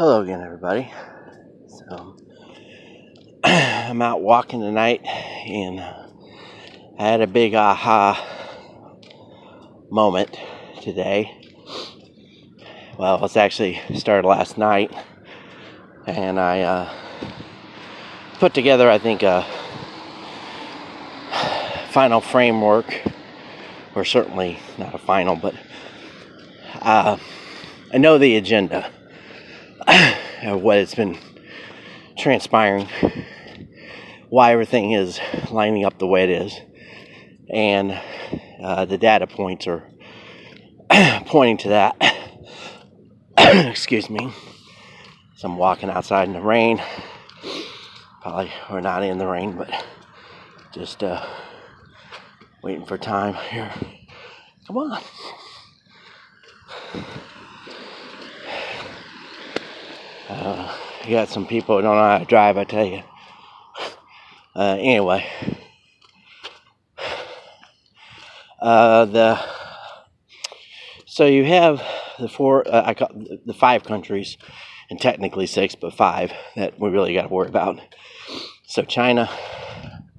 Hello 0.00 0.22
again, 0.22 0.40
everybody. 0.40 0.90
So, 1.68 2.16
I'm 3.44 4.00
out 4.00 4.22
walking 4.22 4.60
tonight, 4.60 5.02
and 5.04 5.78
I 6.98 7.06
had 7.06 7.20
a 7.20 7.26
big 7.26 7.54
aha 7.54 8.26
moment 9.90 10.38
today. 10.80 11.30
Well, 12.98 13.22
it's 13.22 13.36
actually 13.36 13.78
started 13.94 14.26
last 14.26 14.56
night, 14.56 14.90
and 16.06 16.40
I 16.40 16.62
uh, 16.62 16.94
put 18.38 18.54
together, 18.54 18.88
I 18.88 18.96
think, 18.96 19.22
a 19.22 19.44
final 21.90 22.22
framework, 22.22 23.02
or 23.94 24.06
certainly 24.06 24.60
not 24.78 24.94
a 24.94 24.98
final, 24.98 25.36
but 25.36 25.54
uh, 26.80 27.18
I 27.92 27.98
know 27.98 28.16
the 28.16 28.36
agenda 28.36 28.90
of 30.42 30.62
what 30.62 30.78
it's 30.78 30.94
been 30.94 31.18
transpiring, 32.18 32.88
why 34.28 34.52
everything 34.52 34.92
is 34.92 35.20
lining 35.50 35.84
up 35.84 35.98
the 35.98 36.06
way 36.06 36.24
it 36.24 36.30
is, 36.30 36.58
and 37.52 37.98
uh, 38.62 38.84
the 38.84 38.98
data 38.98 39.26
points 39.26 39.66
are 39.66 39.90
pointing 41.26 41.56
to 41.58 41.68
that. 41.70 41.96
Excuse 43.38 44.08
me. 44.08 44.32
So 45.36 45.48
I'm 45.48 45.56
walking 45.56 45.88
outside 45.88 46.28
in 46.28 46.34
the 46.34 46.42
rain. 46.42 46.82
Probably 48.20 48.52
we're 48.70 48.80
not 48.80 49.02
in 49.02 49.18
the 49.18 49.26
rain, 49.26 49.56
but 49.56 49.70
just 50.72 51.02
uh, 51.02 51.24
waiting 52.62 52.84
for 52.84 52.98
time 52.98 53.34
here. 53.34 53.72
Come 54.66 54.76
on. 54.76 55.02
Uh, 60.30 60.72
you 61.02 61.10
got 61.10 61.28
some 61.28 61.44
people 61.44 61.74
who 61.74 61.82
don't 61.82 61.96
know 61.96 62.02
how 62.02 62.18
to 62.18 62.24
drive, 62.24 62.56
I 62.56 62.62
tell 62.62 62.84
you. 62.84 63.02
Uh, 64.54 64.76
anyway, 64.78 65.26
uh, 68.62 69.06
the 69.06 69.40
so 71.04 71.26
you 71.26 71.44
have 71.46 71.82
the 72.20 72.28
four, 72.28 72.62
uh, 72.68 72.84
I 72.86 72.94
call 72.94 73.10
the 73.44 73.52
five 73.52 73.82
countries, 73.82 74.38
and 74.88 75.00
technically 75.00 75.48
six, 75.48 75.74
but 75.74 75.94
five 75.94 76.32
that 76.54 76.78
we 76.78 76.90
really 76.90 77.12
got 77.12 77.22
to 77.22 77.28
worry 77.28 77.48
about. 77.48 77.80
So 78.66 78.84
China, 78.84 79.28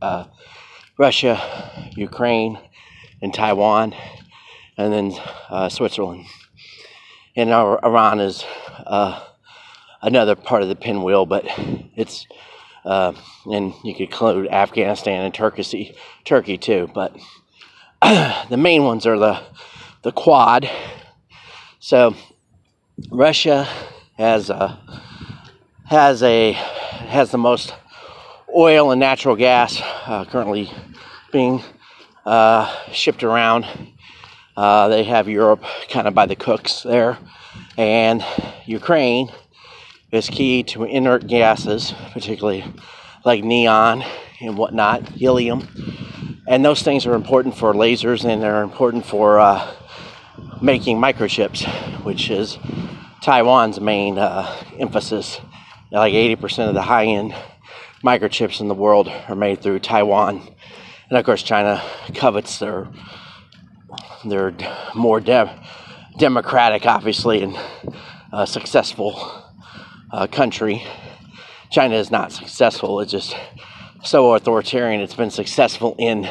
uh, 0.01 0.25
Russia, 0.97 1.89
Ukraine, 1.95 2.59
and 3.21 3.33
Taiwan, 3.33 3.95
and 4.77 4.91
then 4.91 5.13
uh, 5.49 5.69
Switzerland. 5.69 6.25
And 7.33 7.49
Iran 7.49 8.19
is 8.19 8.43
uh, 8.85 9.23
another 10.01 10.35
part 10.35 10.63
of 10.63 10.69
the 10.69 10.75
pinwheel, 10.75 11.25
but 11.25 11.45
it's 11.95 12.25
uh, 12.83 13.13
and 13.45 13.73
you 13.83 13.93
could 13.93 14.07
include 14.07 14.47
Afghanistan 14.47 15.23
and 15.23 15.33
Turkey, 15.33 15.95
Turkey 16.25 16.57
too. 16.57 16.89
But 16.93 17.15
the 18.01 18.57
main 18.57 18.83
ones 18.83 19.05
are 19.05 19.17
the 19.17 19.41
the 20.01 20.11
Quad. 20.11 20.69
So 21.79 22.15
Russia 23.11 23.67
has 24.17 24.49
a 24.49 24.79
has 25.85 26.23
a 26.23 26.53
has 26.53 27.31
the 27.31 27.37
most 27.37 27.75
oil 28.55 28.91
and 28.91 28.99
natural 28.99 29.35
gas 29.35 29.79
uh, 30.05 30.25
currently 30.25 30.71
being 31.31 31.61
uh, 32.25 32.73
shipped 32.91 33.23
around. 33.23 33.65
Uh, 34.57 34.89
they 34.89 35.03
have 35.03 35.29
Europe 35.29 35.63
kind 35.89 36.07
of 36.07 36.13
by 36.13 36.25
the 36.25 36.35
cooks 36.35 36.81
there, 36.81 37.17
and 37.77 38.23
Ukraine 38.65 39.29
is 40.11 40.29
key 40.29 40.63
to 40.63 40.83
inert 40.83 41.25
gases, 41.27 41.93
particularly 42.11 42.65
like 43.23 43.43
neon 43.43 44.03
and 44.41 44.57
whatnot, 44.57 45.07
helium. 45.09 45.67
And 46.47 46.65
those 46.65 46.81
things 46.81 47.05
are 47.05 47.13
important 47.13 47.55
for 47.55 47.73
lasers 47.73 48.25
and 48.25 48.41
they're 48.41 48.63
important 48.63 49.05
for 49.05 49.39
uh, 49.39 49.73
making 50.61 50.97
microchips, 50.97 51.65
which 52.03 52.29
is 52.29 52.57
Taiwan's 53.21 53.79
main 53.79 54.17
uh, 54.17 54.53
emphasis. 54.77 55.39
Like 55.91 56.13
80% 56.13 56.69
of 56.69 56.73
the 56.73 56.81
high 56.81 57.05
end 57.05 57.33
microchips 58.03 58.59
in 58.59 58.67
the 58.67 58.75
world 58.75 59.07
are 59.07 59.35
made 59.35 59.61
through 59.61 59.79
Taiwan. 59.79 60.41
And 61.09 61.17
of 61.17 61.25
course, 61.25 61.43
China 61.43 61.81
covets 62.15 62.59
their, 62.59 62.87
their 64.25 64.53
more 64.95 65.19
de- 65.19 65.63
democratic, 66.17 66.85
obviously, 66.85 67.43
and 67.43 67.57
uh, 68.33 68.45
successful 68.45 69.40
uh, 70.11 70.27
country. 70.27 70.83
China 71.69 71.95
is 71.95 72.11
not 72.11 72.31
successful. 72.31 72.99
It's 72.99 73.11
just 73.11 73.35
so 74.03 74.33
authoritarian. 74.33 75.01
It's 75.01 75.15
been 75.15 75.31
successful 75.31 75.95
in 75.97 76.29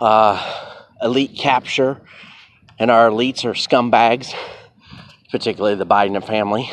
uh, 0.00 0.72
elite 1.00 1.36
capture, 1.38 2.00
and 2.78 2.90
our 2.90 3.08
elites 3.08 3.44
are 3.44 3.52
scumbags, 3.52 4.34
particularly 5.30 5.76
the 5.76 5.86
Biden 5.86 6.24
family. 6.26 6.70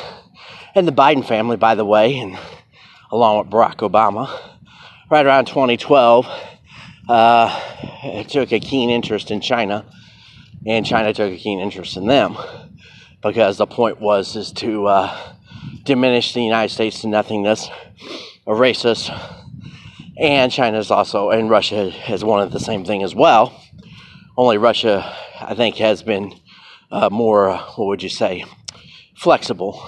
And 0.73 0.87
the 0.87 0.93
Biden 0.93 1.25
family, 1.25 1.57
by 1.57 1.75
the 1.75 1.85
way, 1.85 2.17
and 2.17 2.37
along 3.11 3.39
with 3.39 3.49
Barack 3.49 3.77
Obama, 3.77 4.29
right 5.09 5.25
around 5.25 5.45
2012, 5.45 6.25
uh, 7.09 8.23
took 8.23 8.51
a 8.53 8.59
keen 8.59 8.89
interest 8.89 9.31
in 9.31 9.41
China, 9.41 9.85
and 10.65 10.85
China 10.85 11.13
took 11.13 11.31
a 11.33 11.37
keen 11.37 11.59
interest 11.59 11.97
in 11.97 12.07
them 12.07 12.37
because 13.21 13.57
the 13.57 13.67
point 13.67 13.99
was 13.99 14.35
is 14.35 14.51
to 14.53 14.87
uh, 14.87 15.30
diminish 15.83 16.33
the 16.33 16.43
United 16.43 16.73
States 16.73 17.01
to 17.01 17.07
nothingness, 17.07 17.69
erase 18.47 18.85
us. 18.85 19.09
And 20.17 20.51
China 20.51 20.77
is 20.77 20.91
also, 20.91 21.29
and 21.31 21.49
Russia 21.49 21.89
has 21.89 22.23
wanted 22.23 22.51
the 22.51 22.59
same 22.59 22.85
thing 22.85 23.01
as 23.03 23.15
well. 23.15 23.59
Only 24.37 24.57
Russia, 24.57 25.15
I 25.39 25.55
think, 25.55 25.77
has 25.77 26.03
been 26.03 26.33
uh, 26.91 27.09
more, 27.09 27.49
uh, 27.49 27.63
what 27.75 27.87
would 27.87 28.03
you 28.03 28.09
say, 28.09 28.45
flexible. 29.15 29.83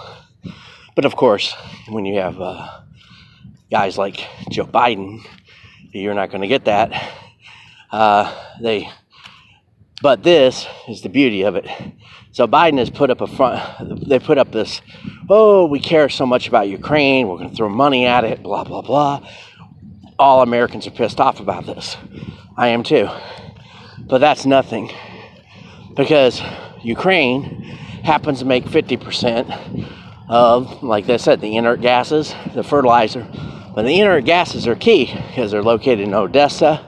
But 0.96 1.06
of 1.06 1.16
course, 1.16 1.56
when 1.90 2.06
you 2.06 2.20
have 2.20 2.40
uh, 2.40 2.82
guys 3.70 3.98
like 3.98 4.28
Joe 4.50 4.66
Biden, 4.66 5.26
you're 5.92 6.14
not 6.14 6.30
going 6.30 6.42
to 6.42 6.48
get 6.48 6.66
that. 6.66 7.12
Uh, 7.92 8.34
they, 8.62 8.90
but 10.04 10.22
this 10.22 10.68
is 10.90 11.02
the 11.02 11.08
beauty 11.08 11.44
of 11.44 11.56
it. 11.56 11.66
So 12.34 12.46
Biden 12.46 12.78
has 12.78 12.90
put 12.90 13.10
up 13.10 13.22
a 13.22 13.28
front. 13.28 14.10
They 14.10 14.20
put 14.20 14.38
up 14.38 14.52
this 14.52 14.82
oh, 15.30 15.66
we 15.66 15.80
care 15.80 16.10
so 16.10 16.26
much 16.26 16.50
about 16.50 16.68
Ukraine, 16.68 17.28
we're 17.28 17.38
going 17.38 17.50
to 17.50 17.56
throw 17.56 17.70
money 17.70 18.06
at 18.06 18.26
it, 18.26 18.44
blah, 18.44 18.66
blah, 18.66 18.82
blah. 18.82 19.26
All 20.20 20.42
Americans 20.42 20.86
are 20.86 20.92
pissed 20.92 21.22
off 21.22 21.40
about 21.40 21.66
this. 21.66 21.96
I 22.58 22.68
am 22.68 22.84
too. 22.84 23.08
But 24.00 24.20
that's 24.20 24.46
nothing 24.46 24.92
because 25.96 26.42
Ukraine 26.84 27.62
happens 28.04 28.40
to 28.40 28.46
make 28.46 28.66
50% 28.66 29.88
of, 30.28 30.84
like 30.84 31.10
I 31.10 31.18
said, 31.18 31.40
the 31.40 31.56
inert 31.56 31.80
gases, 31.80 32.36
the 32.54 32.64
fertilizer. 32.64 33.26
But 33.74 33.84
the 33.84 34.02
inert 34.02 34.26
gases 34.26 34.68
are 34.68 34.76
key 34.76 35.06
because 35.06 35.52
they're 35.52 35.64
located 35.64 36.02
in 36.02 36.14
Odessa 36.14 36.86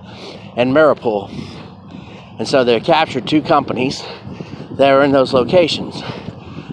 and 0.58 0.74
Mariupol. 0.74 1.55
And 2.38 2.48
so 2.48 2.64
they 2.64 2.80
captured 2.80 3.28
two 3.28 3.42
companies 3.42 4.04
that 4.72 4.94
were 4.94 5.04
in 5.04 5.12
those 5.12 5.34
locations. 5.34 6.02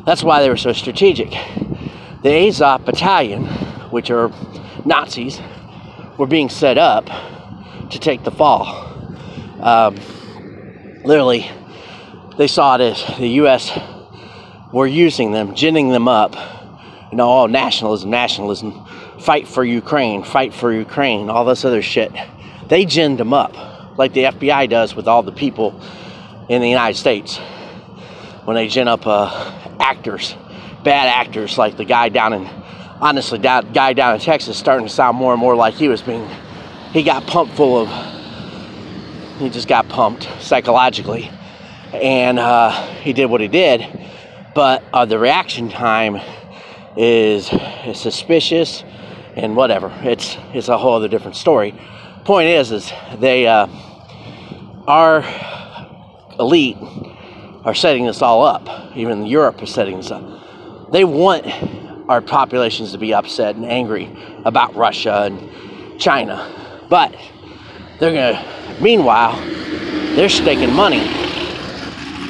That's 0.05 0.25
why 0.25 0.43
they 0.43 0.49
were 0.49 0.57
so 0.57 0.73
strategic. 0.73 1.31
The 2.23 2.49
Azov 2.49 2.85
battalion, 2.85 3.45
which 3.91 4.11
are 4.11 4.33
Nazis, 4.85 5.41
were 6.19 6.27
being 6.27 6.49
set 6.49 6.79
up 6.79 7.07
to 7.91 7.99
take 7.99 8.25
the 8.25 8.31
fall. 8.31 8.67
Um, 9.61 9.97
literally, 11.05 11.49
they 12.37 12.49
saw 12.49 12.77
it 12.77 12.81
as 12.81 13.19
the 13.19 13.29
U.S. 13.29 13.79
were 14.73 14.87
using 14.87 15.33
them, 15.33 15.55
ginning 15.55 15.91
them 15.91 16.09
up. 16.09 16.35
You 17.11 17.19
know, 17.19 17.29
all 17.29 17.47
nationalism, 17.47 18.11
nationalism, 18.11 18.87
fight 19.21 19.47
for 19.47 19.65
Ukraine, 19.65 20.25
fight 20.25 20.55
for 20.55 20.73
Ukraine, 20.73 21.29
all 21.29 21.45
this 21.45 21.65
other 21.65 21.83
shit. 21.83 22.13
They 22.69 22.85
ginned 22.85 23.19
them 23.19 23.33
up, 23.33 23.55
like 23.97 24.13
the 24.13 24.25
FBI 24.25 24.69
does 24.69 24.95
with 24.95 25.07
all 25.07 25.23
the 25.23 25.33
people 25.33 25.81
in 26.49 26.61
the 26.61 26.69
United 26.69 26.99
States 26.99 27.39
when 28.45 28.57
they 28.57 28.69
gin 28.69 28.89
up 28.89 29.07
uh, 29.07 29.77
actors, 29.79 30.35
bad 30.83 31.09
actors, 31.09 31.59
like 31.59 31.77
the 31.77 31.85
guy 31.85 32.09
down 32.09 32.33
in, 32.33 32.47
honestly, 33.01 33.39
that 33.39 33.73
guy 33.73 33.93
down 33.93 34.15
in 34.15 34.21
Texas, 34.21 34.59
starting 34.59 34.87
to 34.87 34.93
sound 34.93 35.17
more 35.17 35.33
and 35.33 35.41
more 35.41 35.55
like 35.55 35.75
he 35.75 35.89
was 35.89 36.03
being, 36.03 36.29
he 36.93 37.03
got 37.03 37.27
pumped 37.27 37.55
full 37.55 37.79
of, 37.79 39.39
he 39.39 39.49
just 39.49 39.69
got 39.69 39.89
pumped 39.89 40.29
psychologically, 40.41 41.31
and 41.93 42.39
uh, 42.39 42.71
he 42.97 43.13
did 43.13 43.27
what 43.27 43.41
he 43.41 43.49
did, 43.49 43.87
but 44.55 44.83
uh, 44.93 45.05
the 45.05 45.19
reaction 45.19 45.69
time 45.69 46.21
is, 46.97 47.49
is 47.85 48.01
suspicious 48.01 48.83
and 49.37 49.57
whatever. 49.57 49.93
It's 50.03 50.37
it's 50.53 50.69
a 50.69 50.77
whole 50.77 50.95
other 50.95 51.09
different 51.09 51.37
story. 51.37 51.75
Point 52.25 52.49
is, 52.49 52.71
is 52.71 52.93
they 53.19 53.49
uh, 53.49 53.67
are 54.87 55.25
elite 56.39 56.77
are 57.65 57.75
setting 57.75 58.07
this 58.07 58.23
all 58.23 58.45
up. 58.45 58.97
Even 58.97 59.27
Europe 59.27 59.63
is 59.63 59.73
setting 59.73 59.97
this 59.97 60.11
up. 60.11 60.93
They 60.93 61.05
want 61.05 61.47
our 62.09 62.21
populations 62.21 62.93
to 62.93 62.99
be 62.99 63.15
upset 63.15 63.57
and 63.57 63.65
angry 63.65 64.15
about 64.45 64.75
Russia 64.77 65.23
and 65.23 66.01
China. 66.01 66.87
But 66.89 67.15
they're 67.99 68.13
gonna, 68.13 68.79
meanwhile, 68.81 69.37
they're 70.15 70.29
staking 70.29 70.73
money. 70.73 71.07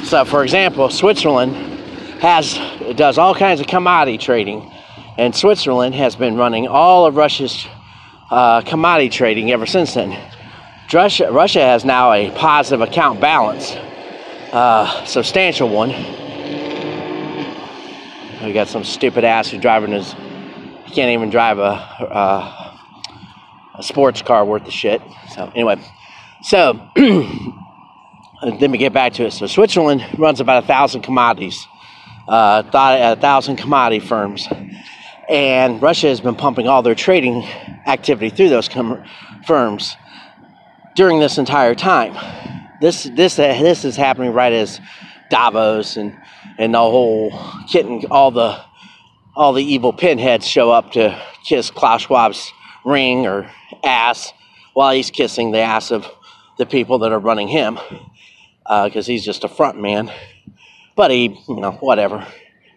So, 0.05 0.25
for 0.25 0.43
example, 0.43 0.89
Switzerland 0.91 1.55
has 2.21 2.55
does 2.97 3.19
all 3.19 3.35
kinds 3.35 3.61
of 3.61 3.67
commodity 3.67 4.19
trading, 4.19 4.71
and 5.19 5.35
Switzerland 5.35 5.95
has 5.95 6.17
been 6.17 6.37
running 6.37 6.67
all 6.69 7.07
of 7.07 7.17
Russia's 7.17 7.67
uh, 8.33 8.63
commodity 8.63 9.11
trading 9.11 9.53
ever 9.53 9.67
since 9.67 9.93
then. 9.93 10.19
Russia, 10.91 11.31
Russia 11.31 11.61
has 11.61 11.85
now 11.85 12.13
a 12.13 12.31
positive 12.31 12.81
account 12.81 13.21
balance, 13.21 13.73
uh, 14.53 15.05
substantial 15.05 15.69
one. 15.69 15.91
We 18.43 18.55
got 18.55 18.69
some 18.69 18.85
stupid 18.85 19.25
ass 19.25 19.51
who's 19.51 19.61
driving 19.61 19.93
his, 19.93 20.15
he 20.87 20.95
can't 20.95 21.11
even 21.13 21.29
drive 21.29 21.59
a, 21.59 21.73
a, 22.01 22.81
a 23.79 23.83
sports 23.83 24.23
car 24.23 24.47
worth 24.47 24.67
of 24.67 24.73
shit. 24.73 25.03
So 25.35 25.53
anyway, 25.55 25.77
so 26.43 26.73
let 28.43 28.71
me 28.71 28.79
get 28.79 28.95
back 28.95 29.13
to 29.15 29.27
it. 29.27 29.33
So 29.33 29.47
Switzerland 29.47 30.05
runs 30.19 30.41
about 30.41 30.65
a 30.65 30.67
thousand 30.67 31.03
commodities, 31.03 31.67
uh, 32.27 32.63
a 32.73 33.17
thousand 33.17 33.57
commodity 33.57 34.01
firms, 34.05 34.49
and 35.29 35.81
Russia 35.81 36.09
has 36.09 36.21
been 36.21 36.35
pumping 36.35 36.69
all 36.69 36.83
their 36.83 36.95
trading 36.95 37.45
activity 37.87 38.31
through 38.31 38.49
those 38.49 38.69
com- 38.69 39.03
firms 39.47 39.97
during 40.95 41.21
this 41.21 41.39
entire 41.39 41.75
time. 41.75 42.15
This 42.81 43.05
this 43.05 43.39
uh, 43.39 43.49
this 43.61 43.85
is 43.85 43.97
happening 43.97 44.33
right 44.33 44.53
as 44.53 44.81
Davos 45.31 45.97
and 45.97 46.17
and 46.59 46.75
the 46.75 46.79
whole 46.79 47.33
kitten 47.69 48.03
all 48.11 48.31
the 48.31 48.61
all 49.35 49.53
the 49.53 49.65
evil 49.65 49.93
pinheads 49.93 50.47
show 50.47 50.71
up 50.71 50.93
to 50.93 51.21
kiss 51.45 51.71
Klaus 51.71 52.07
Schwab's 52.07 52.53
ring 52.85 53.27
or 53.27 53.51
ass 53.85 54.33
while 54.75 54.93
he's 54.93 55.11
kissing 55.11 55.53
the 55.53 55.61
ass 55.61 55.91
of 55.91 56.07
the 56.59 56.67
people 56.67 56.99
that 56.99 57.13
are 57.13 57.19
running 57.19 57.49
him 57.49 57.79
because 58.65 59.09
uh, 59.09 59.13
he's 59.13 59.25
just 59.25 59.45
a 59.45 59.49
front 59.49 59.81
man. 59.81 60.13
But 60.95 61.11
he, 61.11 61.41
you 61.49 61.61
know, 61.61 61.73
whatever. 61.73 62.27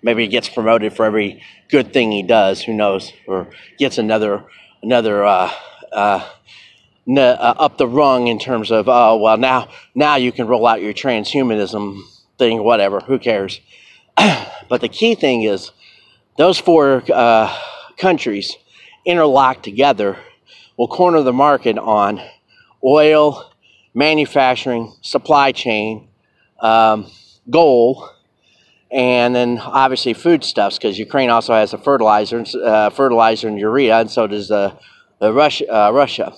Maybe 0.05 0.21
he 0.21 0.27
gets 0.27 0.47
promoted 0.47 0.93
for 0.93 1.03
every 1.03 1.41
good 1.67 1.91
thing 1.91 2.11
he 2.11 2.21
does. 2.21 2.61
Who 2.61 2.73
knows? 2.73 3.11
Or 3.27 3.47
gets 3.79 3.97
another 3.97 4.45
another 4.83 5.25
uh, 5.25 5.51
uh, 5.91 6.29
uh, 7.07 7.55
up 7.57 7.79
the 7.79 7.87
rung 7.87 8.27
in 8.27 8.37
terms 8.37 8.71
of 8.71 8.87
oh 8.87 9.17
well 9.17 9.37
now 9.37 9.67
now 9.95 10.15
you 10.15 10.31
can 10.31 10.45
roll 10.45 10.67
out 10.67 10.79
your 10.79 10.93
transhumanism 10.93 12.01
thing 12.37 12.63
whatever 12.63 12.99
who 12.99 13.17
cares 13.17 13.61
but 14.15 14.81
the 14.81 14.89
key 14.89 15.15
thing 15.15 15.41
is 15.41 15.71
those 16.37 16.59
four 16.59 17.03
uh, 17.11 17.51
countries 17.97 18.55
interlocked 19.05 19.63
together 19.63 20.17
will 20.77 20.87
corner 20.87 21.23
the 21.23 21.33
market 21.33 21.79
on 21.79 22.21
oil 22.83 23.51
manufacturing 23.95 24.93
supply 25.01 25.51
chain 25.51 26.07
um, 26.59 27.09
gold 27.49 28.14
and 28.95 29.35
then 29.35 29.59
obviously 29.59 30.13
foodstuffs 30.13 30.77
because 30.77 30.97
Ukraine 30.97 31.29
also 31.29 31.53
has 31.53 31.73
a 31.73 31.77
fertilizer, 31.77 32.43
uh, 32.63 32.89
fertilizer 32.89 33.47
and 33.47 33.59
urea, 33.59 33.99
and 33.99 34.09
so 34.09 34.25
does 34.25 34.49
uh, 34.49 34.75
Russia. 35.21 35.65
Uh, 35.71 35.91
Russia 35.91 36.33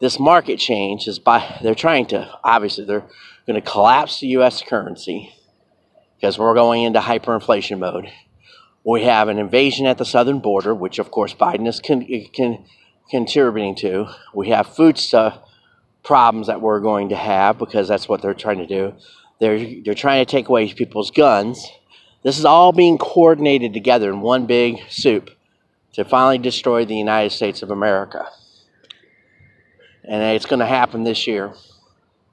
this 0.00 0.18
market 0.18 0.58
change 0.58 1.06
is 1.06 1.18
by 1.18 1.58
they're 1.62 1.74
trying 1.74 2.06
to 2.06 2.28
obviously 2.42 2.84
they're 2.84 3.04
going 3.46 3.60
to 3.60 3.70
collapse 3.70 4.20
the 4.20 4.28
U.S. 4.28 4.62
currency 4.62 5.32
because 6.16 6.38
we're 6.38 6.54
going 6.54 6.82
into 6.82 7.00
hyperinflation 7.00 7.78
mode. 7.78 8.10
We 8.82 9.04
have 9.04 9.28
an 9.28 9.38
invasion 9.38 9.86
at 9.86 9.98
the 9.98 10.06
southern 10.06 10.40
border, 10.40 10.74
which 10.74 10.98
of 10.98 11.10
course 11.10 11.34
Biden 11.34 11.68
is 11.68 11.80
con- 11.80 12.06
con- 12.34 12.64
contributing 13.10 13.74
to. 13.76 14.08
We 14.34 14.48
have 14.48 14.74
foodstuff 14.74 15.38
problems 16.02 16.46
that 16.46 16.62
we're 16.62 16.80
going 16.80 17.10
to 17.10 17.16
have 17.16 17.58
because 17.58 17.86
that's 17.86 18.08
what 18.08 18.22
they're 18.22 18.32
trying 18.32 18.58
to 18.58 18.66
do. 18.66 18.94
They're 19.40 19.82
they're 19.84 19.94
trying 19.94 20.24
to 20.24 20.30
take 20.30 20.48
away 20.48 20.72
people's 20.72 21.10
guns. 21.10 21.66
This 22.22 22.38
is 22.38 22.44
all 22.44 22.72
being 22.72 22.98
coordinated 22.98 23.72
together 23.72 24.10
in 24.10 24.20
one 24.20 24.46
big 24.46 24.78
soup 24.88 25.30
to 25.94 26.04
finally 26.04 26.38
destroy 26.38 26.84
the 26.84 26.96
United 26.96 27.30
States 27.30 27.62
of 27.62 27.70
America 27.70 28.28
and 30.10 30.22
it's 30.34 30.44
going 30.46 30.58
to 30.58 30.66
happen 30.66 31.04
this 31.04 31.26
year. 31.26 31.52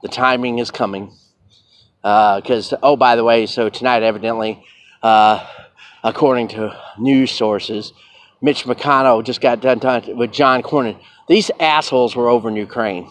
The 0.02 0.08
timing 0.08 0.58
is 0.58 0.70
coming. 0.70 1.12
Because, 2.02 2.72
uh, 2.72 2.78
oh, 2.82 2.96
by 2.96 3.16
the 3.16 3.24
way, 3.24 3.46
so 3.46 3.68
tonight, 3.68 4.02
evidently, 4.02 4.64
uh, 5.02 5.46
according 6.02 6.48
to 6.48 6.76
news 6.98 7.30
sources, 7.30 7.92
Mitch 8.40 8.64
McConnell 8.64 9.24
just 9.24 9.40
got 9.40 9.60
done, 9.60 9.78
done 9.78 10.16
with 10.16 10.32
John 10.32 10.62
Cornyn. 10.62 10.98
These 11.28 11.50
assholes 11.60 12.16
were 12.16 12.28
over 12.28 12.48
in 12.48 12.56
Ukraine. 12.56 13.10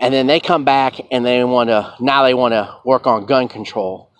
And 0.00 0.12
then 0.12 0.26
they 0.26 0.40
come 0.40 0.64
back 0.64 0.94
and 1.12 1.24
they 1.24 1.44
want 1.44 1.70
to, 1.70 1.94
now 2.00 2.24
they 2.24 2.34
want 2.34 2.52
to 2.52 2.78
work 2.84 3.06
on 3.06 3.26
gun 3.26 3.46
control. 3.46 4.10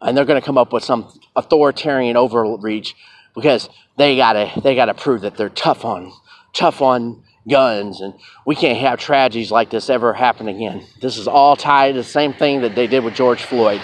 And 0.00 0.16
they're 0.16 0.24
going 0.24 0.40
to 0.40 0.44
come 0.44 0.58
up 0.58 0.72
with 0.72 0.84
some 0.84 1.12
authoritarian 1.34 2.16
overreach 2.16 2.94
because 3.34 3.68
they 3.96 4.16
got 4.16 4.32
to 4.34 4.60
they 4.62 4.74
got 4.74 4.86
to 4.86 4.94
prove 4.94 5.22
that 5.22 5.36
they're 5.36 5.50
tough 5.50 5.84
on 5.84 6.12
tough 6.52 6.82
on 6.82 7.22
guns, 7.48 8.00
and 8.00 8.14
we 8.46 8.54
can't 8.54 8.78
have 8.78 8.98
tragedies 8.98 9.50
like 9.50 9.70
this 9.70 9.90
ever 9.90 10.12
happen 10.12 10.48
again. 10.48 10.84
This 11.00 11.16
is 11.16 11.26
all 11.26 11.56
tied 11.56 11.92
to 11.92 11.98
the 11.98 12.04
same 12.04 12.32
thing 12.32 12.62
that 12.62 12.74
they 12.74 12.86
did 12.86 13.04
with 13.04 13.14
George 13.14 13.42
Floyd. 13.42 13.80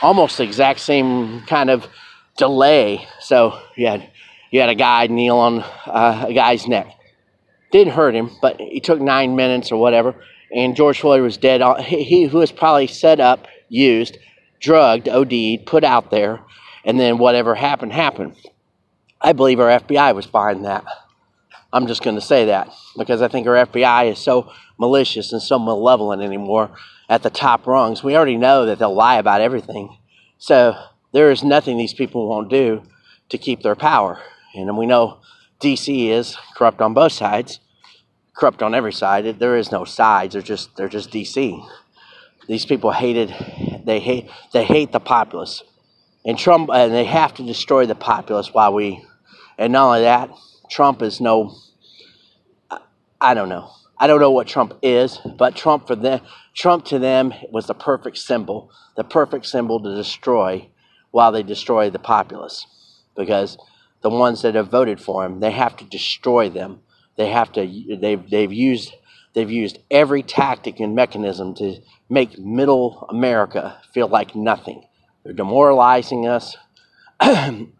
Almost 0.00 0.38
the 0.38 0.44
exact 0.44 0.80
same 0.80 1.42
kind 1.42 1.70
of 1.70 1.88
delay. 2.36 3.06
So 3.20 3.60
you 3.76 3.88
had 3.88 4.10
you 4.50 4.60
had 4.60 4.68
a 4.68 4.74
guy 4.74 5.06
kneel 5.08 5.36
on 5.36 5.60
uh, 5.86 6.26
a 6.28 6.32
guy's 6.32 6.66
neck. 6.66 6.94
Didn't 7.70 7.92
hurt 7.92 8.14
him, 8.14 8.30
but 8.40 8.60
he 8.60 8.80
took 8.80 9.00
nine 9.00 9.36
minutes 9.36 9.72
or 9.72 9.78
whatever, 9.78 10.14
and 10.54 10.76
George 10.76 11.00
Floyd 11.00 11.22
was 11.22 11.36
dead. 11.36 11.62
He, 11.82 12.04
he 12.04 12.26
was 12.26 12.52
probably 12.52 12.86
set 12.86 13.20
up, 13.20 13.46
used, 13.68 14.18
drugged, 14.60 15.08
OD'd, 15.08 15.66
put 15.66 15.84
out 15.84 16.10
there, 16.10 16.40
and 16.84 16.98
then 16.98 17.18
whatever 17.18 17.54
happened 17.54 17.92
happened. 17.92 18.36
I 19.20 19.32
believe 19.32 19.60
our 19.60 19.80
FBI 19.80 20.14
was 20.14 20.26
behind 20.26 20.64
that. 20.64 20.84
I'm 21.72 21.86
just 21.86 22.02
going 22.02 22.16
to 22.16 22.22
say 22.22 22.46
that 22.46 22.70
because 22.96 23.20
I 23.20 23.28
think 23.28 23.46
our 23.46 23.66
FBI 23.66 24.12
is 24.12 24.18
so 24.18 24.50
malicious 24.78 25.32
and 25.32 25.42
so 25.42 25.58
malevolent 25.58 26.22
anymore 26.22 26.70
at 27.08 27.22
the 27.22 27.30
top 27.30 27.66
rungs. 27.66 28.02
We 28.02 28.16
already 28.16 28.36
know 28.36 28.64
that 28.66 28.78
they'll 28.78 28.94
lie 28.94 29.18
about 29.18 29.40
everything. 29.40 29.98
So 30.38 30.74
there 31.12 31.30
is 31.30 31.42
nothing 31.42 31.76
these 31.76 31.94
people 31.94 32.28
won't 32.28 32.48
do 32.48 32.82
to 33.28 33.38
keep 33.38 33.62
their 33.62 33.74
power. 33.74 34.20
And 34.54 34.78
we 34.78 34.86
know 34.86 35.20
DC 35.60 36.08
is 36.08 36.36
corrupt 36.56 36.80
on 36.80 36.94
both 36.94 37.12
sides, 37.12 37.60
corrupt 38.38 38.62
on 38.62 38.74
every 38.74 38.92
side. 38.92 39.38
There 39.38 39.56
is 39.56 39.72
no 39.72 39.84
sides. 39.84 40.34
They're 40.34 40.42
just 40.42 40.76
they're 40.76 40.88
just 40.88 41.10
DC. 41.10 41.66
These 42.46 42.66
people 42.66 42.92
hated 42.92 43.34
they 43.84 44.00
hate 44.00 44.30
they 44.52 44.64
hate 44.64 44.92
the 44.92 45.00
populace. 45.00 45.62
And 46.24 46.38
Trump 46.38 46.70
and 46.72 46.92
they 46.92 47.04
have 47.04 47.34
to 47.34 47.42
destroy 47.42 47.86
the 47.86 47.94
populace 47.94 48.52
while 48.52 48.72
we 48.72 49.04
and 49.58 49.72
not 49.72 49.86
only 49.86 50.02
that, 50.02 50.30
Trump 50.70 51.02
is 51.02 51.20
no, 51.20 51.56
I 53.20 53.34
don't 53.34 53.48
know. 53.48 53.70
I 53.98 54.06
don't 54.06 54.20
know 54.20 54.30
what 54.30 54.46
Trump 54.46 54.74
is, 54.80 55.18
but 55.36 55.56
Trump 55.56 55.88
for 55.88 55.96
them, 55.96 56.20
Trump 56.54 56.84
to 56.86 57.00
them 57.00 57.34
was 57.50 57.66
the 57.66 57.74
perfect 57.74 58.18
symbol, 58.18 58.70
the 58.96 59.02
perfect 59.02 59.46
symbol 59.46 59.82
to 59.82 59.96
destroy 59.96 60.68
while 61.10 61.32
they 61.32 61.42
destroy 61.42 61.90
the 61.90 61.98
populace. 61.98 62.66
Because 63.16 63.58
the 64.02 64.10
ones 64.10 64.42
that 64.42 64.54
have 64.54 64.70
voted 64.70 65.00
for 65.00 65.26
him, 65.26 65.40
they 65.40 65.50
have 65.50 65.76
to 65.78 65.84
destroy 65.84 66.48
them. 66.48 66.82
They 67.18 67.30
have 67.30 67.52
to, 67.52 67.96
they've, 68.00 68.30
they've 68.30 68.52
used, 68.52 68.94
they've 69.34 69.50
used 69.50 69.80
every 69.90 70.22
tactic 70.22 70.78
and 70.78 70.94
mechanism 70.94 71.52
to 71.56 71.80
make 72.08 72.38
middle 72.38 73.06
America 73.10 73.80
feel 73.92 74.06
like 74.06 74.36
nothing. 74.36 74.86
They're 75.24 75.32
demoralizing 75.32 76.28
us. 76.28 76.56
and 77.20 77.72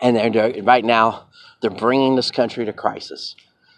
they're, 0.00 0.62
right 0.64 0.84
now, 0.84 1.28
they're 1.60 1.70
bringing 1.70 2.16
this 2.16 2.32
country 2.32 2.64
to 2.64 2.72
crisis 2.72 3.36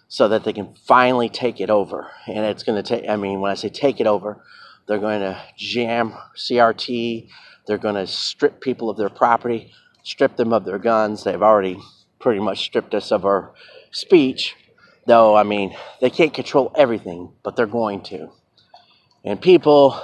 so 0.09 0.27
that 0.29 0.45
they 0.45 0.55
can 0.55 0.75
finally 0.87 1.29
take 1.29 1.61
it 1.61 1.69
over. 1.69 2.11
And 2.27 2.47
it's 2.47 2.63
going 2.63 2.83
to 2.83 2.89
take, 2.89 3.09
I 3.09 3.17
mean, 3.17 3.41
when 3.41 3.51
I 3.51 3.55
say 3.55 3.69
take 3.69 4.01
it 4.01 4.07
over, 4.07 4.43
they're 4.87 4.99
going 4.99 5.21
to 5.21 5.39
jam 5.59 6.15
CRT, 6.35 7.29
they're 7.67 7.77
going 7.77 7.95
to 7.95 8.07
strip 8.07 8.63
people 8.63 8.89
of 8.89 8.97
their 8.97 9.11
property, 9.11 9.71
strip 10.03 10.37
them 10.37 10.55
of 10.55 10.65
their 10.65 10.79
guns. 10.79 11.25
They've 11.25 11.43
already 11.43 11.79
pretty 12.19 12.41
much 12.41 12.65
stripped 12.65 12.95
us 12.95 13.13
of 13.13 13.27
our 13.27 13.53
speech, 13.91 14.57
though, 15.09 15.35
I 15.35 15.43
mean, 15.43 15.75
they 16.01 16.11
can't 16.11 16.33
control 16.33 16.71
everything, 16.77 17.33
but 17.43 17.57
they're 17.57 17.67
going 17.67 18.03
to. 18.05 18.31
And 19.25 19.41
people, 19.41 20.01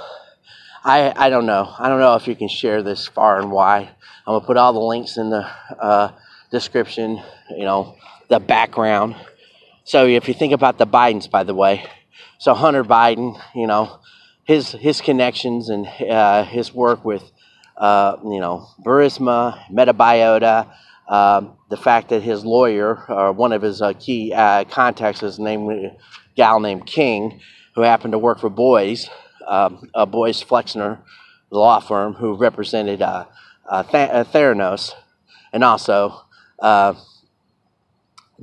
I, 0.83 1.13
I 1.15 1.29
don't 1.29 1.45
know. 1.45 1.73
I 1.79 1.87
don't 1.87 1.99
know 1.99 2.15
if 2.15 2.27
you 2.27 2.35
can 2.35 2.49
share 2.49 2.83
this 2.83 3.07
far 3.07 3.39
and 3.39 3.49
wide. 3.49 3.87
I'm 4.27 4.33
going 4.33 4.41
to 4.41 4.47
put 4.47 4.57
all 4.57 4.73
the 4.73 4.79
links 4.79 5.15
in 5.15 5.29
the 5.29 5.47
uh, 5.79 6.11
description, 6.51 7.21
you 7.51 7.63
know, 7.63 7.95
the 8.27 8.39
background. 8.39 9.15
So 9.83 10.07
if 10.07 10.27
you 10.27 10.33
think 10.33 10.51
about 10.51 10.77
the 10.79 10.87
Bidens, 10.87 11.29
by 11.29 11.43
the 11.43 11.53
way, 11.53 11.85
so 12.39 12.53
Hunter 12.53 12.83
Biden, 12.83 13.39
you 13.53 13.67
know, 13.67 13.99
his 14.43 14.71
his 14.71 15.01
connections 15.01 15.69
and 15.69 15.87
uh, 15.87 16.43
his 16.43 16.73
work 16.73 17.05
with, 17.05 17.23
uh, 17.77 18.17
you 18.23 18.39
know, 18.39 18.67
Burisma, 18.83 19.63
Metabiota, 19.71 20.71
Um, 21.07 21.57
the 21.69 21.77
fact 21.77 22.09
that 22.09 22.23
his 22.23 22.43
lawyer, 22.43 23.05
or 23.09 23.31
one 23.31 23.51
of 23.51 23.61
his 23.61 23.81
uh, 23.81 23.93
key 23.93 24.33
uh, 24.33 24.63
contacts, 24.65 25.21
is 25.23 25.37
named 25.39 25.91
gal 26.35 26.59
named 26.59 26.85
King, 26.85 27.39
who 27.75 27.81
happened 27.81 28.13
to 28.13 28.19
work 28.19 28.39
for 28.39 28.49
Boies, 28.49 29.09
um, 29.47 29.89
uh, 29.93 30.05
Boies 30.05 30.41
Flexner, 30.41 30.99
law 31.51 31.79
firm, 31.79 32.13
who 32.13 32.35
represented 32.35 33.01
uh, 33.01 33.25
uh, 33.69 33.83
uh, 33.93 34.23
Theranos, 34.23 34.93
and 35.53 35.63
also 35.63 36.21
uh, 36.59 36.93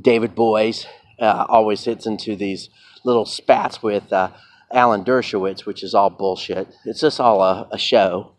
David 0.01 0.39
uh, 0.39 1.47
always 1.49 1.85
hits 1.85 2.07
into 2.07 2.37
these 2.37 2.71
little 3.05 3.27
spats 3.27 3.83
with 3.83 4.13
uh, 4.13 4.31
Alan 4.73 5.05
Dershowitz, 5.05 5.67
which 5.67 5.83
is 5.83 5.95
all 5.95 6.11
bullshit. 6.11 6.69
It's 6.85 7.01
just 7.01 7.21
all 7.21 7.43
a, 7.43 7.69
a 7.71 7.79
show. 7.79 8.33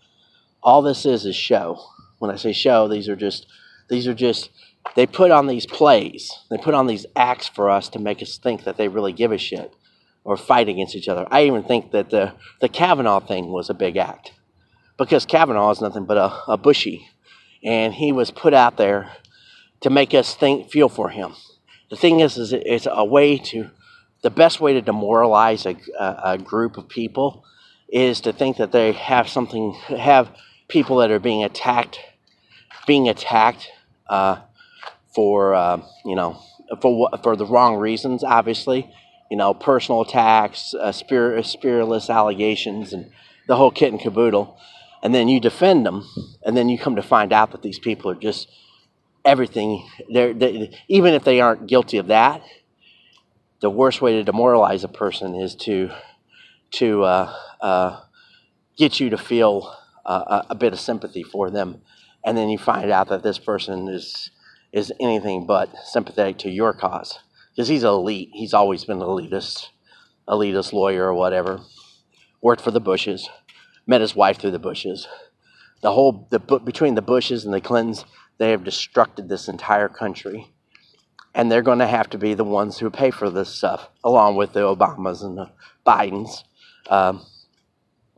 All 0.62 0.82
this 0.82 1.06
is 1.06 1.26
is 1.26 1.36
show. 1.36 1.80
When 2.20 2.32
I 2.32 2.38
say 2.38 2.54
show, 2.54 2.88
these 2.88 3.10
are 3.10 3.16
just 3.16 3.48
these 3.94 4.08
are 4.08 4.14
just 4.14 4.50
they 4.96 5.06
put 5.06 5.32
on 5.32 5.48
these 5.48 5.66
plays. 5.66 6.32
They 6.50 6.58
put 6.58 6.74
on 6.74 6.88
these 6.88 7.06
acts 7.16 7.48
for 7.48 7.70
us 7.70 7.90
to 7.90 8.00
make 8.00 8.22
us 8.22 8.38
think 8.38 8.64
that 8.64 8.76
they 8.76 8.88
really 8.88 9.14
give 9.14 9.32
a 9.32 9.38
shit 9.38 9.74
or 10.24 10.36
fight 10.36 10.68
against 10.68 10.96
each 10.96 11.08
other. 11.08 11.28
I 11.30 11.44
even 11.44 11.64
think 11.64 11.92
that 11.92 12.10
the 12.10 12.34
the 12.60 12.70
Kavanaugh 12.70 13.20
thing 13.20 13.52
was 13.52 13.70
a 13.70 13.74
big 13.74 13.98
act 13.98 14.34
because 14.98 15.26
Kavanaugh 15.26 15.72
is 15.72 15.82
nothing 15.82 16.06
but 16.06 16.18
a, 16.18 16.52
a 16.52 16.58
bushy, 16.58 17.08
and 17.64 17.94
he 17.94 18.12
was 18.12 18.32
put 18.32 18.54
out 18.54 18.78
there 18.78 19.12
to 19.82 19.90
make 19.90 20.14
us 20.14 20.36
think 20.36 20.72
feel 20.72 20.90
for 20.90 21.10
him. 21.10 21.34
The 21.90 21.96
thing 21.96 22.22
is, 22.22 22.38
is 22.38 22.54
it's 22.54 22.88
a 22.90 23.06
way 23.06 23.38
to 23.38 23.70
the 24.24 24.32
best 24.32 24.60
way 24.60 24.74
to 24.74 24.82
demoralize 24.82 25.66
a, 25.66 25.76
a, 26.00 26.22
a 26.34 26.38
group 26.38 26.78
of 26.78 26.90
people 26.90 27.46
is 27.90 28.22
to 28.22 28.34
think 28.34 28.58
that 28.58 28.72
they 28.72 28.94
have 28.94 29.30
something 29.30 29.74
have 29.98 30.32
people 30.68 30.98
that 30.98 31.12
are 31.12 31.20
being 31.20 31.44
attacked 31.44 32.00
being 32.88 33.08
attacked 33.08 33.70
uh, 34.08 34.38
for 35.14 35.54
uh, 35.54 35.82
you 36.06 36.16
know 36.16 36.40
for 36.82 37.10
for 37.22 37.36
the 37.36 37.46
wrong 37.46 37.78
reasons 37.78 38.24
obviously. 38.24 38.90
You 39.32 39.38
know 39.38 39.54
personal 39.54 40.02
attacks 40.02 40.74
uh, 40.74 40.92
spirit 40.92 41.46
spiritless 41.46 42.10
allegations 42.10 42.94
and 42.94 43.10
the 43.48 43.56
whole 43.56 43.72
kit 43.72 43.92
and 43.92 44.02
caboodle. 44.02 44.58
And 45.02 45.14
then 45.14 45.28
you 45.28 45.40
defend 45.40 45.86
them 45.86 46.08
and 46.46 46.56
then 46.56 46.70
you 46.70 46.78
come 46.78 46.96
to 46.96 47.02
find 47.02 47.34
out 47.34 47.52
that 47.52 47.62
these 47.62 47.80
people 47.80 48.12
are 48.12 48.16
just 48.16 48.50
everything. 49.26 49.88
They're, 50.10 50.34
they, 50.34 50.78
even 50.88 51.14
if 51.14 51.24
they 51.24 51.42
aren't 51.42 51.68
guilty 51.68 51.98
of 51.98 52.08
that 52.08 52.42
the 53.64 53.70
worst 53.70 54.02
way 54.02 54.12
to 54.12 54.26
demoralize 54.26 54.84
a 54.84 54.90
person 54.90 55.36
is 55.36 55.56
to 55.56 55.90
to 56.70 57.04
uh, 57.04 57.34
uh, 57.62 58.02
get 58.78 59.00
you 59.00 59.10
to 59.10 59.18
feel 59.18 59.74
uh, 60.06 60.42
a 60.50 60.56
bit 60.56 60.74
of 60.74 60.80
sympathy 60.82 61.24
for 61.24 61.50
them, 61.50 61.82
and 62.26 62.38
then 62.38 62.50
you 62.50 62.58
find 62.58 62.92
out 62.92 63.10
that 63.10 63.24
this 63.24 63.40
person 63.40 63.88
is 63.88 64.32
is 64.72 64.92
anything 65.00 65.46
but 65.46 65.70
sympathetic 65.86 66.38
to 66.40 66.50
your 66.50 66.74
cause 66.74 67.20
because 67.52 67.68
he's 67.68 67.84
elite. 67.84 68.30
He's 68.34 68.54
always 68.54 68.86
been 68.86 69.02
an 69.02 69.08
elitist, 69.08 69.68
elitist 70.28 70.74
lawyer 70.74 71.06
or 71.06 71.14
whatever. 71.14 71.60
Worked 72.42 72.62
for 72.62 72.72
the 72.72 72.80
Bushes, 72.80 73.30
met 73.86 74.02
his 74.02 74.16
wife 74.16 74.40
through 74.40 74.52
the 74.52 74.60
Bushes. 74.60 75.08
The 75.82 75.92
whole 75.92 76.28
the 76.32 76.40
between 76.40 76.96
the 76.96 77.02
Bushes 77.02 77.46
and 77.46 77.54
the 77.54 77.62
Clintons, 77.62 78.06
they 78.38 78.52
have 78.52 78.64
destructed 78.64 79.28
this 79.28 79.48
entire 79.48 79.90
country 79.90 80.54
and 81.36 81.52
they're 81.52 81.62
going 81.62 81.80
to 81.80 81.88
have 81.88 82.10
to 82.12 82.18
be 82.18 82.34
the 82.34 82.44
ones 82.44 82.78
who 82.78 82.90
pay 82.90 83.12
for 83.12 83.30
this 83.30 83.50
stuff, 83.50 83.90
along 84.04 84.36
with 84.36 84.54
the 84.54 84.60
Obamas 84.60 85.24
and 85.24 85.38
the 85.38 85.50
Bidens. 85.86 86.44
Um, 86.88 87.26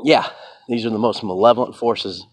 yeah, 0.03 0.27
these 0.67 0.85
are 0.85 0.89
the 0.89 0.99
most 0.99 1.23
malevolent 1.23 1.75
forces, 1.75 2.25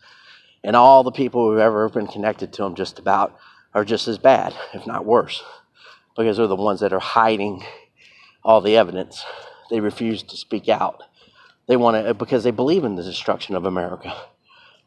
and 0.64 0.76
all 0.76 1.02
the 1.02 1.12
people 1.12 1.48
who've 1.48 1.58
ever 1.58 1.88
been 1.88 2.06
connected 2.06 2.52
to 2.52 2.62
them, 2.62 2.74
just 2.74 2.98
about, 2.98 3.36
are 3.74 3.84
just 3.84 4.08
as 4.08 4.18
bad, 4.18 4.54
if 4.74 4.86
not 4.86 5.04
worse, 5.04 5.42
because 6.16 6.36
they're 6.36 6.46
the 6.46 6.56
ones 6.56 6.80
that 6.80 6.92
are 6.92 7.00
hiding 7.00 7.64
all 8.44 8.60
the 8.60 8.76
evidence. 8.76 9.24
They 9.70 9.80
refuse 9.80 10.22
to 10.24 10.36
speak 10.36 10.68
out. 10.68 11.02
They 11.66 11.76
want 11.76 12.04
to 12.04 12.14
because 12.14 12.44
they 12.44 12.50
believe 12.50 12.84
in 12.84 12.96
the 12.96 13.02
destruction 13.02 13.54
of 13.54 13.64
America. 13.64 14.14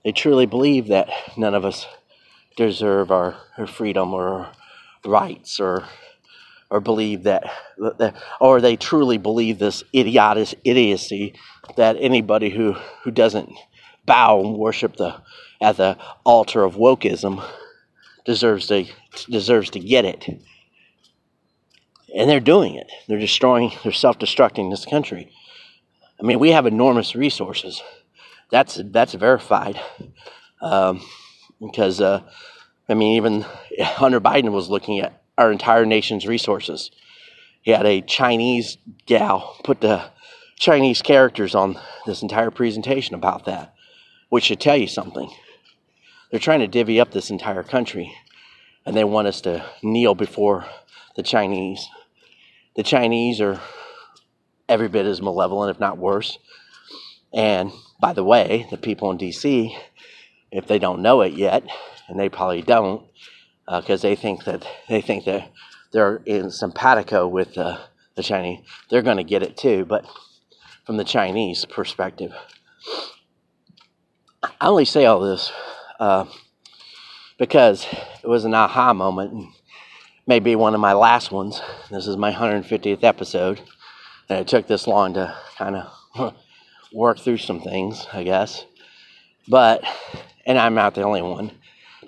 They 0.03 0.11
truly 0.11 0.45
believe 0.45 0.87
that 0.87 1.09
none 1.35 1.55
of 1.55 1.65
us 1.65 1.87
deserve 2.55 3.11
our, 3.11 3.37
our 3.57 3.65
freedom 3.65 4.13
or 4.13 4.27
our 4.27 4.51
rights 5.05 5.59
or 5.59 5.85
or 6.69 6.79
believe 6.79 7.23
that, 7.23 7.43
or 8.41 8.59
they 8.59 8.75
truly 8.75 9.17
believe 9.17 9.59
this 9.59 9.83
idiotic 9.93 10.59
idiocy 10.63 11.33
that 11.77 11.95
anybody 11.99 12.49
who, 12.49 12.73
who 13.03 13.11
doesn't 13.11 13.51
bow 14.05 14.41
and 14.41 14.57
worship 14.57 14.95
the 14.97 15.15
at 15.61 15.77
the 15.77 15.97
altar 16.23 16.63
of 16.63 16.75
wokeism 16.75 17.43
deserves 18.25 18.67
to 18.67 18.85
deserves 19.29 19.69
to 19.71 19.79
get 19.79 20.05
it. 20.05 20.27
And 22.15 22.29
they're 22.29 22.39
doing 22.39 22.75
it. 22.75 22.91
They're 23.07 23.19
destroying. 23.19 23.71
They're 23.83 23.91
self-destructing 23.91 24.69
this 24.69 24.85
country. 24.85 25.31
I 26.19 26.23
mean, 26.23 26.39
we 26.39 26.51
have 26.51 26.65
enormous 26.65 27.15
resources. 27.15 27.81
That's 28.51 28.79
that's 28.85 29.13
verified. 29.13 29.79
Um, 30.61 31.01
because 31.59 32.01
uh, 32.01 32.21
I 32.87 32.93
mean, 32.93 33.17
even 33.17 33.45
Hunter 33.79 34.21
Biden 34.21 34.51
was 34.51 34.69
looking 34.69 34.99
at 34.99 35.21
our 35.37 35.51
entire 35.51 35.85
nation's 35.85 36.27
resources. 36.27 36.91
He 37.61 37.71
had 37.71 37.85
a 37.85 38.01
Chinese 38.01 38.77
gal 39.05 39.57
put 39.63 39.81
the 39.81 40.03
Chinese 40.57 41.01
characters 41.01 41.55
on 41.55 41.79
this 42.05 42.21
entire 42.21 42.51
presentation 42.51 43.15
about 43.15 43.45
that, 43.45 43.73
which 44.29 44.45
should 44.45 44.61
tell 44.61 44.77
you 44.77 44.87
something. 44.87 45.29
They're 46.35 46.41
trying 46.41 46.59
to 46.59 46.67
divvy 46.67 46.99
up 46.99 47.11
this 47.11 47.29
entire 47.29 47.63
country, 47.63 48.13
and 48.85 48.93
they 48.93 49.05
want 49.05 49.29
us 49.29 49.39
to 49.39 49.65
kneel 49.81 50.15
before 50.15 50.65
the 51.15 51.23
Chinese. 51.23 51.87
The 52.75 52.83
Chinese 52.83 53.39
are 53.39 53.61
every 54.67 54.89
bit 54.89 55.05
as 55.05 55.21
malevolent, 55.21 55.73
if 55.73 55.79
not 55.79 55.97
worse. 55.97 56.37
And 57.33 57.71
by 58.01 58.11
the 58.11 58.25
way, 58.25 58.67
the 58.69 58.75
people 58.75 59.09
in 59.11 59.17
D.C., 59.17 59.77
if 60.51 60.67
they 60.67 60.77
don't 60.77 61.01
know 61.01 61.21
it 61.21 61.31
yet, 61.31 61.63
and 62.09 62.19
they 62.19 62.27
probably 62.27 62.61
don't 62.61 63.07
because 63.65 64.03
uh, 64.03 64.09
they 64.09 64.15
think 64.17 64.43
that 64.43 64.67
they 64.89 64.99
think 64.99 65.23
that 65.23 65.53
they're 65.93 66.21
in 66.25 66.51
simpatico 66.51 67.29
with 67.29 67.57
uh, 67.57 67.77
the 68.15 68.23
Chinese. 68.23 68.59
They're 68.89 69.01
going 69.01 69.15
to 69.15 69.23
get 69.23 69.41
it 69.41 69.55
too, 69.55 69.85
but 69.85 70.05
from 70.85 70.97
the 70.97 71.05
Chinese 71.05 71.63
perspective. 71.63 72.33
I 74.43 74.67
only 74.67 74.83
say 74.83 75.05
all 75.05 75.21
this 75.21 75.49
uh, 75.99 76.25
because 77.37 77.85
it 78.23 78.27
was 78.27 78.45
an 78.45 78.53
aha 78.53 78.93
moment, 78.93 79.33
and 79.33 79.47
maybe 80.27 80.55
one 80.55 80.73
of 80.73 80.79
my 80.79 80.93
last 80.93 81.31
ones. 81.31 81.61
This 81.91 82.07
is 82.07 82.17
my 82.17 82.31
150th 82.31 83.03
episode, 83.03 83.61
and 84.29 84.39
it 84.39 84.47
took 84.47 84.67
this 84.67 84.87
long 84.87 85.13
to 85.15 85.35
kind 85.57 85.75
of 85.75 86.33
work 86.93 87.19
through 87.19 87.37
some 87.37 87.61
things, 87.61 88.07
I 88.13 88.23
guess. 88.23 88.65
But, 89.47 89.83
and 90.45 90.57
I'm 90.57 90.73
not 90.73 90.95
the 90.95 91.03
only 91.03 91.21
one. 91.21 91.51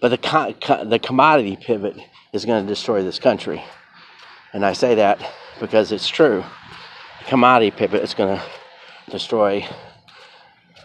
But 0.01 0.09
the, 0.09 0.17
co- 0.17 0.53
co- 0.61 0.85
the 0.85 0.99
commodity 0.99 1.55
pivot 1.55 1.97
is 2.33 2.45
going 2.45 2.63
to 2.63 2.67
destroy 2.67 3.03
this 3.03 3.19
country. 3.19 3.63
And 4.53 4.65
I 4.65 4.73
say 4.73 4.95
that 4.95 5.19
because 5.59 5.91
it's 5.91 6.07
true. 6.07 6.43
The 7.19 7.25
commodity 7.25 7.71
pivot 7.71 8.03
is 8.03 8.13
going 8.13 8.37
to 8.37 8.43
destroy, 9.11 9.67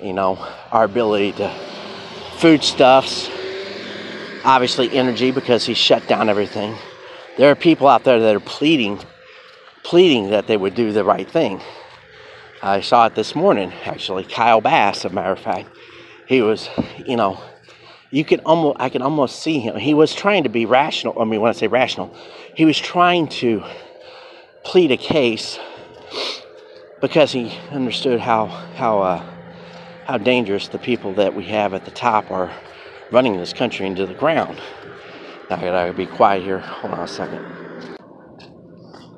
you 0.02 0.12
know, 0.12 0.36
our 0.70 0.84
ability 0.84 1.32
to 1.32 1.54
foodstuffs, 2.42 3.30
obviously 4.44 4.90
energy 4.90 5.30
because 5.30 5.64
he 5.64 5.74
shut 5.74 6.08
down 6.08 6.28
everything. 6.28 6.74
There 7.38 7.48
are 7.52 7.54
people 7.54 7.86
out 7.86 8.02
there 8.02 8.18
that 8.18 8.34
are 8.34 8.40
pleading, 8.40 8.98
pleading 9.84 10.30
that 10.30 10.48
they 10.48 10.56
would 10.56 10.74
do 10.74 10.90
the 10.90 11.04
right 11.04 11.30
thing. 11.30 11.60
I 12.60 12.80
saw 12.80 13.06
it 13.06 13.14
this 13.14 13.36
morning, 13.36 13.72
actually. 13.84 14.24
Kyle 14.24 14.60
Bass, 14.60 15.04
as 15.04 15.12
a 15.12 15.14
matter 15.14 15.30
of 15.30 15.38
fact. 15.38 15.68
He 16.26 16.42
was, 16.42 16.68
you 17.06 17.14
know, 17.14 17.40
you 18.10 18.24
can 18.24 18.40
almost 18.40 18.76
I 18.80 18.88
can 18.88 19.02
almost 19.02 19.40
see 19.40 19.60
him. 19.60 19.76
He 19.76 19.94
was 19.94 20.12
trying 20.12 20.42
to 20.42 20.48
be 20.48 20.66
rational. 20.66 21.20
I 21.20 21.24
mean, 21.24 21.40
when 21.40 21.50
I 21.50 21.52
say 21.52 21.68
rational, 21.68 22.12
he 22.56 22.64
was 22.64 22.76
trying 22.76 23.28
to 23.28 23.62
plead 24.64 24.90
a 24.90 24.96
case 24.96 25.60
because 27.00 27.30
he 27.30 27.56
understood 27.70 28.18
how 28.18 28.46
how 28.46 29.00
uh, 29.00 29.31
how 30.06 30.18
dangerous 30.18 30.68
the 30.68 30.78
people 30.78 31.14
that 31.14 31.34
we 31.34 31.44
have 31.44 31.74
at 31.74 31.84
the 31.84 31.90
top 31.90 32.30
are 32.30 32.52
running 33.10 33.36
this 33.36 33.52
country 33.52 33.86
into 33.86 34.06
the 34.06 34.14
ground. 34.14 34.60
Now 35.50 35.56
I 35.56 35.60
gotta 35.60 35.92
be 35.92 36.06
quiet 36.06 36.42
here. 36.42 36.58
Hold 36.58 36.94
on 36.94 37.00
a 37.00 37.08
second. 37.08 37.44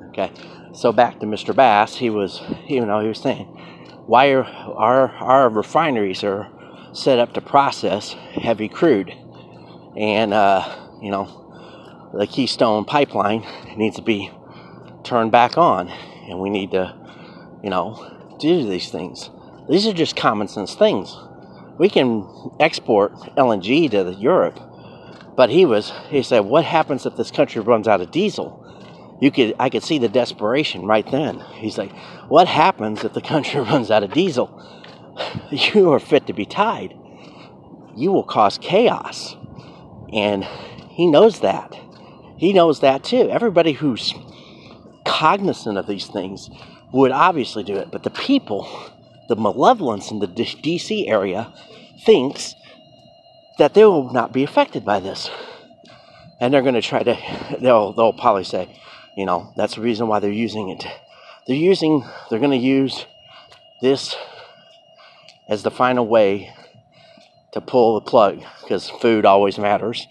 Okay, 0.09 0.31
so 0.73 0.91
back 0.91 1.19
to 1.19 1.25
Mr. 1.25 1.55
Bass. 1.55 1.95
He 1.95 2.09
was, 2.09 2.41
you 2.67 2.85
know, 2.85 2.99
he 3.01 3.07
was 3.07 3.19
saying, 3.19 3.45
why 4.05 4.31
are 4.31 4.43
our 4.43 5.09
our 5.09 5.49
refineries 5.49 6.23
are 6.23 6.51
set 6.95 7.19
up 7.19 7.33
to 7.33 7.41
process 7.41 8.13
heavy 8.13 8.69
crude. 8.69 9.13
And, 9.97 10.33
uh, 10.33 10.63
you 11.01 11.11
know, 11.11 12.11
the 12.17 12.27
Keystone 12.27 12.85
pipeline 12.85 13.45
needs 13.77 13.97
to 13.97 14.01
be 14.01 14.31
turned 15.03 15.31
back 15.31 15.57
on. 15.57 15.89
And 15.89 16.39
we 16.39 16.49
need 16.49 16.71
to, 16.71 16.95
you 17.63 17.69
know, 17.69 18.35
do 18.39 18.67
these 18.67 18.89
things. 18.89 19.29
These 19.69 19.87
are 19.87 19.93
just 19.93 20.15
common 20.15 20.47
sense 20.47 20.75
things. 20.75 21.15
We 21.77 21.89
can 21.89 22.27
export 22.59 23.13
LNG 23.35 23.91
to 23.91 24.13
Europe, 24.13 24.59
But 25.35 25.49
he 25.49 25.65
was, 25.65 25.91
he 26.09 26.23
said, 26.23 26.41
what 26.41 26.63
happens 26.63 27.05
if 27.05 27.17
this 27.17 27.31
country 27.31 27.61
runs 27.61 27.87
out 27.87 28.01
of 28.01 28.11
diesel? 28.11 28.63
You 29.19 29.31
could, 29.31 29.55
I 29.59 29.69
could 29.69 29.83
see 29.83 29.97
the 29.97 30.09
desperation 30.09 30.85
right 30.85 31.09
then. 31.09 31.39
He's 31.55 31.77
like, 31.77 31.91
what 32.27 32.47
happens 32.47 33.03
if 33.03 33.13
the 33.13 33.21
country 33.21 33.61
runs 33.71 33.91
out 33.91 34.03
of 34.03 34.13
diesel? 34.13 34.61
You 35.51 35.91
are 35.93 35.99
fit 35.99 36.27
to 36.27 36.33
be 36.33 36.45
tied. 36.45 36.93
You 37.95 38.11
will 38.11 38.23
cause 38.23 38.57
chaos. 38.57 39.37
And 40.11 40.43
he 40.89 41.07
knows 41.07 41.39
that. 41.39 41.73
He 42.37 42.51
knows 42.51 42.81
that 42.81 43.03
too. 43.03 43.29
Everybody 43.29 43.71
who's 43.71 44.13
cognizant 45.05 45.77
of 45.77 45.87
these 45.87 46.07
things 46.07 46.49
would 46.91 47.11
obviously 47.11 47.63
do 47.63 47.75
it. 47.77 47.91
But 47.91 48.03
the 48.03 48.09
people, 48.09 48.67
the 49.27 49.35
malevolence 49.35 50.11
in 50.11 50.19
the 50.19 50.27
DC 50.27 51.09
area, 51.09 51.53
thinks 52.05 52.55
that 53.57 53.73
they 53.73 53.85
will 53.85 54.11
not 54.11 54.33
be 54.33 54.43
affected 54.43 54.83
by 54.83 54.99
this. 54.99 55.29
And 56.39 56.53
they're 56.53 56.61
going 56.61 56.75
to 56.75 56.81
try 56.81 57.03
to, 57.03 57.17
they'll, 57.61 57.93
they'll 57.93 58.13
probably 58.13 58.43
say, 58.43 58.79
you 59.15 59.25
know, 59.25 59.53
that's 59.55 59.75
the 59.75 59.81
reason 59.81 60.07
why 60.07 60.19
they're 60.19 60.31
using 60.31 60.69
it. 60.69 60.85
They're 61.47 61.55
using, 61.55 62.03
they're 62.29 62.39
going 62.39 62.51
to 62.51 62.57
use 62.57 63.05
this 63.81 64.15
as 65.47 65.63
the 65.63 65.71
final 65.71 66.07
way 66.07 66.53
to 67.53 67.61
pull 67.61 67.95
the 67.95 68.01
plug 68.01 68.43
because 68.61 68.89
food 68.89 69.25
always 69.25 69.57
matters, 69.57 70.07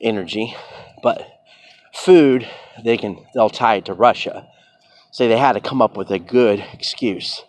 energy. 0.00 0.56
But 1.02 1.26
food, 1.92 2.48
they 2.82 2.96
can, 2.96 3.24
they'll 3.34 3.50
tie 3.50 3.76
it 3.76 3.84
to 3.86 3.94
Russia. 3.94 4.48
Say 5.10 5.28
they 5.28 5.36
had 5.36 5.52
to 5.52 5.60
come 5.60 5.82
up 5.82 5.96
with 5.96 6.10
a 6.10 6.18
good 6.18 6.64
excuse. 6.72 7.42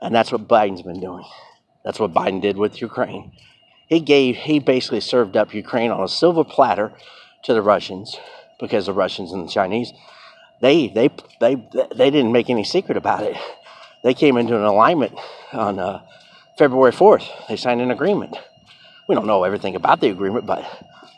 And 0.00 0.14
that's 0.14 0.30
what 0.32 0.46
Biden's 0.46 0.82
been 0.82 1.00
doing. 1.00 1.24
That's 1.84 1.98
what 1.98 2.12
Biden 2.12 2.40
did 2.40 2.56
with 2.56 2.80
Ukraine. 2.80 3.32
He 3.86 4.00
gave, 4.00 4.36
he 4.36 4.58
basically 4.58 5.00
served 5.00 5.36
up 5.36 5.54
Ukraine 5.54 5.90
on 5.90 6.02
a 6.02 6.08
silver 6.08 6.44
platter 6.44 6.92
to 7.44 7.54
the 7.54 7.62
Russians 7.62 8.16
because 8.60 8.86
the 8.86 8.92
Russians 8.92 9.32
and 9.32 9.44
the 9.44 9.50
Chinese, 9.50 9.92
they, 10.60 10.88
they, 10.88 11.10
they, 11.40 11.54
they 11.94 12.10
didn't 12.10 12.32
make 12.32 12.50
any 12.50 12.64
secret 12.64 12.96
about 12.96 13.22
it. 13.22 13.36
They 14.04 14.14
came 14.14 14.36
into 14.36 14.56
an 14.56 14.64
alignment 14.64 15.14
on 15.52 15.78
uh, 15.78 16.02
February 16.56 16.92
4th. 16.92 17.26
They 17.48 17.56
signed 17.56 17.80
an 17.80 17.90
agreement. 17.90 18.36
We 19.08 19.14
don't 19.14 19.26
know 19.26 19.44
everything 19.44 19.74
about 19.74 20.00
the 20.00 20.10
agreement, 20.10 20.46
but 20.46 20.64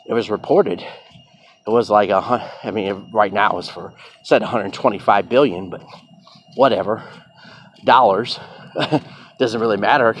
it 0.07 0.13
was 0.13 0.29
reported. 0.29 0.81
It 0.81 1.69
was 1.69 1.89
like 1.89 2.09
a, 2.09 2.51
I 2.63 2.71
mean, 2.71 3.09
right 3.11 3.33
now 3.33 3.57
it's 3.59 3.69
for 3.69 3.93
said 4.23 4.41
125 4.41 5.29
billion, 5.29 5.69
but 5.69 5.83
whatever, 6.55 7.03
dollars 7.83 8.39
doesn't 9.39 9.59
really 9.59 9.77
matter 9.77 10.15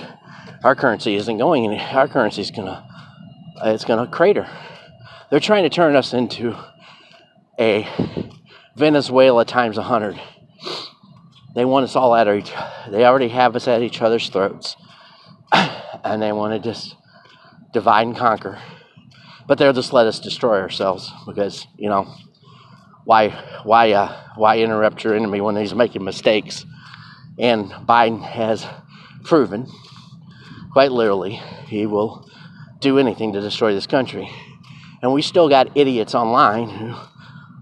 our 0.63 0.75
currency 0.75 1.15
isn't 1.15 1.37
going 1.37 1.65
any. 1.65 1.79
Our 1.79 2.07
currency 2.07 2.41
is 2.41 2.51
gonna 2.51 2.87
it's 3.63 3.85
gonna 3.85 4.07
crater. 4.07 4.47
They're 5.29 5.39
trying 5.39 5.63
to 5.63 5.69
turn 5.69 5.95
us 5.95 6.13
into 6.13 6.55
a 7.59 7.87
Venezuela 8.75 9.45
times 9.45 9.77
a 9.77 9.83
hundred. 9.83 10.19
They 11.55 11.65
want 11.65 11.83
us 11.83 11.95
all 11.95 12.15
at 12.15 12.27
each. 12.27 12.51
They 12.89 13.05
already 13.05 13.29
have 13.29 13.55
us 13.55 13.67
at 13.67 13.81
each 13.81 14.01
other's 14.01 14.29
throats, 14.29 14.75
and 15.53 16.21
they 16.21 16.31
want 16.31 16.53
to 16.53 16.69
just 16.69 16.95
divide 17.73 18.07
and 18.07 18.15
conquer. 18.15 18.59
But 19.47 19.57
they'll 19.57 19.73
just 19.73 19.93
let 19.93 20.07
us 20.07 20.19
destroy 20.19 20.59
ourselves 20.59 21.11
because 21.25 21.65
you 21.75 21.89
know 21.89 22.13
why 23.05 23.29
why 23.63 23.91
uh, 23.93 24.15
why 24.35 24.59
interrupt 24.59 25.03
your 25.03 25.15
enemy 25.15 25.41
when 25.41 25.55
he's 25.55 25.73
making 25.73 26.03
mistakes? 26.03 26.65
And 27.37 27.71
Biden 27.71 28.21
has 28.21 28.65
proven 29.23 29.67
quite 30.71 30.91
literally, 30.91 31.41
he 31.67 31.85
will 31.85 32.29
do 32.79 32.97
anything 32.97 33.33
to 33.33 33.41
destroy 33.41 33.73
this 33.73 33.87
country. 33.87 34.29
And 35.01 35.13
we 35.13 35.21
still 35.21 35.49
got 35.49 35.75
idiots 35.75 36.15
online 36.15 36.69
who, 36.69 36.95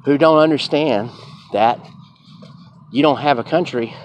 who 0.05 0.17
don't 0.17 0.37
understand 0.37 1.09
that 1.53 1.79
you 2.91 3.01
don't 3.01 3.19
have 3.19 3.39
a 3.39 3.43
country, 3.43 3.95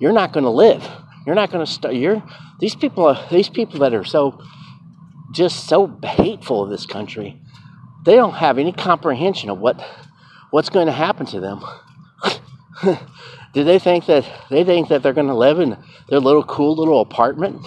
you're 0.00 0.12
not 0.12 0.32
going 0.32 0.44
to 0.44 0.50
live. 0.50 0.88
You're 1.26 1.34
not 1.34 1.50
going 1.52 1.64
to 1.64 1.70
start. 1.70 1.94
You're 1.94 2.22
these 2.58 2.74
people. 2.74 3.06
Are, 3.06 3.28
these 3.30 3.48
people 3.48 3.80
that 3.80 3.94
are 3.94 4.04
so 4.04 4.42
just 5.32 5.68
so 5.68 5.98
hateful 6.02 6.64
of 6.64 6.70
this 6.70 6.86
country. 6.86 7.40
They 8.04 8.16
don't 8.16 8.34
have 8.34 8.58
any 8.58 8.72
comprehension 8.72 9.48
of 9.48 9.58
what 9.58 9.80
what's 10.50 10.68
going 10.68 10.86
to 10.86 10.92
happen 10.92 11.26
to 11.26 11.40
them. 11.40 11.60
Do 13.52 13.64
they 13.64 13.78
think 13.78 14.06
that 14.06 14.24
they 14.50 14.64
think 14.64 14.88
that 14.88 15.02
they're 15.02 15.12
going 15.12 15.26
to 15.26 15.34
live 15.34 15.60
in 15.60 15.76
their 16.08 16.20
little 16.20 16.42
cool 16.42 16.74
little 16.74 17.00
apartment? 17.00 17.66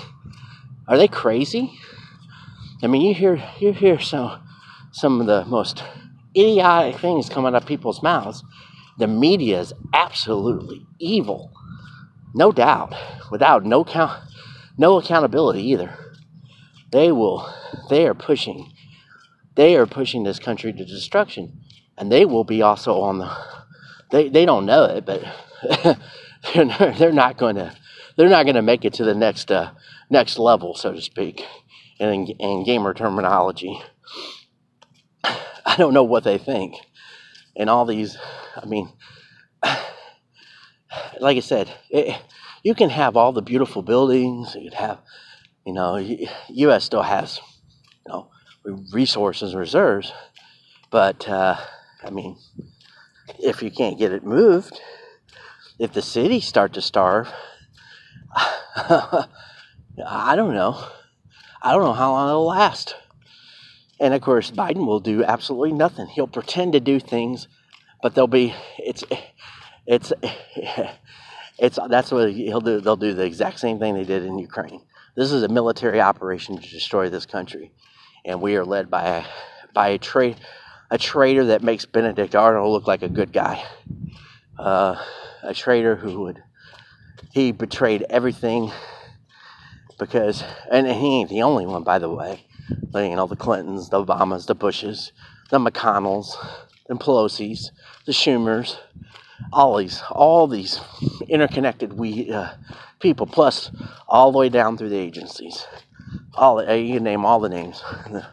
Are 0.88 0.98
they 0.98 1.08
crazy? 1.08 1.78
I 2.84 2.88
mean, 2.88 3.02
you 3.02 3.14
hear 3.14 3.44
you 3.60 3.72
hear 3.72 4.00
some 4.00 4.42
some 4.92 5.22
of 5.22 5.28
the 5.28 5.46
most 5.46 5.84
idiotic 6.36 7.00
things 7.00 7.30
coming 7.30 7.54
out 7.56 7.62
of 7.62 7.68
people's 7.68 8.02
mouths. 8.02 8.44
The 8.98 9.08
media 9.08 9.60
is 9.60 9.74
absolutely 9.94 10.86
evil, 11.00 11.52
no 12.34 12.52
doubt, 12.52 12.96
without 13.30 13.66
no 13.66 13.84
count, 13.84 14.22
no 14.78 14.98
accountability 14.98 15.62
either. 15.64 15.98
They 16.92 17.12
will, 17.12 17.52
they 17.90 18.08
are 18.08 18.14
pushing, 18.14 18.72
they 19.56 19.76
are 19.76 19.86
pushing 19.86 20.24
this 20.24 20.40
country 20.40 20.72
to 20.72 20.86
destruction, 20.86 21.62
and 21.98 22.12
they 22.12 22.26
will 22.26 22.44
be 22.44 22.62
also 22.62 23.02
on 23.02 23.20
the. 23.20 23.36
They 24.12 24.30
they 24.30 24.46
don't 24.46 24.66
know 24.66 24.86
it, 24.86 25.06
but 25.06 25.24
they're 26.54 27.12
not 27.12 27.38
going 27.38 27.56
to 27.56 27.76
they're 28.16 28.30
not 28.30 28.44
going 28.44 28.56
to 28.56 28.62
make 28.62 28.86
it 28.86 28.94
to 28.94 29.04
the 29.04 29.16
next 29.16 29.52
uh, 29.52 29.72
next 30.10 30.38
level, 30.40 30.76
so 30.76 30.94
to 30.94 31.02
speak, 31.02 31.44
in, 32.00 32.28
in 32.28 32.64
gamer 32.64 32.94
terminology. 32.94 33.82
I 35.24 35.76
don't 35.78 35.94
know 35.94 36.04
what 36.04 36.24
they 36.24 36.38
think. 36.38 36.76
And 37.56 37.70
all 37.70 37.86
these, 37.86 38.18
I 38.56 38.66
mean, 38.66 38.92
like 41.20 41.38
I 41.38 41.42
said, 41.42 41.72
it, 41.90 42.20
you 42.64 42.76
can 42.76 42.90
have 42.90 43.16
all 43.16 43.32
the 43.32 43.42
beautiful 43.42 43.82
buildings. 43.82 44.56
You 44.56 44.70
could 44.70 44.80
have, 44.80 45.00
you 45.66 45.74
know, 45.74 45.98
U.S. 45.98 46.84
still 46.84 47.04
has, 47.04 47.40
you 48.06 48.12
know, 48.12 48.30
resources 48.92 49.52
and 49.52 49.60
reserves. 49.60 50.12
But 50.92 51.28
uh, 51.28 51.58
I 52.04 52.10
mean, 52.10 52.38
if 53.40 53.62
you 53.62 53.72
can't 53.72 53.98
get 53.98 54.12
it 54.12 54.24
moved, 54.24 54.80
if 55.80 55.94
the 55.94 56.02
cities 56.02 56.46
start 56.46 56.74
to 56.74 56.82
starve, 56.82 57.32
I 58.76 59.28
don't 60.36 60.54
know. 60.54 60.84
I 61.62 61.72
don't 61.72 61.84
know 61.84 61.94
how 61.94 62.12
long 62.12 62.30
it'll 62.30 62.48
last. 62.48 62.96
And 64.00 64.14
of 64.14 64.22
course, 64.22 64.52
Biden 64.52 64.86
will 64.86 65.00
do 65.00 65.24
absolutely 65.24 65.72
nothing. 65.72 66.08
He'll 66.08 66.28
pretend 66.28 66.74
to 66.74 66.80
do 66.80 67.00
things, 67.00 67.48
but 68.02 68.14
they'll 68.14 68.28
be 68.28 68.54
it's 68.78 69.04
it's 69.88 70.12
it's 71.58 71.80
that's 71.90 72.12
what 72.12 72.32
he'll 72.32 72.62
do. 72.62 72.82
They'll 72.82 72.98
do 72.98 73.14
the 73.14 73.26
exact 73.26 73.60
same 73.60 73.80
thing 73.80 73.96
they 73.96 74.04
did 74.04 74.24
in 74.24 74.38
Ukraine. 74.38 74.82
This 75.16 75.32
is 75.32 75.44
a 75.44 75.48
military 75.48 76.02
operation 76.02 76.58
to 76.58 76.70
destroy 76.70 77.10
this 77.10 77.26
country, 77.26 77.72
and 78.26 78.42
we 78.42 78.58
are 78.58 78.66
led 78.66 78.92
by 78.92 79.08
a 79.08 79.24
by 79.74 79.90
a 79.90 79.98
trade 79.98 80.38
a 80.92 80.98
traitor 80.98 81.46
that 81.46 81.64
makes 81.64 81.86
Benedict 81.86 82.36
Arnold 82.36 82.72
look 82.72 82.88
like 82.88 83.02
a 83.02 83.10
good 83.10 83.32
guy. 83.32 83.64
Uh, 84.58 84.96
a 85.44 85.54
traitor 85.54 85.96
who 85.96 86.22
would 86.22 86.42
he 87.36 87.52
betrayed 87.52 88.06
everything 88.10 88.72
because, 90.00 90.44
and 90.72 90.88
he 90.88 91.20
ain't 91.20 91.30
the 91.30 91.42
only 91.42 91.66
one, 91.66 91.84
by 91.84 92.00
the 92.00 92.10
way. 92.10 92.46
You 92.94 93.16
know, 93.16 93.28
the 93.28 93.36
Clintons, 93.36 93.90
the 93.90 94.04
Obamas, 94.04 94.48
the 94.48 94.56
Bushes, 94.56 95.12
the 95.50 95.60
McConnells, 95.60 96.36
the 96.88 96.96
Pelosi's, 96.96 97.72
the 98.06 98.14
Schumers, 98.14 98.78
all 99.52 99.78
these, 99.78 100.02
all 100.10 100.48
these 100.48 100.80
interconnected 101.28 101.94
we 101.94 102.32
uh, 102.32 102.52
people, 103.00 103.26
plus 103.26 103.70
all 104.08 104.32
the 104.32 104.38
way 104.38 104.50
down 104.50 104.78
through 104.78 104.90
the 104.90 104.98
agencies. 104.98 105.66
All 106.36 106.64
you 106.74 106.96
can 106.96 107.04
name 107.04 107.26
all 107.26 107.40
the 107.42 107.50
names: 107.50 107.82
the, 108.10 108.26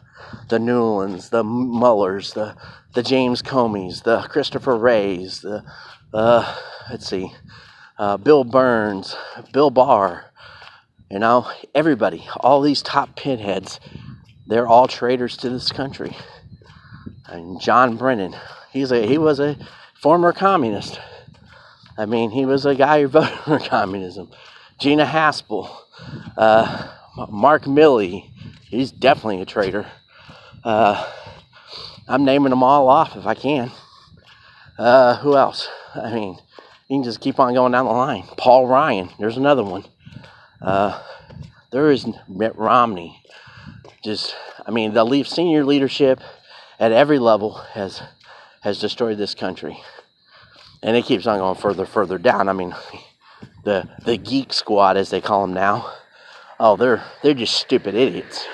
the 0.49 0.59
Nulands, 0.59 1.29
the 1.29 1.43
Muellers, 1.43 2.33
the 2.33 2.55
the 2.93 3.03
James 3.03 3.41
Comeys, 3.41 4.03
the 4.03 4.21
Christopher 4.29 4.77
Wrays, 4.77 5.41
the 5.41 5.63
uh, 6.13 6.55
let's 6.89 7.07
see, 7.07 7.31
uh, 7.97 8.17
Bill 8.17 8.43
Burns, 8.43 9.15
Bill 9.51 9.69
Barr, 9.69 10.25
you 11.09 11.19
know, 11.19 11.49
everybody, 11.75 12.27
all 12.37 12.61
these 12.61 12.81
top 12.81 13.15
pinheads, 13.15 13.79
they're 14.47 14.67
all 14.67 14.87
traitors 14.87 15.37
to 15.37 15.49
this 15.49 15.71
country. 15.71 16.15
And 17.27 17.59
John 17.61 17.97
Brennan, 17.97 18.35
he's 18.71 18.91
a 18.91 19.05
he 19.07 19.17
was 19.17 19.39
a 19.39 19.57
former 20.01 20.33
communist. 20.33 20.99
I 21.97 22.05
mean, 22.05 22.31
he 22.31 22.45
was 22.45 22.65
a 22.65 22.75
guy 22.75 23.01
who 23.01 23.07
voted 23.09 23.37
for 23.39 23.59
communism. 23.59 24.29
Gina 24.79 25.05
Haspel, 25.05 25.69
uh, 26.37 26.89
Mark 27.29 27.63
Milley, 27.63 28.29
he's 28.67 28.91
definitely 28.91 29.41
a 29.41 29.45
traitor. 29.45 29.85
Uh, 30.63 31.09
I'm 32.07 32.25
naming 32.25 32.49
them 32.49 32.63
all 32.63 32.89
off 32.89 33.15
if 33.15 33.25
I 33.25 33.33
can. 33.33 33.71
Uh, 34.77 35.17
who 35.17 35.37
else? 35.37 35.69
I 36.01 36.13
mean, 36.13 36.37
you 36.87 36.97
can 36.97 37.03
just 37.03 37.21
keep 37.21 37.39
on 37.39 37.53
going 37.53 37.71
down 37.71 37.85
the 37.85 37.91
line. 37.91 38.23
Paul 38.37 38.67
Ryan, 38.67 39.09
there's 39.19 39.37
another 39.37 39.63
one. 39.63 39.85
Uh, 40.61 41.01
there 41.71 41.91
is 41.91 42.07
Mitt 42.27 42.55
Romney. 42.55 43.21
Just, 44.03 44.35
I 44.65 44.71
mean, 44.71 44.93
the 44.93 45.03
leave 45.03 45.27
senior 45.27 45.63
leadership 45.63 46.19
at 46.79 46.91
every 46.91 47.19
level 47.19 47.53
has 47.73 48.01
has 48.61 48.79
destroyed 48.79 49.17
this 49.17 49.35
country. 49.35 49.77
And 50.81 50.95
it 50.95 51.05
keeps 51.05 51.27
on 51.27 51.39
going 51.39 51.55
further, 51.55 51.85
further 51.85 52.17
down. 52.17 52.47
I 52.49 52.53
mean, 52.53 52.75
the 53.63 53.87
the 54.05 54.17
geek 54.17 54.53
squad, 54.53 54.97
as 54.97 55.09
they 55.09 55.21
call 55.21 55.41
them 55.41 55.53
now, 55.53 55.93
oh, 56.59 56.75
they're 56.75 57.03
they're 57.21 57.33
just 57.33 57.55
stupid 57.55 57.95
idiots. 57.95 58.45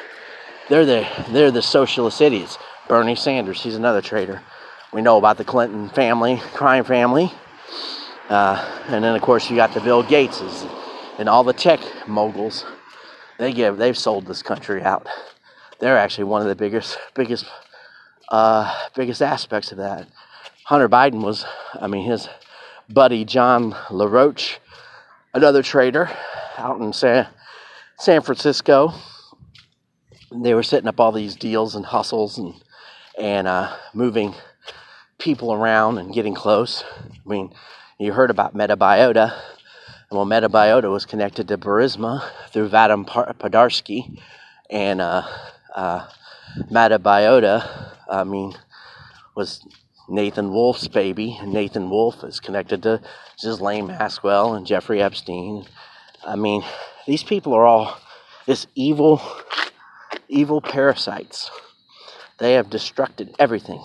They're 0.70 0.86
the 0.86 1.08
they're 1.30 1.52
the 1.52 1.62
socialist 1.62 2.22
idiots. 2.22 2.58
Bernie 2.88 3.16
Sanders, 3.16 3.62
he's 3.62 3.76
another 3.76 4.02
traitor. 4.02 4.42
We 4.92 5.02
know 5.02 5.18
about 5.18 5.38
the 5.38 5.44
Clinton 5.44 5.90
family, 5.90 6.38
crime 6.54 6.84
family, 6.84 7.32
uh, 8.28 8.84
and 8.88 9.04
then 9.04 9.16
of 9.16 9.22
course 9.22 9.48
you 9.50 9.56
got 9.56 9.74
the 9.74 9.82
Bill 9.82 10.04
Gateses 10.04 10.68
and 11.20 11.30
all 11.30 11.44
the 11.44 11.54
tech 11.54 11.80
moguls. 12.08 12.66
They 13.38 13.54
give 13.54 13.78
they've 13.78 13.98
sold 13.98 14.26
this 14.26 14.42
country 14.42 14.82
out. 14.82 15.08
They're 15.78 15.98
actually 15.98 16.24
one 16.24 16.42
of 16.42 16.48
the 16.48 16.56
biggest 16.56 16.98
biggest 17.14 17.46
uh, 18.30 18.88
biggest 18.96 19.22
aspects 19.22 19.72
of 19.72 19.78
that. 19.78 20.08
Hunter 20.66 20.90
Biden 20.90 21.24
was, 21.24 21.46
I 21.80 21.88
mean, 21.88 22.10
his 22.10 22.28
buddy 22.90 23.26
John 23.26 23.76
LaRoche, 23.92 24.58
another 25.34 25.62
trader 25.62 26.10
out 26.58 26.82
in 26.82 26.94
San, 26.94 27.28
San 27.98 28.22
Francisco. 28.22 28.94
They 30.32 30.54
were 30.54 30.64
setting 30.64 30.88
up 30.88 31.00
all 31.00 31.12
these 31.12 31.36
deals 31.36 31.76
and 31.76 31.86
hustles 31.86 32.40
and 32.40 32.56
and 33.20 33.48
uh, 33.48 33.76
moving 33.94 34.34
people 35.20 35.54
around 35.54 35.98
and 35.98 36.14
getting 36.14 36.34
close. 36.34 36.84
I 36.98 37.30
mean, 37.30 37.54
you 38.00 38.14
heard 38.14 38.32
about 38.32 38.56
Metabiota. 38.56 39.38
Well, 40.10 40.26
Metabiota 40.26 40.90
was 40.92 41.06
connected 41.06 41.48
to 41.50 41.58
Burisma 41.58 42.28
through 42.50 42.70
Vadym 42.70 43.06
Pozharskyi, 43.06 44.20
and 44.70 45.02
uh, 45.02 45.24
uh, 45.76 46.08
Metabiota, 46.72 47.94
I 48.10 48.24
mean, 48.24 48.56
was 49.36 49.64
Nathan 50.08 50.52
Wolfe's 50.52 50.88
baby. 50.88 51.40
Nathan 51.46 51.90
Wolfe 51.90 52.24
is 52.24 52.40
connected 52.40 52.82
to 52.84 53.02
Ghislaine 53.40 53.88
Maxwell 53.88 54.56
and 54.56 54.66
Jeffrey 54.66 55.02
Epstein. 55.02 55.66
I 56.26 56.36
mean, 56.36 56.64
these 57.06 57.24
people 57.24 57.54
are 57.54 57.66
all 57.66 57.98
this 58.48 58.66
evil, 58.74 59.22
evil 60.28 60.62
parasites. 60.62 61.52
They 62.40 62.54
have 62.54 62.70
destructed 62.70 63.36
everything. 63.38 63.84